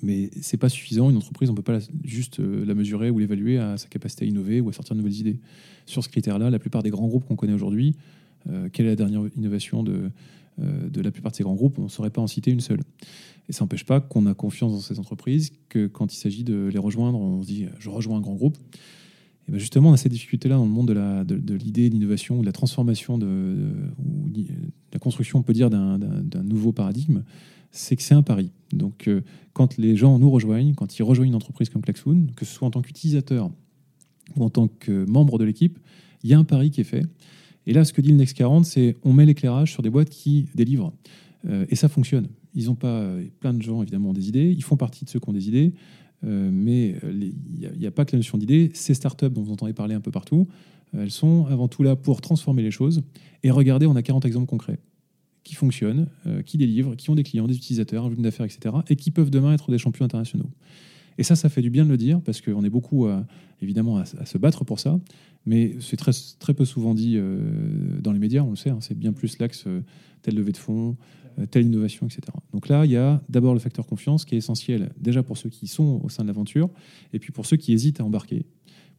Mais 0.02 0.30
c'est 0.42 0.58
pas 0.58 0.70
suffisant. 0.70 1.10
Une 1.10 1.18
entreprise, 1.18 1.50
on 1.50 1.56
peut 1.56 1.62
pas 1.62 1.80
juste 2.04 2.40
la 2.40 2.74
mesurer 2.74 3.10
ou 3.10 3.20
l'évaluer 3.20 3.58
à 3.58 3.78
sa 3.78 3.88
capacité 3.88 4.26
à 4.26 4.28
innover 4.28 4.62
ou 4.62 4.70
à 4.70 4.74
sortir 4.74 4.96
de 4.96 5.02
nouvelles 5.02 5.20
idées. 5.20 5.40
Sur 5.86 6.04
ce 6.04 6.10
critère-là, 6.10 6.50
la 6.50 6.60
plupart 6.60 6.84
des 6.84 6.90
grands 6.90 7.08
groupes 7.08 7.26
qu'on 7.26 7.36
connaît 7.36 7.54
aujourd'hui, 7.54 7.96
quelle 8.72 8.86
est 8.86 8.90
la 8.90 8.96
dernière 8.96 9.24
innovation 9.36 9.84
de, 9.84 10.10
de 10.60 11.02
la 11.02 11.12
plupart 11.12 11.32
de 11.32 11.38
ces 11.38 11.44
grands 11.44 11.56
groupes 11.56 11.80
On 11.80 11.84
ne 11.84 11.90
saurait 11.90 12.10
pas 12.10 12.22
en 12.22 12.28
citer 12.28 12.52
une 12.52 12.60
seule. 12.60 12.82
Et 13.50 13.54
ça 13.54 13.64
n'empêche 13.64 13.86
pas 13.86 14.00
qu'on 14.00 14.26
a 14.26 14.34
confiance 14.34 14.72
dans 14.72 14.80
ces 14.80 15.00
entreprises, 15.00 15.52
que 15.70 15.88
quand 15.88 16.14
il 16.14 16.18
s'agit 16.18 16.44
de 16.44 16.70
les 16.72 16.80
rejoindre, 16.80 17.20
on 17.20 17.42
se 17.42 17.48
dit 17.48 17.66
je 17.80 17.90
rejoins 17.90 18.18
un 18.18 18.22
grand 18.22 18.36
groupe. 18.36 18.58
Et 19.48 19.52
ben 19.52 19.58
justement, 19.58 19.90
on 19.90 19.94
a 19.94 19.98
cette 19.98 20.12
difficulté-là 20.12 20.56
dans 20.56 20.64
le 20.64 20.72
monde 20.72 20.88
de, 20.88 20.94
la, 20.94 21.26
de, 21.26 21.54
l'idée, 21.54 21.90
de 21.90 21.96
l'innovation, 21.96 22.40
de 22.40 22.46
la 22.46 22.54
transformation, 22.54 23.18
de, 23.18 23.74
la 24.94 25.00
construction, 25.00 25.40
on 25.40 25.44
peut 25.44 25.54
dire, 25.54 25.70
d'un, 25.70 25.98
nouveau 26.44 26.72
paradigme, 26.72 27.24
c'est 27.72 27.96
que 27.96 28.04
c'est 28.04 28.14
un 28.14 28.22
pari. 28.22 28.52
Donc, 28.72 29.08
euh, 29.08 29.22
quand 29.52 29.78
les 29.78 29.98
gens 29.98 30.18
nous 30.20 30.30
rejoignent, 30.30 30.74
quand 30.76 30.98
ils 30.98 31.04
rejoignent 31.04 31.30
une 31.30 31.36
entreprise 31.36 31.70
comme 31.70 31.82
Klaxoon, 31.82 32.28
que 32.36 32.46
ce 32.46 32.54
soit 32.54 32.68
en 32.68 32.72
tant 32.72 32.82
qu'utilisateur 32.82 33.50
ou 34.38 34.44
en 34.44 34.50
tant 34.50 34.68
que 34.68 35.06
membre 35.06 35.38
de 35.40 35.44
l'équipe, 35.44 35.78
il 36.24 36.30
y 36.30 36.34
a 36.34 36.40
un 36.40 36.46
pari 36.46 36.72
qui 36.72 36.82
est 36.82 36.86
fait. 36.86 37.04
Et 37.66 37.74
là, 37.74 37.86
ce 37.86 37.94
que 37.94 38.02
dit 38.02 38.10
le 38.10 38.18
Next 38.18 38.36
40, 38.36 38.66
c'est 38.66 38.98
on 39.04 39.14
met 39.14 39.26
l'éclairage 39.26 39.72
sur 39.72 39.82
des 39.82 39.90
boîtes 39.90 40.10
qui 40.10 40.48
délivrent. 40.56 40.94
Euh, 41.48 41.66
et 41.70 41.76
ça 41.76 41.90
fonctionne. 41.90 42.28
Ils 42.56 42.70
ont 42.70 42.76
pas 42.76 43.16
plein 43.40 43.54
de 43.54 43.62
gens 43.62 43.82
évidemment 43.82 44.10
ont 44.10 44.14
des 44.14 44.30
idées. 44.30 44.52
Ils 44.52 44.64
font 44.64 44.78
partie 44.78 45.06
de 45.06 45.10
ceux 45.10 45.20
qui 45.20 45.30
ont 45.30 45.34
des 45.34 45.48
idées. 45.48 45.74
Euh, 46.26 46.50
mais 46.52 46.96
il 47.04 47.78
n'y 47.78 47.88
a, 47.88 47.92
pas 47.92 48.06
que 48.06 48.14
la 48.14 48.20
notion 48.20 48.38
d'idée. 48.38 48.72
Ces 48.74 48.94
startups 48.94 49.30
dont 49.30 49.42
vous 49.42 49.52
entendez 49.52 49.74
parler 49.74 49.96
un 49.96 50.02
peu 50.02 50.12
partout, 50.12 50.48
euh, 50.96 51.04
elles 51.04 51.12
sont 51.12 51.46
avant 51.48 51.68
tout 51.68 51.84
là 51.84 51.96
pour 51.96 52.22
transformer 52.22 52.62
les 52.62 52.72
choses. 52.72 53.04
Et 53.44 53.52
regardez, 53.52 53.86
on 53.86 53.96
a 53.96 54.02
40 54.02 54.26
exemples 54.26 54.48
concrets 54.48 54.80
qui 55.44 55.56
fonctionnent, 55.56 56.08
euh, 56.26 56.42
qui 56.42 56.58
délivrent, 56.58 56.96
qui 56.96 57.10
ont 57.10 57.16
des 57.16 57.24
clients, 57.24 57.48
des 57.48 57.56
utilisateurs, 57.56 58.06
un 58.06 58.08
volume 58.08 58.24
d'affaires, 58.24 58.46
etc., 58.46 58.76
et 58.88 58.96
qui 58.96 59.12
peuvent 59.12 59.30
demain 59.30 59.54
être 59.54 59.72
des 59.72 59.78
champions 59.78 60.06
internationaux. 60.06 60.50
Et 61.18 61.24
ça, 61.24 61.36
ça 61.36 61.50
fait 61.50 61.62
du 61.62 61.70
bien 61.70 61.86
de 61.86 61.90
le 61.90 61.98
dire, 61.98 62.22
parce 62.22 62.42
qu'on 62.42 62.64
est 62.64 62.70
beaucoup, 62.70 63.08
évidemment, 63.62 63.98
à, 63.98 64.06
se 64.06 64.38
battre 64.38 64.66
pour 64.66 64.80
ça, 64.80 65.00
mais 65.46 65.76
c'est 65.80 65.98
très, 65.98 66.12
très 66.40 66.54
peu 66.54 66.66
souvent 66.66 66.94
dit 66.94 67.20
dans 68.02 68.12
les 68.12 68.20
médias, 68.20 68.42
on 68.42 68.52
le 68.52 68.56
sait, 68.56 68.72
hein, 68.72 68.80
c'est 68.82 68.98
bien 68.98 69.14
plus 69.14 69.38
l'axe 69.40 69.66
telle 70.24 70.36
levée 70.36 70.54
de 70.54 70.58
fonds, 70.58 70.98
euh, 71.40 71.46
telle 71.46 71.66
innovation, 71.66 72.06
etc. 72.06 72.22
Donc 72.52 72.68
là, 72.68 72.86
il 72.86 72.92
y 72.92 72.98
a 72.98 73.22
d'abord 73.30 73.54
le 73.54 73.60
facteur 73.60 73.88
confiance 73.88 74.26
qui 74.26 74.36
est 74.36 74.38
essentiel 74.38 74.92
déjà 75.00 75.24
pour 75.24 75.38
ceux 75.38 75.50
qui 75.50 75.68
sont 75.68 76.00
au 76.04 76.10
sein 76.10 76.24
de 76.24 76.28
l'aventure 76.28 76.70
et 77.12 77.20
puis 77.20 77.32
pour 77.32 77.46
ceux 77.46 77.58
qui 77.58 77.74
hésitent 77.74 78.00
à 78.00 78.06
embarquer. 78.06 78.46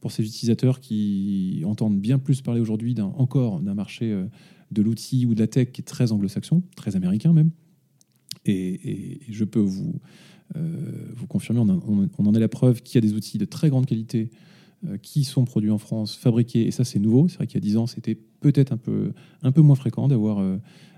Pour 0.01 0.11
ces 0.11 0.23
utilisateurs 0.23 0.81
qui 0.81 1.63
entendent 1.65 1.99
bien 1.99 2.19
plus 2.19 2.41
parler 2.41 2.59
aujourd'hui 2.59 2.93
d'un, 2.93 3.05
encore 3.05 3.61
d'un 3.61 3.73
marché 3.73 4.11
euh, 4.11 4.25
de 4.71 4.81
l'outil 4.81 5.25
ou 5.25 5.33
de 5.33 5.39
la 5.39 5.47
tech 5.47 5.71
qui 5.71 5.81
est 5.81 5.85
très 5.85 6.11
anglo-saxon, 6.11 6.61
très 6.75 6.95
américain 6.95 7.31
même. 7.31 7.51
Et, 8.45 9.21
je 9.29 9.43
peux 9.45 9.59
vous, 9.59 9.95
euh, 9.95 10.34
vous 10.53 11.27
confirmer, 11.27 11.59
on, 11.59 12.25
en 12.25 12.33
est 12.33 12.39
la 12.39 12.47
preuve 12.47 12.81
qu'il 12.81 12.95
y 12.95 12.97
a 13.05 13.07
des 13.07 13.13
outils 13.15 13.37
de 13.37 13.45
très 13.45 13.69
grande 13.69 13.85
qualité 13.85 14.29
qui 15.01 15.23
sont 15.23 15.43
produits 15.43 15.71
en 15.71 15.77
France, 15.77 16.15
fabriqués, 16.15 16.67
et 16.67 16.71
ça 16.71 16.83
c'est 16.83 16.99
nouveau. 16.99 17.27
C'est 17.27 17.37
vrai 17.37 17.47
qu'il 17.47 17.55
y 17.55 17.63
a 17.63 17.67
10 17.67 17.77
ans, 17.77 17.87
c'était 17.87 18.15
peut-être 18.15 18.71
un 18.71 18.77
peu, 18.77 19.11
un 19.41 19.51
peu 19.51 19.61
moins 19.61 19.75
fréquent 19.75 20.07
d'avoir 20.07 20.39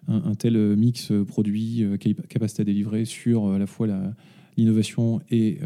un, 0.08 0.36
tel 0.36 0.56
euh, 0.56 0.76
mix 0.76 1.12
euh, 1.12 1.24
produit, 1.24 1.84
euh, 1.84 1.98
capacité 1.98 2.62
à 2.62 2.66
délivrer 2.66 3.06
sur 3.06 3.52
à 3.52 3.60
la 3.60 3.68
fois 3.68 3.88
l'innovation 4.58 5.22
et, 5.30 5.60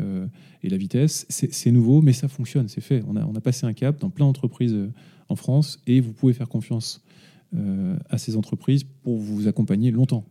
et, 0.64 0.70
la 0.70 0.78
vitesse. 0.78 1.26
C'est 1.30 1.72
nouveau, 1.72 2.02
mais 2.02 2.14
ça 2.14 2.28
fonctionne, 2.28 2.68
c'est 2.68 2.82
fait. 2.82 3.04
On 3.08 3.16
a, 3.16 3.26
on 3.26 3.36
a, 3.36 3.42
passé 3.42 3.66
un 3.66 3.74
cap 3.74 4.00
dans 4.00 4.10
plein 4.10 4.26
d'entreprises 4.26 4.76
en 5.30 5.36
France 5.36 5.80
et 5.88 6.02
vous 6.02 6.12
pouvez 6.12 6.34
faire 6.34 6.50
confiance 6.50 7.02
à 8.10 8.18
ces 8.18 8.36
entreprises 8.36 8.84
pour 8.84 9.18
vous 9.18 9.48
accompagner 9.48 9.92
longtemps. 9.92 10.26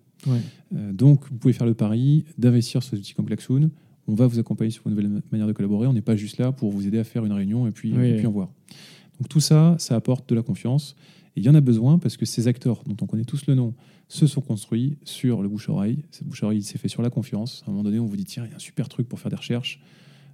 Donc, 0.73 1.25
vous 1.31 1.39
pouvez 1.39 1.53
faire 1.53 1.67
le 1.67 1.75
pari 1.75 2.25
d'investir 2.39 2.83
sur 2.83 2.95
des 2.95 3.01
outils 3.01 3.15
comme 3.15 3.27
Klaxoon. 3.27 3.71
On 4.07 4.15
va 4.15 4.27
vous 4.27 4.39
accompagner 4.39 4.71
sur 4.71 4.87
une 4.87 4.95
nouvelle 4.95 5.23
manière 5.31 5.47
de 5.47 5.53
collaborer. 5.53 5.87
On 5.87 5.93
n'est 5.93 6.03
pas 6.03 6.17
juste 6.17 6.39
là 6.39 6.53
pour 6.53 6.71
vous 6.71 6.87
aider 6.87 6.99
à 6.99 7.05
faire 7.05 7.25
une 7.25 7.33
réunion 7.33 7.67
et 7.67 7.71
puis, 7.71 7.91
et 7.91 8.17
puis 8.17 8.27
en 8.27 8.31
voir. 8.31 8.51
Donc, 9.19 9.29
tout 9.29 9.41
ça, 9.41 9.77
ça 9.79 9.97
apporte 9.97 10.29
de 10.29 10.35
la 10.35 10.43
confiance. 10.43 10.97
Et 11.37 11.41
il 11.41 11.45
y 11.45 11.49
en 11.49 11.55
a 11.55 11.61
besoin 11.61 11.99
parce 11.99 12.17
que 12.17 12.27
ces 12.27 12.49
acteurs, 12.49 12.83
dont 12.87 12.97
on 13.01 13.07
connaît 13.07 13.25
tous 13.25 13.47
le 13.47 13.55
nom, 13.55 13.75
se 14.09 14.27
sont 14.27 14.41
construits 14.41 14.99
sur 15.05 15.41
le 15.41 15.49
bouche-oreille. 15.49 16.03
Cette 16.11 16.27
bouche-oreille 16.27 16.63
s'est 16.63 16.79
fait 16.79 16.89
sur 16.89 17.03
la 17.03 17.11
confiance. 17.11 17.63
À 17.65 17.71
un 17.71 17.73
moment 17.73 17.85
donné, 17.85 18.01
on 18.01 18.07
vous 18.07 18.17
dit 18.17 18.25
tiens, 18.25 18.45
il 18.45 18.51
y 18.51 18.53
a 18.53 18.57
un 18.57 18.61
super 18.61 18.89
truc 18.89 19.09
pour 19.09 19.21
faire 19.21 19.31
des 19.31 19.37
recherches, 19.37 19.81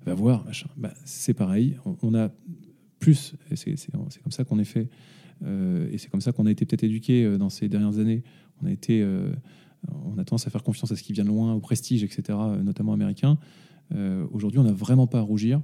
va 0.07 0.15
voir, 0.15 0.45
machin. 0.45 0.69
Bah, 0.77 0.95
c'est 1.05 1.35
pareil. 1.35 1.77
On, 2.03 2.15
a 2.15 2.31
plus, 2.99 3.35
et 3.51 3.57
c'est 3.57 3.93
comme 3.93 4.33
ça 4.33 4.45
qu'on 4.45 4.59
est 4.59 4.65
fait, 4.65 4.89
euh, 5.45 5.89
et 5.93 5.99
c'est 5.99 6.09
comme 6.09 6.23
ça 6.23 6.33
qu'on 6.33 6.47
a 6.47 6.51
été 6.51 6.65
peut-être 6.65 6.85
éduqué 6.85 7.25
euh, 7.25 7.37
dans 7.37 7.51
ces 7.51 7.69
dernières 7.69 7.99
années. 7.99 8.23
On 8.63 8.67
a 8.67 8.73
été, 8.73 9.03
euh, 9.03 9.33
on 10.05 10.19
a 10.19 10.25
tendance 10.25 10.47
à 10.47 10.51
faire 10.51 10.63
confiance 10.63 10.91
à 10.93 10.97
ce 10.97 11.03
qui 11.03 11.13
vient 11.13 11.25
de 11.25 11.29
loin, 11.29 11.55
au 11.55 11.61
prestige, 11.61 12.03
etc., 12.03 12.39
notamment 12.63 12.93
américain. 12.93 13.39
Aujourd'hui, 14.33 14.59
on 14.59 14.65
n'a 14.65 14.73
vraiment 14.73 15.07
pas 15.07 15.19
à 15.19 15.23
rougir. 15.23 15.61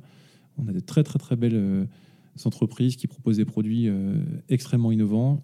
On 0.59 0.69
a 0.69 0.73
de 0.73 0.81
très 0.81 1.03
très 1.03 1.19
très 1.19 1.37
belles 1.37 1.89
entreprises 2.45 2.97
qui 2.97 3.07
proposent 3.07 3.39
des 3.39 3.45
produits 3.45 3.89
extrêmement 4.49 4.93
innovants 4.93 5.43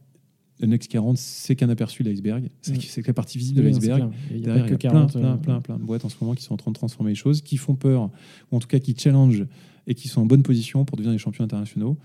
Le 0.60 0.66
NX40, 0.66 1.16
c'est 1.16 1.54
qu'un 1.54 1.68
aperçu 1.68 2.02
de 2.02 2.10
l'iceberg. 2.10 2.50
C'est 2.62 2.98
Mm. 2.98 3.02
la 3.06 3.12
partie 3.14 3.38
visible 3.38 3.60
de 3.60 3.64
Oui, 3.64 3.72
l'iceberg. 3.72 4.10
Il 4.32 4.44
y 4.44 4.50
a 4.50 4.60
que 4.62 4.74
40, 4.74 5.12
plein, 5.12 5.20
plein, 5.20 5.30
euh, 5.30 5.36
plein, 5.36 5.60
plein 5.60 5.76
de 5.78 5.84
boîtes 5.84 6.04
en 6.04 6.08
ce 6.08 6.16
moment 6.20 6.34
qui 6.34 6.42
sont 6.42 6.54
en 6.54 6.56
train 6.56 6.72
de 6.72 6.76
transformer 6.76 7.10
les 7.10 7.14
choses, 7.16 7.42
qui 7.42 7.56
font 7.56 7.76
peur, 7.76 8.10
ou 8.50 8.56
en 8.56 8.58
tout 8.58 8.66
cas 8.66 8.80
qui 8.80 8.94
challenge 8.98 9.44
et 9.86 9.94
qui 9.94 10.08
sont 10.08 10.20
en 10.22 10.26
bonne 10.26 10.42
position 10.42 10.84
pour 10.84 10.96
devenir 10.96 11.12
des 11.12 11.18
champions 11.18 11.44
internationaux. 11.44 11.96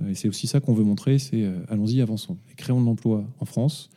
Euh, 0.00 0.10
et 0.10 0.14
c'est 0.14 0.28
aussi 0.28 0.46
ça 0.46 0.60
qu'on 0.60 0.74
veut 0.74 0.84
montrer, 0.84 1.18
c'est 1.18 1.44
euh, 1.44 1.58
allons-y, 1.68 2.00
avançons. 2.00 2.36
Et 2.50 2.54
créons 2.54 2.80
de 2.80 2.86
l'emploi 2.86 3.24
en 3.38 3.44
France. 3.44 3.90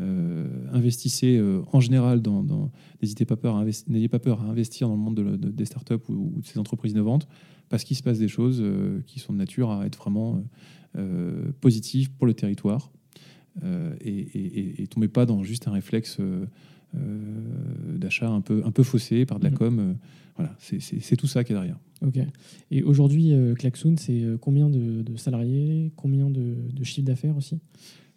Euh, 0.00 0.66
investissez 0.72 1.36
euh, 1.36 1.62
en 1.72 1.80
général 1.80 2.20
dans... 2.20 2.42
dans- 2.42 2.70
N'hésitez 3.00 3.24
pas, 3.24 3.36
peur 3.36 3.62
n'ayez 3.88 4.08
pas 4.08 4.18
peur 4.18 4.40
à 4.42 4.44
investir 4.46 4.88
dans 4.88 4.94
le 4.96 5.00
monde 5.00 5.16
de 5.16 5.22
la- 5.22 5.36
de- 5.36 5.50
des 5.50 5.64
startups 5.66 5.94
ou, 6.08 6.32
ou 6.36 6.40
de 6.40 6.46
ces 6.46 6.58
entreprises 6.58 6.92
innovantes, 6.92 7.28
parce 7.68 7.84
qu'il 7.84 7.96
se 7.96 8.02
passe 8.02 8.18
des 8.18 8.28
choses 8.28 8.58
euh, 8.60 9.00
qui 9.06 9.18
sont 9.20 9.32
de 9.32 9.38
nature 9.38 9.70
à 9.70 9.86
être 9.86 9.98
vraiment 9.98 10.42
positives 11.60 12.10
pour 12.12 12.26
le 12.26 12.34
territoire. 12.34 12.90
Et, 14.00 14.10
et, 14.10 14.58
et- 14.58 14.82
et 14.82 14.86
tombez 14.86 15.08
pas 15.08 15.26
dans 15.26 15.42
juste 15.42 15.66
un 15.68 15.72
réflexe 15.72 16.18
d'achat 16.94 18.28
un 18.30 18.40
peu, 18.40 18.62
un 18.64 18.70
peu 18.70 18.82
faussé 18.82 19.26
par 19.26 19.38
de 19.38 19.44
la 19.44 19.50
Mhm. 19.50 19.56
com. 19.56 19.96
voilà, 20.36 20.54
c'est- 20.58 21.16
tout 21.16 21.26
ça 21.28 21.44
qui 21.44 21.52
est 21.52 21.54
derrière. 21.54 21.78
Ok. 22.04 22.18
Et 22.70 22.82
aujourd'hui, 22.82 23.32
Klaxoon, 23.56 23.94
c'est 23.96 24.24
combien 24.40 24.68
de, 24.68 25.02
de 25.02 25.16
salariés, 25.16 25.92
combien 25.96 26.28
de, 26.30 26.56
de 26.72 26.84
chiffre 26.84 27.06
d'affaires 27.06 27.36
aussi? 27.36 27.58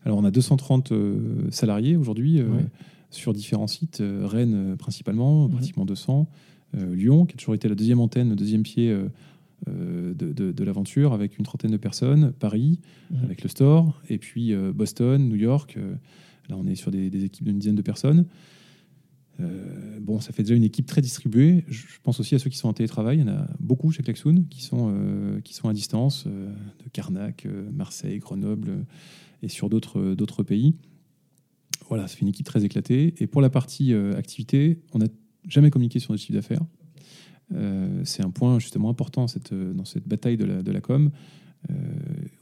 Alors, 0.06 0.18
on 0.18 0.24
a 0.24 0.32
230 0.32 0.92
euh, 0.92 1.50
salariés 1.52 1.96
aujourd'hui 1.98 2.40
euh, 2.40 2.48
Ouais. 2.50 2.66
sur 3.10 3.34
différents 3.34 3.68
sites. 3.68 4.02
euh, 4.02 4.26
Rennes 4.26 4.76
principalement, 4.78 5.46
Mhm. 5.48 5.52
pratiquement 5.52 5.86
200. 5.86 6.28
euh, 6.76 6.94
Lyon, 6.96 7.26
qui 7.26 7.34
a 7.36 7.38
toujours 7.38 7.56
été 7.56 7.70
la 7.70 7.76
deuxième 7.76 8.00
antenne, 8.02 8.30
le 8.30 8.36
deuxième 8.36 8.64
pied 8.64 8.94
de, 9.68 10.14
de- 10.14 10.52
de 10.52 10.64
l'aventure, 10.64 11.14
avec 11.14 11.38
une 11.40 11.46
trentaine 11.46 11.72
de 11.72 11.78
personnes. 11.78 12.32
Paris, 12.40 12.80
Mhm. 13.10 13.24
avec 13.24 13.42
le 13.44 13.50
store. 13.50 14.02
Et 14.10 14.18
puis 14.18 14.54
Boston, 14.76 15.28
New 15.30 15.36
York. 15.36 15.78
là, 16.50 16.56
on 16.58 16.68
est 16.68 16.76
sur 16.76 16.92
des, 16.92 17.10
des 17.10 17.24
équipes 17.26 17.46
d'une 17.46 17.58
dizaine 17.60 17.76
de 17.76 17.82
personnes. 17.82 18.26
Euh, 19.40 20.00
bon, 20.00 20.20
ça 20.20 20.32
fait 20.34 20.44
déjà 20.44 20.56
une 20.56 20.64
équipe 20.64 20.88
très 20.88 21.02
distribuée. 21.02 21.64
Je 21.68 21.86
pense 22.02 22.20
aussi 22.20 22.34
à 22.36 22.40
ceux 22.40 22.50
qui 22.50 22.58
sont 22.58 22.68
en 22.70 22.74
télétravail. 22.74 23.18
Il 23.18 23.22
y 23.22 23.24
en 23.24 23.28
a 23.34 23.48
beaucoup 23.60 23.92
chez 23.92 24.02
Klaxoon 24.04 24.46
qui 24.50 24.64
sont, 24.64 24.92
euh, 24.96 25.40
qui 25.42 25.54
sont 25.54 25.70
à 25.70 25.74
distance, 25.74 26.26
euh, 26.28 26.52
de 26.84 26.90
Carnac, 26.92 27.48
Marseille, 27.72 28.18
Grenoble 28.20 28.86
et 29.44 29.48
sur 29.50 29.70
d'autres 29.70 30.44
pays. 30.44 30.74
Voilà, 31.90 32.08
fait 32.08 32.22
une 32.22 32.28
équipe 32.30 32.46
très 32.48 32.66
éclatée. 32.66 33.14
Et 33.20 33.28
pour 33.28 33.42
la 33.42 33.50
partie 33.50 33.94
activité, 33.94 34.80
on 34.94 34.98
n'a 34.98 35.08
jamais 35.48 35.70
communiqué 35.70 36.00
sur 36.00 36.12
notre 36.12 36.22
chiffre 36.24 36.34
d'affaires. 36.34 36.66
C'est 38.04 38.24
un 38.24 38.32
point 38.32 38.60
justement 38.60 38.90
important 38.90 39.28
dans 39.52 39.86
cette 39.86 40.08
bataille 40.08 40.36
de 40.38 40.72
la, 40.72 40.82
com. 40.82 41.12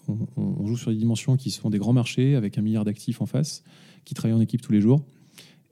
On- 0.07 0.17
on 0.37 0.65
joue 0.65 0.77
sur 0.77 0.89
des 0.91 0.97
dimensions 0.97 1.35
qui 1.35 1.51
sont 1.51 1.69
des 1.69 1.77
grands 1.77 1.93
marchés 1.93 2.35
avec 2.35 2.57
un 2.57 2.61
milliard 2.61 2.85
d'actifs 2.85 3.21
en 3.21 3.25
face, 3.25 3.63
qui 4.03 4.13
travaillent 4.13 4.37
en 4.37 4.41
équipe 4.41 4.61
tous 4.61 4.71
les 4.71 4.81
jours. 4.81 5.05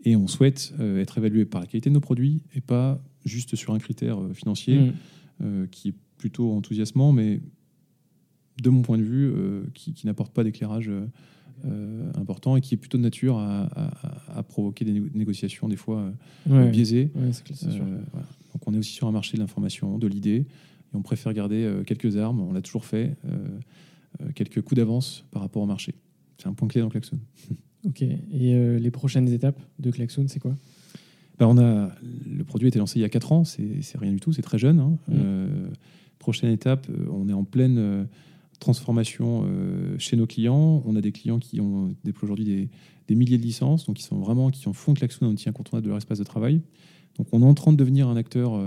Et 0.03 0.15
on 0.15 0.27
souhaite 0.27 0.73
euh, 0.79 1.01
être 1.01 1.17
évalué 1.17 1.45
par 1.45 1.61
la 1.61 1.67
qualité 1.67 1.89
de 1.89 1.93
nos 1.93 2.01
produits 2.01 2.41
et 2.53 2.61
pas 2.61 3.01
juste 3.25 3.55
sur 3.55 3.73
un 3.73 3.79
critère 3.79 4.21
euh, 4.21 4.33
financier 4.33 4.79
Mhm. 4.79 4.93
euh, 5.41 5.67
qui 5.67 5.89
est 5.89 5.93
plutôt 6.17 6.51
enthousiasmant, 6.53 7.11
mais 7.11 7.41
de 8.61 8.69
mon 8.69 8.81
point 8.81 8.97
de 8.97 9.03
vue, 9.03 9.33
qui, 9.73 9.93
qui 9.93 10.05
n'apporte 10.05 10.31
pas 10.33 10.43
d'éclairage 10.43 10.89
euh, 11.65 12.11
important 12.15 12.55
et 12.55 12.61
qui 12.61 12.73
est 12.75 12.77
plutôt 12.77 12.97
de 12.97 13.03
nature 13.03 13.37
à, 13.37 13.63
à- 13.63 14.39
à 14.39 14.43
provoquer 14.43 14.85
des 14.85 14.91
négo- 14.93 15.09
négociations 15.15 15.67
des 15.67 15.75
fois 15.75 15.99
euh, 16.49 16.65
Ouais. 16.65 16.69
biaisées. 16.69 17.11
Ouais. 17.15 17.31
Euh, 17.65 18.01
voilà. 18.11 18.27
Donc 18.53 18.67
on 18.67 18.73
est 18.73 18.77
aussi 18.77 18.93
sur 18.93 19.07
un 19.07 19.11
marché 19.11 19.37
de 19.37 19.41
l'information, 19.41 19.97
de 19.97 20.07
l'idée, 20.07 20.35
et 20.45 20.95
on 20.95 21.01
préfère 21.01 21.33
garder 21.33 21.67
quelques 21.85 22.15
armes, 22.17 22.39
on 22.41 22.53
l'a 22.53 22.61
toujours 22.61 22.85
fait, 22.85 23.15
quelques 24.35 24.61
coups 24.61 24.75
d'avance 24.77 25.25
par 25.31 25.41
rapport 25.41 25.63
au 25.63 25.65
marché. 25.65 25.95
C'est 26.37 26.47
un 26.47 26.53
point 26.53 26.67
clé 26.67 26.81
dans 26.81 26.89
Klaxon. 26.89 27.17
Ok. 27.85 28.01
Et 28.01 28.17
euh, 28.55 28.79
les 28.79 28.91
prochaines 28.91 29.27
étapes 29.29 29.59
de 29.79 29.91
Klaxoon, 29.91 30.27
c'est 30.27 30.39
quoi? 30.39 30.55
Ben, 31.39 31.47
on 31.47 31.57
a, 31.57 31.91
le 32.29 32.43
produit 32.43 32.67
a 32.67 32.69
été 32.69 32.79
lancé 32.79 32.99
il 32.99 33.01
y 33.01 33.05
a 33.05 33.09
4 33.09 33.31
ans, 33.31 33.43
c'est 33.43 33.81
rien 33.97 34.11
du 34.11 34.19
tout, 34.19 34.31
c'est 34.33 34.41
très 34.43 34.57
jeune. 34.59 34.79
hein. 34.79 34.97
Mm. 35.07 35.13
Euh, 35.15 35.67
prochaine 36.19 36.51
étape, 36.51 36.87
euh, 36.89 37.07
on 37.11 37.27
est 37.27 37.33
en 37.33 37.43
pleine 37.43 38.07
transformation 38.59 39.43
euh, 39.45 39.95
chez 39.97 40.15
nos 40.15 40.25
clients. 40.27 40.81
On 40.85 40.95
a 40.95 41.01
des 41.01 41.11
clients 41.11 41.39
qui 41.39 41.59
ont 41.59 41.95
déploient 42.05 42.25
aujourd'hui 42.27 42.45
des, 42.45 42.69
des 43.09 43.15
milliers 43.15 43.37
de 43.37 43.43
licences, 43.43 43.85
donc 43.87 43.97
qui 43.97 44.03
sont 44.03 44.17
vraiment 44.19 44.49
qui 44.51 44.69
en 44.69 44.73
font 44.73 44.93
Klaxoon 44.93 45.27
un 45.27 45.31
outil 45.31 45.49
incontournable 45.49 45.83
de 45.85 45.89
leur 45.89 45.97
espace 45.97 46.19
de 46.19 46.23
travail. 46.23 46.61
Donc 47.17 47.27
on 47.33 47.41
est 47.41 47.45
en 47.45 47.53
train 47.55 47.71
de 47.73 47.77
devenir 47.77 48.07
un 48.07 48.15
acteur 48.15 48.57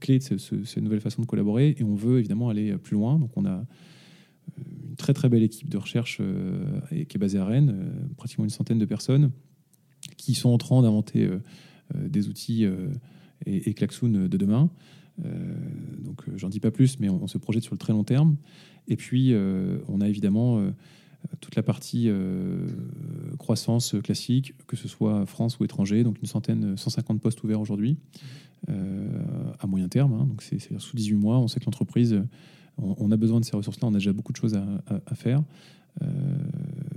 clé 0.00 0.18
de 0.18 0.22
ce- 0.24 0.38
ce- 0.38 0.64
cette 0.64 0.82
nouvelle 0.82 1.00
façon 1.00 1.22
de 1.22 1.26
collaborer 1.26 1.74
et 1.78 1.84
on 1.84 1.94
veut 1.94 2.18
évidemment 2.18 2.48
aller 2.48 2.76
plus 2.76 2.94
loin. 2.94 3.18
Donc 3.18 3.30
on 3.36 3.44
a 3.44 3.64
une 4.58 4.96
très 4.96 5.12
très 5.12 5.28
belle 5.28 5.42
équipe 5.42 5.68
de 5.68 5.76
recherche 5.76 6.18
euh, 6.20 6.80
qui 6.90 7.16
est 7.16 7.18
basée 7.18 7.38
à 7.38 7.44
Rennes, 7.44 7.74
euh, 7.74 8.14
pratiquement 8.16 8.44
une 8.44 8.50
centaine 8.50 8.78
de 8.78 8.84
personnes 8.84 9.30
qui 10.16 10.34
sont 10.34 10.50
en 10.50 10.58
train 10.58 10.82
d'inventer 10.82 11.26
euh, 11.26 11.38
des 11.94 12.28
outils 12.28 12.64
et, 12.64 13.68
et 13.68 13.74
Klaxoon 13.74 14.28
de 14.28 14.36
demain. 14.36 14.70
Donc 16.02 16.24
j'en 16.34 16.48
dis 16.48 16.60
pas 16.60 16.70
plus, 16.70 16.98
mais 16.98 17.08
on, 17.08 17.26
se 17.26 17.38
projette 17.38 17.62
sur 17.62 17.74
le 17.74 17.78
très 17.78 17.92
long 17.92 18.04
terme. 18.04 18.36
Et 18.88 18.96
puis 18.96 19.34
on 19.88 20.00
a 20.00 20.08
évidemment 20.08 20.64
toute 21.40 21.54
la 21.56 21.62
partie 21.62 22.10
croissance 23.38 23.94
classique, 24.02 24.54
que 24.66 24.76
ce 24.76 24.88
soit 24.88 25.26
France 25.26 25.58
ou 25.60 25.64
étranger, 25.64 26.04
donc 26.04 26.18
une 26.20 26.26
centaine, 26.26 26.76
150 26.76 27.20
postes 27.20 27.44
ouverts 27.44 27.60
aujourd'hui 27.60 27.98
à 28.66 29.66
moyen 29.66 29.88
terme. 29.88 30.14
hein. 30.14 30.26
donc 30.26 30.42
c'est 30.42 30.58
sous 30.78 30.96
18 30.96 31.14
mois. 31.14 31.38
On 31.38 31.48
sait 31.48 31.60
que 31.60 31.66
l'entreprise, 31.66 32.20
on, 32.78 32.94
on 32.98 33.10
a 33.10 33.16
besoin 33.16 33.40
de 33.40 33.44
ces 33.44 33.56
ressources-là. 33.56 33.88
On 33.88 33.94
a 33.94 33.98
déjà 33.98 34.12
beaucoup 34.12 34.32
de 34.32 34.36
choses 34.38 34.54
à, 34.54 34.64
à- 34.86 35.00
à 35.06 35.14
faire. 35.14 35.42
Euh, 36.02 36.06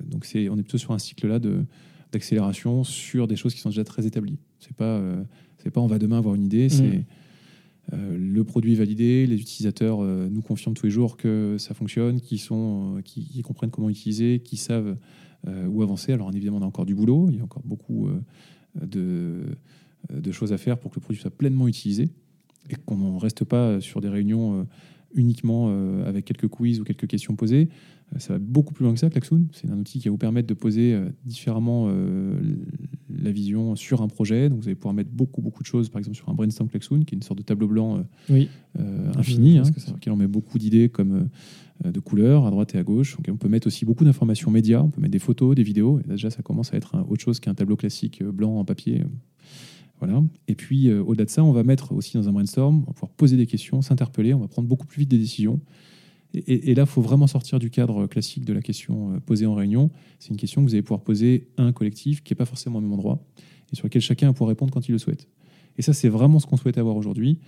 donc 0.09 0.25
c'est, 0.25 0.49
on 0.49 0.57
est 0.57 0.63
plutôt 0.63 0.77
sur 0.77 0.91
un 0.91 0.99
cycle-là 0.99 1.39
de 1.39 1.65
d'accélération 2.13 2.85
sur 2.85 3.27
des 3.27 3.35
choses 3.35 3.53
qui 3.53 3.59
sont 3.59 3.67
déjà 3.69 3.83
très 3.83 4.05
établies. 4.07 4.37
C'est 4.59 4.73
pas, 4.73 4.85
euh, 4.85 5.21
c'est 5.57 5.69
pas 5.71 5.81
on 5.81 5.87
va 5.87 5.99
demain 5.99 6.17
avoir 6.19 6.35
une 6.35 6.45
idée. 6.45 6.69
C'est 6.69 7.03
euh, 7.93 8.17
le 8.17 8.43
produit 8.45 8.73
est 8.73 8.77
validé, 8.77 9.27
les 9.27 9.35
utilisateurs 9.39 10.01
euh, 10.01 10.29
nous 10.31 10.41
confirment 10.41 10.73
tous 10.73 10.85
les 10.85 10.91
jours 10.91 11.17
que 11.17 11.57
ça 11.59 11.73
fonctionne, 11.73 12.21
qui 12.21 12.37
sont, 12.37 13.01
comprennent 13.43 13.71
comment 13.71 13.89
utiliser, 13.89 14.39
qui 14.39 14.55
savent 14.57 14.97
où 15.69 15.81
avancer. 15.81 16.11
Alors 16.13 16.29
évidemment, 16.33 16.57
on 16.57 16.61
a 16.61 16.65
encore 16.65 16.85
du 16.85 16.95
boulot, 16.95 17.29
il 17.29 17.37
y 17.37 17.39
a 17.39 17.43
encore 17.43 17.61
beaucoup 17.63 18.09
de, 18.81 19.43
de 20.11 20.31
choses 20.31 20.51
à 20.51 20.57
faire 20.57 20.77
pour 20.77 20.91
que 20.91 20.95
le 20.95 21.01
produit 21.01 21.21
soit 21.21 21.31
pleinement 21.31 21.67
utilisé 21.69 22.09
et 22.69 22.75
qu'on 22.85 22.97
ne 22.97 23.19
reste 23.19 23.45
pas 23.45 23.79
sur 23.79 24.01
des 24.01 24.09
réunions 24.09 24.65
uniquement 25.13 25.67
euh, 25.69 26.07
avec 26.07 26.25
quelques 26.25 26.47
quiz 26.47 26.79
ou 26.79 26.83
quelques 26.83 27.07
questions 27.07 27.35
posées. 27.35 27.69
Euh, 28.15 28.19
ça 28.19 28.33
va 28.33 28.39
beaucoup 28.39 28.73
plus 28.73 28.83
loin 28.83 28.93
que 28.93 28.99
ça, 28.99 29.09
Klaxoon. 29.09 29.45
C'est 29.51 29.69
un 29.69 29.77
outil 29.77 29.99
qui 29.99 30.07
va 30.07 30.11
vous 30.11 30.17
permettre 30.17 30.47
de 30.47 30.53
poser 30.53 30.93
euh, 30.93 31.09
différemment 31.25 31.89
la 33.09 33.31
vision 33.31 33.75
sur 33.75 34.01
un 34.01 34.07
projet. 34.07 34.49
Donc 34.49 34.59
vous 34.59 34.67
allez 34.67 34.75
pouvoir 34.75 34.93
mettre 34.93 35.09
beaucoup, 35.11 35.41
beaucoup 35.41 35.63
de 35.63 35.67
choses, 35.67 35.89
par 35.89 35.99
exemple 35.99 36.17
sur 36.17 36.29
un 36.29 36.33
brainstorm 36.33 36.69
Klaxoon, 36.69 37.01
qui 37.01 37.15
est 37.15 37.17
une 37.17 37.23
sorte 37.23 37.39
de 37.39 37.43
tableau 37.43 37.67
blanc 37.67 38.03
Oui. 38.29 38.49
infini, 39.15 39.57
hein, 39.57 39.63
que 39.63 39.79
sur 39.79 39.93
lequel 39.93 40.13
on 40.13 40.17
met 40.17 40.27
beaucoup 40.27 40.57
d'idées 40.57 40.89
comme 40.89 41.29
de 41.83 41.99
couleurs 41.99 42.45
à 42.45 42.51
droite 42.51 42.75
et 42.75 42.77
à 42.77 42.83
gauche. 42.83 43.17
Donc, 43.17 43.27
on 43.31 43.37
peut 43.37 43.49
mettre 43.49 43.67
aussi 43.67 43.85
beaucoup 43.85 44.03
d'informations 44.03 44.51
médias, 44.51 44.81
on 44.81 44.89
peut 44.89 45.01
mettre 45.01 45.11
des 45.11 45.19
photos, 45.19 45.55
des 45.55 45.63
vidéos. 45.63 45.99
Et 45.99 46.07
déjà, 46.07 46.29
ça 46.29 46.41
commence 46.41 46.73
à 46.73 46.77
être 46.77 46.95
autre 47.09 47.23
chose 47.23 47.39
qu'un 47.39 47.53
tableau 47.53 47.75
classique 47.75 48.23
blanc 48.23 48.59
en 48.59 48.65
papier. 48.65 49.03
Et 50.47 50.55
puis, 50.55 50.89
euh, 50.89 51.03
au-delà 51.03 51.25
de 51.25 51.29
ça, 51.29 51.43
on 51.43 51.51
va 51.51 51.63
mettre 51.63 51.91
aussi 51.91 52.17
dans 52.17 52.27
un 52.29 52.31
brainstorm, 52.31 52.83
on 52.83 52.87
va 52.87 52.93
pouvoir 52.93 53.11
poser 53.11 53.37
des 53.37 53.47
questions, 53.47 53.81
s'interpeller, 53.81 54.33
on 54.33 54.39
va 54.39 54.47
prendre 54.47 54.67
beaucoup 54.67 54.85
plus 54.85 55.01
vite 55.01 55.09
des 55.09 55.17
décisions. 55.17 55.59
Et, 56.33 56.75
là, 56.75 56.83
il 56.83 56.87
faut 56.87 57.01
vraiment 57.01 57.25
sortir 57.25 57.57
du 57.57 57.69
cadre 57.69 58.05
classique 58.05 58.45
de 58.45 58.53
la 58.53 58.61
question 58.61 59.13
euh, 59.13 59.19
posée 59.19 59.45
en 59.45 59.55
réunion. 59.55 59.89
C'est 60.19 60.29
une 60.29 60.37
question 60.37 60.61
que 60.61 60.67
vous 60.67 60.75
allez 60.75 60.83
pouvoir 60.83 61.01
poser 61.01 61.47
à 61.57 61.63
un 61.63 61.71
collectif 61.71 62.21
qui 62.21 62.33
n'est 62.33 62.35
pas 62.35 62.45
forcément 62.45 62.79
au 62.79 62.81
même 62.81 62.91
endroit 62.91 63.25
et 63.71 63.75
sur 63.75 63.85
lequel 63.85 64.01
chacun 64.01 64.27
va 64.27 64.33
pouvoir 64.33 64.49
répondre 64.49 64.71
quand 64.71 64.87
il 64.87 64.91
le 64.91 64.97
souhaite. 64.97 65.27
Et 65.77 65.81
ça, 65.81 65.93
c'est 65.93 66.09
vraiment 66.09 66.39
ce 66.39 66.45
qu'on 66.45 66.57
souhaite 66.57 66.77
avoir 66.77 66.95
aujourd'hui. 66.95 67.39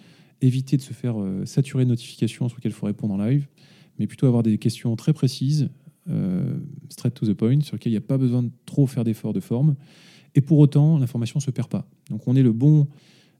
Éviter 0.41 0.77
de 0.77 0.81
se 0.81 0.93
faire 0.93 1.19
euh, 1.19 1.45
saturer 1.45 1.83
de 1.83 1.89
notifications 1.89 2.47
sur 2.47 2.57
lesquelles 2.57 2.71
il 2.71 2.75
faut 2.75 2.85
répondre 2.85 3.13
en 3.13 3.23
live, 3.23 3.47
mais 3.99 4.07
plutôt 4.07 4.27
avoir 4.27 4.43
des 4.43 4.57
questions 4.57 4.95
très 4.95 5.13
précises, 5.13 5.69
straight 6.89 7.13
to 7.13 7.27
the 7.27 7.33
point, 7.33 7.61
sur 7.61 7.75
lesquelles 7.75 7.91
il 7.91 7.95
n'y 7.95 7.97
a 7.97 8.01
pas 8.01 8.17
besoin 8.17 8.41
de 8.41 8.49
trop 8.65 8.87
faire 8.87 9.03
d'efforts 9.03 9.33
de 9.33 9.39
forme. 9.39 9.75
Et 10.35 10.41
pour 10.41 10.59
autant, 10.59 10.97
l'information 10.99 11.37
ne 11.39 11.41
se 11.43 11.51
perd 11.51 11.69
pas. 11.69 11.87
Donc 12.09 12.27
on 12.27 12.35
est 12.35 12.43
le 12.43 12.51
bon, 12.53 12.87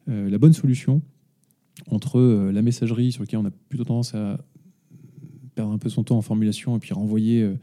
euh, 0.10 0.30
la 0.30 0.38
bonne 0.38 0.54
solution 0.54 1.02
entre 1.88 2.20
euh, 2.20 2.52
la 2.52 2.62
messagerie 2.62 3.12
sur 3.12 3.22
laquelle 3.24 3.40
on 3.40 3.46
a 3.46 3.52
plutôt 3.70 3.84
tendance 3.86 4.16
à 4.16 4.44
perdre 5.56 5.72
un 5.72 5.78
peu 5.78 5.90
son 5.90 6.04
temps 6.04 6.18
en 6.18 6.22
formulation 6.22 6.76
et 6.76 6.80
puis 6.80 6.94
renvoyer 6.94 7.44
euh, 7.44 7.54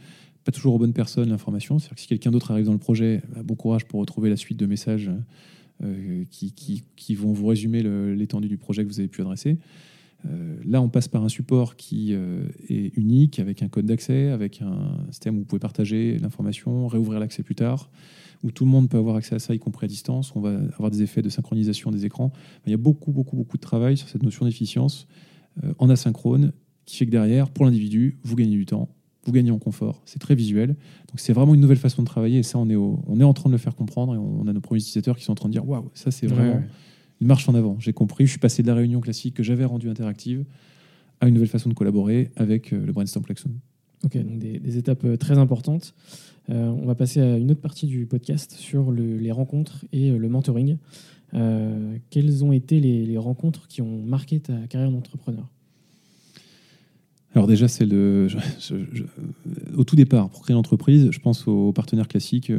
pas 0.44 0.52
toujours 0.52 0.74
aux 0.74 0.78
bonnes 0.78 0.92
personnes 0.92 1.28
l'information. 1.28 1.78
C'est-à-dire 1.78 1.96
que 1.96 2.00
si 2.02 2.06
quelqu'un 2.08 2.30
d'autre 2.30 2.50
arrive 2.52 2.66
dans 2.66 2.72
le 2.72 2.78
projet, 2.78 3.22
bah, 3.34 3.42
bon 3.42 3.54
courage 3.56 3.84
pour 3.84 4.00
retrouver 4.00 4.30
la 4.30 4.36
suite 4.36 4.58
de 4.58 4.66
messages 4.66 5.10
qui, 6.30 6.52
qui- 6.52 6.84
qui 6.96 7.14
vont 7.14 7.32
vous 7.32 7.46
résumer 7.46 7.82
l'étendue 7.82 8.48
du 8.48 8.56
projet 8.56 8.82
que 8.82 8.88
vous 8.88 8.98
avez 8.98 9.08
pu 9.08 9.20
adresser. 9.20 9.58
Euh, 10.30 10.56
là, 10.64 10.80
on 10.80 10.88
passe 10.88 11.08
par 11.08 11.24
un 11.24 11.28
support 11.28 11.76
qui 11.76 12.12
euh, 12.12 12.48
est 12.68 12.96
unique, 12.96 13.38
avec 13.38 13.62
un 13.62 13.68
code 13.68 13.86
d'accès, 13.86 14.28
avec 14.30 14.62
un 14.62 15.04
système 15.10 15.36
où 15.36 15.38
vous 15.40 15.44
pouvez 15.44 15.60
partager 15.60 16.18
l'information, 16.18 16.86
réouvrir 16.88 17.20
l'accès 17.20 17.42
plus 17.42 17.54
tard, 17.54 17.90
où 18.42 18.50
tout 18.50 18.64
le 18.64 18.70
monde 18.70 18.88
peut 18.88 18.98
avoir 18.98 19.16
accès 19.16 19.34
à 19.34 19.38
ça, 19.38 19.54
y 19.54 19.58
compris 19.58 19.84
à 19.84 19.88
distance. 19.88 20.34
On 20.34 20.40
va 20.40 20.58
avoir 20.74 20.90
des 20.90 21.02
effets 21.02 21.22
de 21.22 21.28
synchronisation 21.28 21.90
des 21.90 22.04
écrans. 22.04 22.32
Il 22.66 22.70
y 22.70 22.74
a 22.74 22.78
beaucoup, 22.78 23.12
beaucoup, 23.12 23.36
beaucoup 23.36 23.56
de 23.56 23.62
travail 23.62 23.96
sur 23.96 24.08
cette 24.08 24.22
notion 24.22 24.44
d'efficience 24.44 25.06
euh, 25.64 25.72
en 25.78 25.88
asynchrone, 25.90 26.52
qui 26.84 26.96
fait 26.96 27.06
que 27.06 27.10
derrière, 27.10 27.50
pour 27.50 27.64
l'individu, 27.64 28.18
vous 28.22 28.36
gagnez 28.36 28.56
du 28.56 28.66
temps, 28.66 28.88
vous 29.24 29.32
gagnez 29.32 29.50
en 29.50 29.58
confort, 29.58 30.02
c'est 30.04 30.20
très 30.20 30.34
visuel. 30.34 30.68
Donc 30.68 31.18
c'est 31.18 31.32
vraiment 31.32 31.54
une 31.54 31.60
nouvelle 31.60 31.78
façon 31.78 32.02
de 32.02 32.06
travailler 32.06 32.38
et 32.38 32.42
ça, 32.42 32.58
on 32.58 32.68
est, 32.70 32.76
on 32.76 33.20
est 33.20 33.24
en 33.24 33.34
train 33.34 33.50
de 33.50 33.54
le 33.54 33.58
faire 33.58 33.74
comprendre 33.74 34.14
et 34.14 34.18
on, 34.18 34.46
a 34.46 34.52
nos 34.52 34.60
premiers 34.60 34.80
utilisateurs 34.80 35.16
qui 35.16 35.24
sont 35.24 35.32
en 35.32 35.36
train 35.36 35.48
de 35.48 35.52
dire 35.52 35.68
waouh, 35.68 35.90
ça 35.94 36.12
c'est 36.12 36.28
vraiment 36.28 36.62
une 37.20 37.26
marche 37.26 37.48
en 37.48 37.54
avant. 37.54 37.76
J'ai 37.78 37.92
compris, 37.92 38.26
je 38.26 38.30
suis 38.30 38.38
passé 38.38 38.62
de 38.62 38.68
la 38.68 38.74
réunion 38.74 39.00
classique 39.00 39.34
que 39.34 39.42
j'avais 39.42 39.64
rendue 39.64 39.88
interactive 39.88 40.44
à 41.20 41.28
une 41.28 41.34
nouvelle 41.34 41.48
façon 41.48 41.68
de 41.68 41.74
collaborer 41.74 42.30
avec 42.36 42.72
euh, 42.72 42.84
le 42.84 42.92
brainstorm 42.92 43.24
Klaxoon. 43.24 43.52
Ok, 44.04 44.16
donc 44.18 44.38
des, 44.38 44.76
étapes 44.76 45.04
euh, 45.04 45.16
très 45.16 45.38
importantes. 45.38 45.94
Euh, 46.50 46.68
on 46.68 46.84
va 46.84 46.94
passer 46.94 47.20
à 47.20 47.38
une 47.38 47.50
autre 47.50 47.60
partie 47.60 47.86
du 47.86 48.06
podcast 48.06 48.52
sur 48.52 48.92
les 48.92 49.32
rencontres 49.32 49.84
et 49.92 50.10
le 50.10 50.28
mentoring. 50.28 50.76
quelles 52.10 52.44
ont 52.44 52.52
été 52.52 52.78
les, 52.80 53.18
rencontres 53.18 53.66
qui 53.66 53.82
ont 53.82 54.02
marqué 54.02 54.38
ta 54.38 54.54
carrière 54.68 54.92
d'entrepreneur? 54.92 55.50
Alors 57.34 57.48
déjà, 57.48 57.66
c'est 57.66 57.84
le, 57.84 58.28
au 59.74 59.84
tout 59.84 59.96
départ, 59.96 60.30
pour 60.30 60.42
créer 60.42 60.54
l'entreprise, 60.54 61.10
je 61.10 61.18
pense 61.18 61.48
aux 61.48 61.72
partenaires 61.72 62.08
classiques 62.08 62.52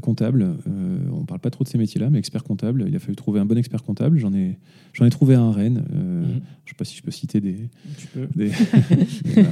comptable. 0.00 0.42
Euh, 0.42 0.98
on 1.12 1.20
ne 1.20 1.24
parle 1.26 1.40
pas 1.40 1.50
trop 1.50 1.64
de 1.64 1.68
ces 1.68 1.78
métiers-là, 1.78 2.10
mais 2.10 2.18
expert 2.18 2.44
comptable. 2.44 2.84
Il 2.88 2.94
a 2.96 2.98
fallu 2.98 3.16
trouver 3.16 3.40
un 3.40 3.44
bon 3.44 3.56
expert 3.56 3.82
comptable. 3.82 4.18
J'en 4.18 4.32
ai, 4.34 4.58
j'en 4.92 5.04
ai 5.04 5.10
trouvé 5.10 5.34
un 5.34 5.48
à 5.48 5.52
Rennes. 5.52 5.84
Euh, 5.92 6.22
mhm. 6.22 6.28
Je 6.28 6.34
ne 6.34 6.68
sais 6.68 6.74
pas 6.76 6.84
si 6.84 6.96
je 6.96 7.02
peux 7.02 7.10
citer 7.10 7.40
des. 7.40 7.56
Tu 7.96 8.06
peux. 8.08 8.28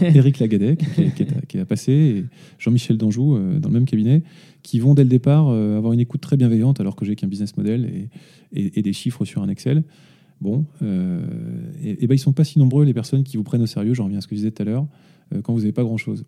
Eric 0.02 0.38
Lagadec, 0.40 0.84
qui, 1.48 1.58
a, 1.58 1.64
passé, 1.64 1.92
et 1.92 2.24
Jean-Michel 2.58 2.96
Danjou, 2.96 3.38
dans 3.58 3.68
le 3.68 3.74
même 3.74 3.86
cabinet, 3.86 4.22
qui 4.62 4.78
vont 4.80 4.94
dès 4.94 5.04
le 5.04 5.08
départ 5.08 5.48
avoir 5.48 5.92
une 5.92 6.00
écoute 6.00 6.20
très 6.20 6.36
bienveillante, 6.36 6.80
alors 6.80 6.96
que 6.96 7.04
j'ai 7.04 7.16
qu'un 7.16 7.28
business 7.28 7.56
model 7.56 8.08
et, 8.52 8.78
et, 8.78 8.82
des 8.82 8.92
chiffres 8.92 9.24
sur 9.24 9.42
un 9.42 9.48
Excel. 9.48 9.84
Bon, 10.42 10.66
et, 10.82 12.04
et 12.04 12.06
ben, 12.06 12.14
ils 12.14 12.18
ne 12.18 12.22
sont 12.22 12.32
pas 12.32 12.44
si 12.44 12.58
nombreux, 12.58 12.84
les 12.84 12.92
personnes 12.92 13.24
qui 13.24 13.38
vous 13.38 13.42
prennent 13.42 13.62
au 13.62 13.66
sérieux, 13.66 13.94
j'en 13.94 14.04
reviens 14.04 14.18
à 14.18 14.20
ce 14.20 14.26
que 14.26 14.34
je 14.34 14.40
disais 14.40 14.50
tout 14.50 14.62
à 14.62 14.66
l'heure, 14.66 14.86
quand 15.42 15.54
vous 15.54 15.60
n'avez 15.60 15.72
pas 15.72 15.82
grand-chose. 15.82 16.24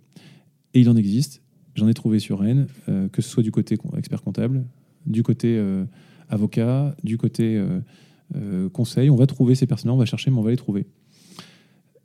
Et 0.73 0.81
il 0.81 0.89
en 0.89 0.97
existe, 0.97 1.43
J'en 1.79 1.87
ai 1.87 1.95
trouvé 1.95 2.19
sur 2.19 2.41
Rennes, 2.41 2.67
euh, 2.89 3.09
que 3.09 3.23
ce 3.23 3.29
soit 3.29 3.45
du 3.45 3.53
côté 3.53 3.77
expert 3.97 4.21
comptable, 4.23 4.65
du 5.07 5.23
côté 5.23 5.57
euh, 5.57 5.85
avocat, 6.29 6.97
du 7.05 7.17
côté 7.19 7.57
euh, 8.35 8.69
conseil. 8.71 9.11
On 9.11 9.17
va 9.17 9.27
trouver 9.27 9.55
ces 9.55 9.67
personnes-là, 9.67 9.95
on 9.95 9.99
va 9.99 10.05
chercher, 10.05 10.33
mais 10.33 10.39
on 10.39 10.43
va 10.43 10.51
les 10.51 10.57
trouver. 10.57 10.87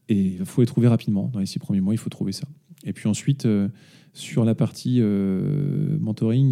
Et 0.09 0.35
il 0.39 0.45
faut 0.45 0.61
les 0.61 0.67
trouver 0.67 0.87
rapidement. 0.87 1.31
Dans 1.33 1.39
les 1.39 1.47
six 1.47 1.57
premiers 1.57 1.81
mois, 1.81 1.95
il 1.95 1.97
faut 1.97 2.11
trouver 2.11 2.33
ça. 2.33 2.47
Et 2.83 2.93
puis 2.93 3.09
ensuite, 3.09 3.47
sur 4.13 4.45
la 4.45 4.53
partie 4.53 5.01
mentoring, 5.01 6.51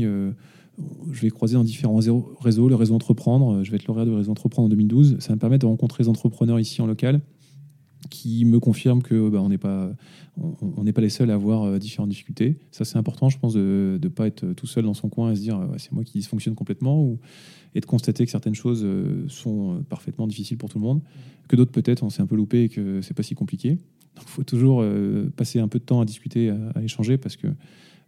je 1.11 1.21
vais 1.21 1.29
croiser 1.29 1.55
dans 1.55 1.63
différents 1.63 1.97
réseaux. 2.39 2.69
Le 2.69 2.75
réseau 2.75 2.95
Entreprendre, 2.95 3.63
je 3.63 3.69
vais 3.69 3.75
être 3.75 3.85
lauréat 3.85 4.05
du 4.05 4.11
réseau 4.11 4.31
Entreprendre 4.31 4.65
en 4.65 4.69
2012. 4.69 5.17
Ça 5.19 5.33
me 5.35 5.39
permettre 5.39 5.61
de 5.61 5.67
rencontrer 5.67 6.03
les 6.03 6.09
entrepreneurs 6.09 6.59
ici 6.59 6.81
en 6.81 6.87
local 6.87 7.21
qui 8.11 8.45
me 8.45 8.59
confirme 8.59 9.01
que 9.01 9.29
bah, 9.29 9.41
on 9.41 9.49
n'est 9.49 9.57
pas 9.57 9.91
on 10.37 10.83
n'est 10.83 10.93
pas 10.93 11.01
les 11.01 11.09
seuls 11.09 11.31
à 11.31 11.33
avoir 11.33 11.63
euh, 11.63 11.79
différentes 11.79 12.09
difficultés. 12.09 12.57
Ça 12.71 12.85
c'est 12.85 12.97
important, 12.97 13.29
je 13.29 13.39
pense, 13.39 13.53
de 13.53 13.99
ne 14.01 14.07
pas 14.07 14.27
être 14.27 14.53
tout 14.53 14.67
seul 14.67 14.83
dans 14.83 14.93
son 14.93 15.09
coin 15.09 15.31
et 15.31 15.35
se 15.35 15.41
dire 15.41 15.59
c'est 15.77 15.91
moi 15.91 16.03
qui 16.03 16.13
dysfonctionne 16.13 16.53
complètement 16.53 17.01
ou 17.01 17.19
et 17.73 17.79
de 17.79 17.85
constater 17.85 18.25
que 18.25 18.31
certaines 18.31 18.53
choses 18.53 18.81
euh, 18.83 19.25
sont 19.29 19.77
euh, 19.77 19.81
parfaitement 19.81 20.27
difficiles 20.27 20.57
pour 20.57 20.69
tout 20.69 20.77
le 20.77 20.83
monde, 20.83 21.01
que 21.47 21.55
d'autres 21.55 21.71
peut-être 21.71 22.03
on 22.03 22.09
s'est 22.09 22.21
un 22.21 22.27
peu 22.27 22.35
loupé 22.35 22.63
et 22.63 22.69
que 22.69 23.01
c'est 23.01 23.13
pas 23.13 23.23
si 23.23 23.33
compliqué. 23.33 23.69
Donc 24.15 24.25
il 24.25 24.29
faut 24.29 24.43
toujours 24.43 24.83
passer 25.37 25.59
un 25.59 25.69
peu 25.69 25.79
de 25.79 25.85
temps 25.85 26.01
à 26.01 26.05
discuter, 26.05 26.49
à, 26.49 26.83
échanger 26.83 27.17
parce 27.17 27.37
que 27.37 27.47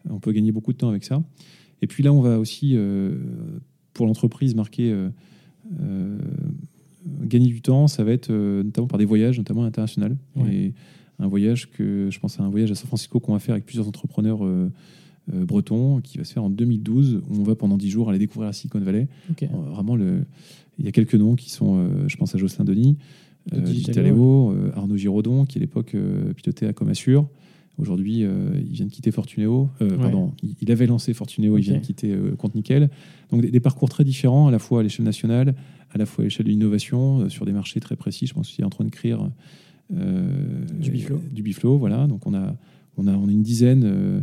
on 0.09 0.19
peut 0.19 0.33
gagner 0.33 0.51
beaucoup 0.51 0.73
de 0.73 0.77
temps 0.77 0.89
avec 0.89 1.05
ça. 1.05 1.23
Et 1.81 1.87
puis 1.87 2.03
là 2.03 2.11
on 2.11 2.19
va 2.19 2.39
aussi 2.39 2.77
pour 3.93 4.05
l'entreprise 4.05 4.53
marquer 4.53 4.93
gagner 7.05 7.47
du 7.47 7.61
temps, 7.61 7.87
ça 7.87 8.03
va 8.03 8.11
être 8.11 8.29
euh, 8.29 8.63
notamment 8.63 8.87
par 8.87 8.99
des 8.99 9.05
voyages, 9.05 9.37
notamment 9.37 9.63
internationaux. 9.63 10.15
Et 10.49 10.73
un 11.19 11.27
voyage 11.27 11.69
que 11.71 12.09
je 12.09 12.19
pense 12.19 12.39
à 12.39 12.43
un 12.43 12.49
voyage 12.49 12.71
à 12.71 12.75
San 12.75 12.87
Francisco 12.87 13.19
qu'on 13.19 13.33
va 13.33 13.39
faire 13.39 13.53
avec 13.53 13.65
plusieurs 13.65 13.87
entrepreneurs 13.87 14.43
euh, 14.43 14.71
euh, 15.33 15.45
bretons, 15.45 16.01
qui 16.01 16.17
va 16.17 16.23
se 16.23 16.33
faire 16.33 16.43
en 16.43 16.49
2012, 16.49 17.21
où 17.29 17.39
on 17.39 17.43
va 17.43 17.55
pendant 17.55 17.77
10 17.77 17.89
jours 17.89 18.09
aller 18.09 18.19
découvrir 18.19 18.47
la 18.47 18.53
Silicon 18.53 18.79
Valley. 18.79 19.07
vraiment, 19.51 19.95
le, 19.95 20.25
il 20.79 20.85
y 20.85 20.87
a 20.87 20.91
quelques 20.91 21.15
noms 21.15 21.35
qui 21.35 21.49
sont, 21.49 22.07
je 22.07 22.15
pense 22.17 22.33
à 22.35 22.37
Jocelyn 22.37 22.65
Denis, 22.65 22.97
Digitaleo, 23.51 24.55
Arnaud 24.75 24.97
Giraudon, 24.97 25.45
qui 25.45 25.59
à 25.59 25.61
l'époque 25.61 25.95
pilotait 26.35 26.67
à 26.67 26.73
Comassure. 26.73 27.27
Aujourd'hui, 27.77 28.19
il 28.19 28.71
vient 28.71 28.85
de 28.85 28.91
quitter 28.91 29.11
Fortuneo. 29.11 29.69
Pardon, 29.79 30.33
il, 30.61 30.71
avait 30.71 30.85
lancé 30.85 31.13
Fortuneo, 31.13 31.57
il 31.57 31.63
vient 31.63 31.73
de 31.73 31.79
quitter 31.79 32.15
Compte 32.37 32.53
Nickel. 32.53 32.89
Donc 33.31 33.41
des, 33.41 33.49
des, 33.49 33.59
parcours 33.59 33.89
très 33.89 34.03
différents, 34.03 34.47
à 34.47 34.51
la 34.51 34.59
fois 34.59 34.81
à 34.81 34.83
l'échelle 34.83 35.05
nationale, 35.05 35.55
à 35.93 35.97
la 35.97 36.05
fois 36.05 36.23
à 36.23 36.25
l'échelle 36.25 36.45
de 36.45 36.51
l'innovation 36.51 37.21
euh, 37.21 37.29
sur 37.29 37.45
des 37.45 37.51
marchés 37.51 37.79
très 37.79 37.95
précis. 37.95 38.27
Je 38.27 38.33
pense 38.33 38.49
qu'il 38.49 38.61
est 38.61 38.65
en 38.65 38.69
train 38.69 38.83
de 38.83 38.89
créer 38.89 39.15
euh, 39.93 40.65
du 40.79 40.91
biflo. 40.91 41.21
Du 41.31 41.43
biflo, 41.43 41.77
voilà. 41.77 42.07
Donc 42.07 42.25
on 42.27 42.33
a, 42.33 42.55
on 42.97 43.07
a, 43.07 43.15
on 43.15 43.27
a 43.27 43.31
une 43.31 43.43
dizaine. 43.43 43.83
Euh, 43.85 44.21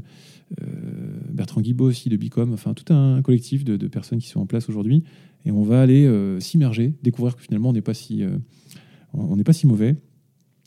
Bertrand 1.33 1.61
Guibaud 1.61 1.87
aussi 1.87 2.09
de 2.09 2.17
Bicom, 2.17 2.53
enfin 2.53 2.75
tout 2.75 2.93
un 2.93 3.23
collectif 3.23 3.65
de, 3.65 3.87
personnes 3.87 4.19
qui 4.19 4.29
sont 4.29 4.41
en 4.41 4.47
place 4.47 4.69
aujourd'hui. 4.69 5.05
Et 5.47 5.53
on 5.53 5.63
va 5.63 5.81
aller 5.81 6.13
s'immerger, 6.41 6.95
découvrir 7.05 7.37
que 7.37 7.43
finalement 7.43 7.69
on 7.69 7.73
n'est 7.73 7.81
pas 7.81 7.95
si, 7.95 8.25
on 9.15 9.37
n'est 9.37 9.45
pas 9.45 9.53
si 9.53 9.69
mauvais. 9.69 9.95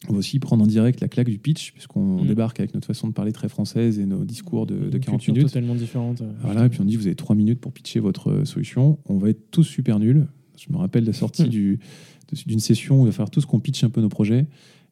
On 0.10 0.14
va 0.14 0.20
aussi 0.20 0.39
prendre 0.39 0.64
en 0.64 0.68
direct 0.68 0.99
la 1.01 1.08
claque 1.08 1.30
du 1.30 1.39
pitch, 1.39 1.72
puisqu'on 1.72 2.24
mm. 2.24 2.28
débarque 2.28 2.60
avec 2.60 2.74
notre 2.74 2.88
façon 2.88 3.08
de 3.08 3.14
parler 3.14 3.32
très 3.32 3.49
française 3.49 3.99
et 3.99 4.06
nos 4.06 4.26
discours 4.26 4.66
de, 4.66 4.89
de 4.89 4.97
40 4.97 5.28
minutes. 5.28 5.43
totalement 5.43 5.76
différente. 5.76 6.22
Voilà, 6.41 6.66
et 6.66 6.70
puis 6.70 6.82
on 6.82 6.86
dit 6.86 6.95
vous 6.95 7.08
avez 7.08 7.16
3 7.16 7.36
minutes 7.36 7.60
pour 7.60 7.72
pitcher 7.72 7.99
votre 7.99 8.45
solution. 8.45 8.99
On 9.06 9.18
va 9.18 9.30
être 9.30 9.51
tous 9.51 9.64
super 9.64 9.99
nuls. 9.99 10.28
Je 10.58 10.72
me 10.72 10.78
rappelle 10.78 11.04
de 11.04 11.08
la 11.08 11.14
sortie 11.14 11.47
d'une 11.49 12.60
session 12.60 13.01
où 13.01 13.04
il 13.04 13.08
va 13.08 13.12
falloir 13.12 13.32
tous 13.32 13.45
qu'on 13.45 13.60
pitch 13.60 13.84
un 13.84 13.89
peu 13.89 14.01
nos 14.01 14.10
projets. 14.10 14.47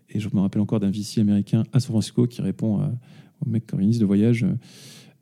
Et 0.09 0.19
je 0.19 0.29
me 0.33 0.41
rappelle 0.41 0.61
encore 0.61 0.79
d'un 0.79 0.91
VC 0.91 1.19
américain 1.19 1.63
à 1.71 1.79
San 1.79 1.91
Francisco 1.91 2.27
qui 2.27 2.41
répond 2.41 2.81
au 3.45 3.49
mec 3.49 3.67
qui 3.67 3.73
organise 3.73 3.99
le 3.99 4.05
voyage. 4.05 4.45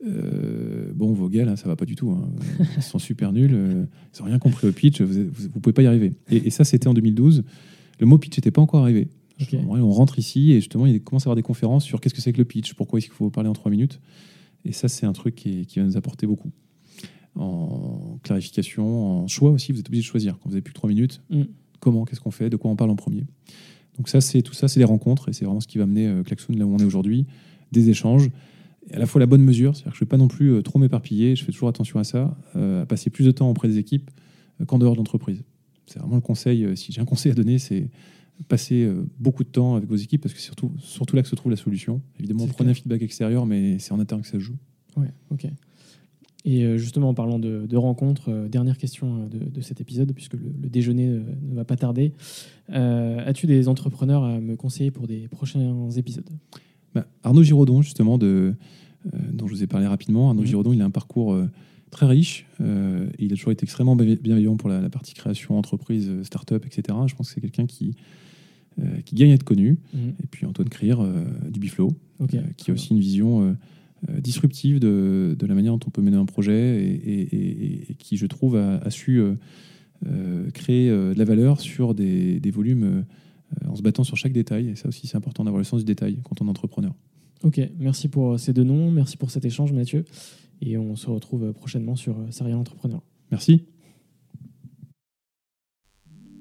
Euh, 0.06 0.92
bon, 0.94 1.12
vos 1.12 1.28
gars, 1.28 1.44
là, 1.44 1.56
ça 1.56 1.68
va 1.68 1.76
pas 1.76 1.84
du 1.84 1.94
tout. 1.94 2.10
Hein. 2.10 2.28
Ils 2.76 2.82
sont 2.82 2.98
super 2.98 3.32
nuls. 3.32 3.50
Euh, 3.52 3.84
ils 4.14 4.20
n'ont 4.20 4.26
rien 4.26 4.38
compris 4.38 4.66
au 4.66 4.72
pitch. 4.72 5.00
Vous, 5.00 5.18
ne 5.18 5.60
pouvez 5.60 5.72
pas 5.72 5.82
y 5.82 5.86
arriver. 5.86 6.12
Et, 6.30 6.50
ça, 6.50 6.64
c'était 6.64 6.88
en 6.88 6.94
2012. 6.94 7.44
Le 7.98 8.06
mot 8.06 8.18
pitch 8.18 8.38
n'était 8.38 8.50
pas 8.50 8.62
encore 8.62 8.82
arrivé. 8.82 9.08
On 9.52 9.90
rentre 9.90 10.18
ici 10.18 10.52
et 10.52 10.56
justement, 10.56 10.86
il 10.86 11.02
commence 11.02 11.22
à 11.22 11.26
avoir 11.26 11.36
des 11.36 11.42
conférences 11.42 11.84
sur 11.84 12.00
qu'est-ce 12.00 12.14
que 12.14 12.20
c'est 12.20 12.32
que 12.32 12.38
le 12.38 12.44
pitch, 12.44 12.74
pourquoi 12.74 12.98
est-ce 12.98 13.06
qu'il 13.06 13.14
faut 13.14 13.30
parler 13.30 13.48
en 13.48 13.54
trois 13.54 13.70
minutes. 13.70 14.00
Et 14.64 14.72
ça, 14.72 14.88
c'est 14.88 15.06
un 15.06 15.12
truc 15.12 15.34
qui, 15.34 15.66
qui 15.66 15.78
va 15.78 15.86
nous 15.86 15.96
apporter 15.96 16.26
beaucoup 16.26 16.50
en 17.36 18.18
clarification, 18.22 19.22
en 19.22 19.28
choix 19.28 19.50
aussi. 19.50 19.72
Vous 19.72 19.80
êtes 19.80 19.88
obligé 19.88 20.02
de 20.02 20.06
choisir. 20.06 20.38
Quand 20.38 20.48
vous 20.48 20.54
avez 20.54 20.62
plus 20.62 20.72
que 20.72 20.78
trois 20.78 20.88
minutes, 20.88 21.22
mm. 21.30 21.42
comment, 21.78 22.04
qu'est-ce 22.04 22.20
qu'on 22.20 22.30
fait, 22.30 22.50
de 22.50 22.56
quoi 22.56 22.70
on 22.70 22.76
parle 22.76 22.90
en 22.90 22.96
premier. 22.96 23.24
Donc 23.96 24.08
ça, 24.08 24.20
c'est 24.20 24.42
tout 24.42 24.54
ça, 24.54 24.68
c'est 24.68 24.80
des 24.80 24.84
rencontres 24.84 25.28
et 25.28 25.32
c'est 25.32 25.44
vraiment 25.44 25.60
ce 25.60 25.66
qui 25.66 25.78
va 25.78 25.86
mener 25.86 26.06
euh, 26.06 26.22
Klaxoon 26.22 26.54
là 26.54 26.66
où 26.66 26.74
on 26.74 26.78
est 26.78 26.84
aujourd'hui, 26.84 27.26
des 27.72 27.90
échanges. 27.90 28.30
Et 28.90 28.94
à 28.94 28.98
la 28.98 29.06
fois 29.06 29.20
la 29.20 29.26
bonne 29.26 29.42
mesure, 29.42 29.76
c'est-à-dire 29.76 29.92
que 29.92 29.98
je 29.98 30.04
ne 30.04 30.06
vais 30.06 30.10
pas 30.10 30.16
non 30.16 30.28
plus 30.28 30.54
euh, 30.54 30.62
trop 30.62 30.78
m'éparpiller, 30.78 31.36
je 31.36 31.44
fais 31.44 31.52
toujours 31.52 31.68
attention 31.68 31.98
à 31.98 32.04
ça, 32.04 32.36
euh, 32.56 32.82
à 32.82 32.86
passer 32.86 33.10
plus 33.10 33.24
de 33.24 33.30
temps 33.30 33.50
auprès 33.50 33.68
des 33.68 33.78
équipes 33.78 34.10
qu'en 34.66 34.78
dehors 34.78 34.92
de 34.92 34.98
l'entreprise. 34.98 35.42
C'est 35.86 35.98
vraiment 35.98 36.16
le 36.16 36.20
conseil, 36.20 36.76
si 36.76 36.92
j'ai 36.92 37.00
un 37.00 37.04
conseil 37.06 37.32
à 37.32 37.34
donner, 37.34 37.58
c'est 37.58 37.88
passer 38.48 38.90
beaucoup 39.18 39.44
de 39.44 39.48
temps 39.48 39.76
avec 39.76 39.88
vos 39.88 39.96
équipes 39.96 40.22
parce 40.22 40.34
que 40.34 40.40
c'est 40.40 40.46
surtout, 40.46 40.72
surtout 40.78 41.16
là 41.16 41.22
que 41.22 41.28
se 41.28 41.36
trouve 41.36 41.50
la 41.50 41.56
solution. 41.56 42.00
Évidemment, 42.18 42.46
prenez 42.46 42.70
un 42.70 42.74
feedback 42.74 43.02
extérieur, 43.02 43.46
mais 43.46 43.78
c'est 43.78 43.92
en 43.92 44.00
interne 44.00 44.22
que 44.22 44.26
ça 44.26 44.34
se 44.34 44.38
joue. 44.40 44.56
Ouais, 44.96 45.12
ok. 45.30 45.48
Et 46.44 46.64
euh, 46.64 46.78
justement, 46.78 47.10
en 47.10 47.14
parlant 47.14 47.38
de, 47.38 47.76
rencontres, 47.76 48.30
euh, 48.30 48.48
dernière 48.48 48.78
question 48.78 49.28
euh, 49.32 49.50
de, 49.50 49.60
cet 49.60 49.80
épisode, 49.80 50.12
puisque 50.12 50.34
le, 50.34 50.68
déjeuner 50.68 51.06
ne 51.06 51.54
va 51.54 51.64
pas 51.64 51.76
tarder. 51.76 52.12
As-tu 52.68 53.46
des 53.46 53.68
entrepreneurs 53.68 54.24
à 54.24 54.40
me 54.40 54.56
conseiller 54.56 54.90
pour 54.90 55.06
des 55.06 55.28
prochains 55.28 55.90
épisodes? 55.90 56.28
Bah, 56.94 57.06
Arnaud 57.22 57.42
Giraudon, 57.42 57.82
justement, 57.82 58.16
de, 58.16 58.54
dont 59.32 59.46
je 59.46 59.54
vous 59.54 59.62
ai 59.62 59.66
parlé 59.66 59.86
rapidement. 59.86 60.28
Arnaud 60.28 60.42
mmh. 60.42 60.46
Giraudon, 60.46 60.72
il 60.72 60.80
a 60.80 60.84
un 60.84 60.90
parcours 60.90 61.36
très 61.90 62.06
riche. 62.06 62.46
il 62.60 63.32
a 63.32 63.36
toujours 63.36 63.50
été 63.50 63.64
extrêmement 63.64 63.96
bienveillant 63.96 64.56
pour 64.56 64.68
la, 64.68 64.88
partie 64.88 65.14
création, 65.14 65.58
entreprise, 65.58 66.10
start-up, 66.22 66.64
etc. 66.64 66.96
Je 67.06 67.14
pense 67.16 67.28
que 67.28 67.34
c'est 67.34 67.40
quelqu'un 67.40 67.66
qui, 67.66 67.96
qui 69.04 69.14
gagne 69.14 69.32
à 69.32 69.34
être 69.34 69.44
connu. 69.44 69.78
Mmh. 69.92 69.98
Et 70.22 70.26
puis 70.30 70.46
Antoine 70.46 70.68
Crier, 70.68 70.94
du 71.50 71.60
Biflo, 71.60 71.92
qui 72.56 72.70
a 72.70 72.74
aussi 72.74 72.90
une 72.90 73.00
vision 73.00 73.56
euh, 74.08 74.20
disruptive 74.20 74.80
de, 74.80 75.36
de, 75.38 75.46
la 75.46 75.54
manière 75.54 75.76
dont 75.76 75.86
on 75.86 75.90
peut 75.90 76.00
mener 76.00 76.16
un 76.16 76.24
projet 76.24 76.82
et, 76.82 77.94
qui, 77.98 78.16
je 78.16 78.24
trouve, 78.24 78.56
a, 78.56 78.90
su 78.90 79.18
euh, 79.18 79.34
euh, 80.06 80.50
créer 80.52 80.88
de 80.88 81.18
la 81.18 81.24
valeur 81.24 81.60
sur 81.60 81.94
des, 81.94 82.40
des 82.40 82.50
volumes 82.50 83.04
en 83.66 83.76
se 83.76 83.82
battant 83.82 84.02
sur 84.02 84.16
chaque 84.16 84.32
détail. 84.32 84.68
Et 84.68 84.74
ça 84.74 84.88
aussi, 84.88 85.06
c'est 85.06 85.18
important 85.18 85.44
d'avoir 85.44 85.58
le 85.58 85.64
sens 85.64 85.80
du 85.80 85.84
détail 85.84 86.18
quand 86.24 86.40
on 86.40 86.46
est 86.46 86.50
entrepreneur. 86.50 86.94
Ok, 87.42 87.60
merci 87.78 88.08
pour 88.08 88.40
ces 88.40 88.54
deux 88.54 88.64
noms, 88.64 88.90
merci 88.90 89.18
pour 89.18 89.30
cet 89.30 89.44
échange, 89.44 89.72
Mathieu. 89.72 90.04
Et 90.62 90.78
on 90.78 90.96
se 90.96 91.10
retrouve 91.10 91.52
prochainement 91.52 91.96
sur 91.96 92.16
Serial 92.30 92.56
Entrepreneur. 92.56 93.02
Merci. 93.30 93.64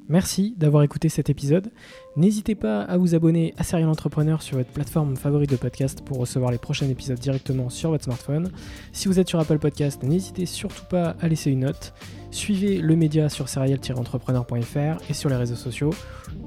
Merci 0.10 0.56
d'avoir 0.58 0.82
écouté 0.82 1.08
cet 1.08 1.30
épisode. 1.30 1.72
N'hésitez 2.18 2.56
pas 2.56 2.82
à 2.82 2.98
vous 2.98 3.14
abonner 3.14 3.54
à 3.58 3.64
Serial 3.64 3.90
Entrepreneur 3.90 4.42
sur 4.42 4.58
votre 4.58 4.72
plateforme 4.72 5.16
favorite 5.16 5.52
de 5.52 5.56
podcast 5.56 6.02
pour 6.04 6.18
recevoir 6.18 6.52
les 6.52 6.58
prochains 6.58 6.90
épisodes 6.90 7.20
directement 7.20 7.70
sur 7.70 7.92
votre 7.92 8.06
smartphone. 8.06 8.52
Si 8.92 9.08
vous 9.08 9.20
êtes 9.20 9.30
sur 9.30 9.40
Apple 9.40 9.60
Podcast, 9.60 10.02
n'hésitez 10.02 10.48
surtout 10.48 10.86
pas 10.90 11.16
à 11.22 11.28
laisser 11.28 11.52
une 11.52 11.60
note. 11.60 11.94
Suivez 12.32 12.80
le 12.80 12.96
média 12.96 13.30
sur 13.30 13.50
serial-entrepreneur.fr 13.50 15.10
et 15.10 15.14
sur 15.14 15.30
les 15.30 15.36
réseaux 15.36 15.56
sociaux. 15.56 15.92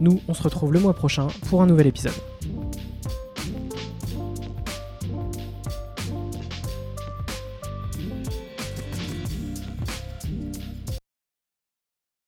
Nous, 0.01 0.21
on 0.27 0.35
se 0.35 0.43
retrouve 0.43 0.73
le 0.73 0.81
mois 0.81 0.95
prochain 0.95 1.29
pour 1.49 1.63
un 1.63 1.67
nouvel 1.67 1.87
épisode. 1.87 2.13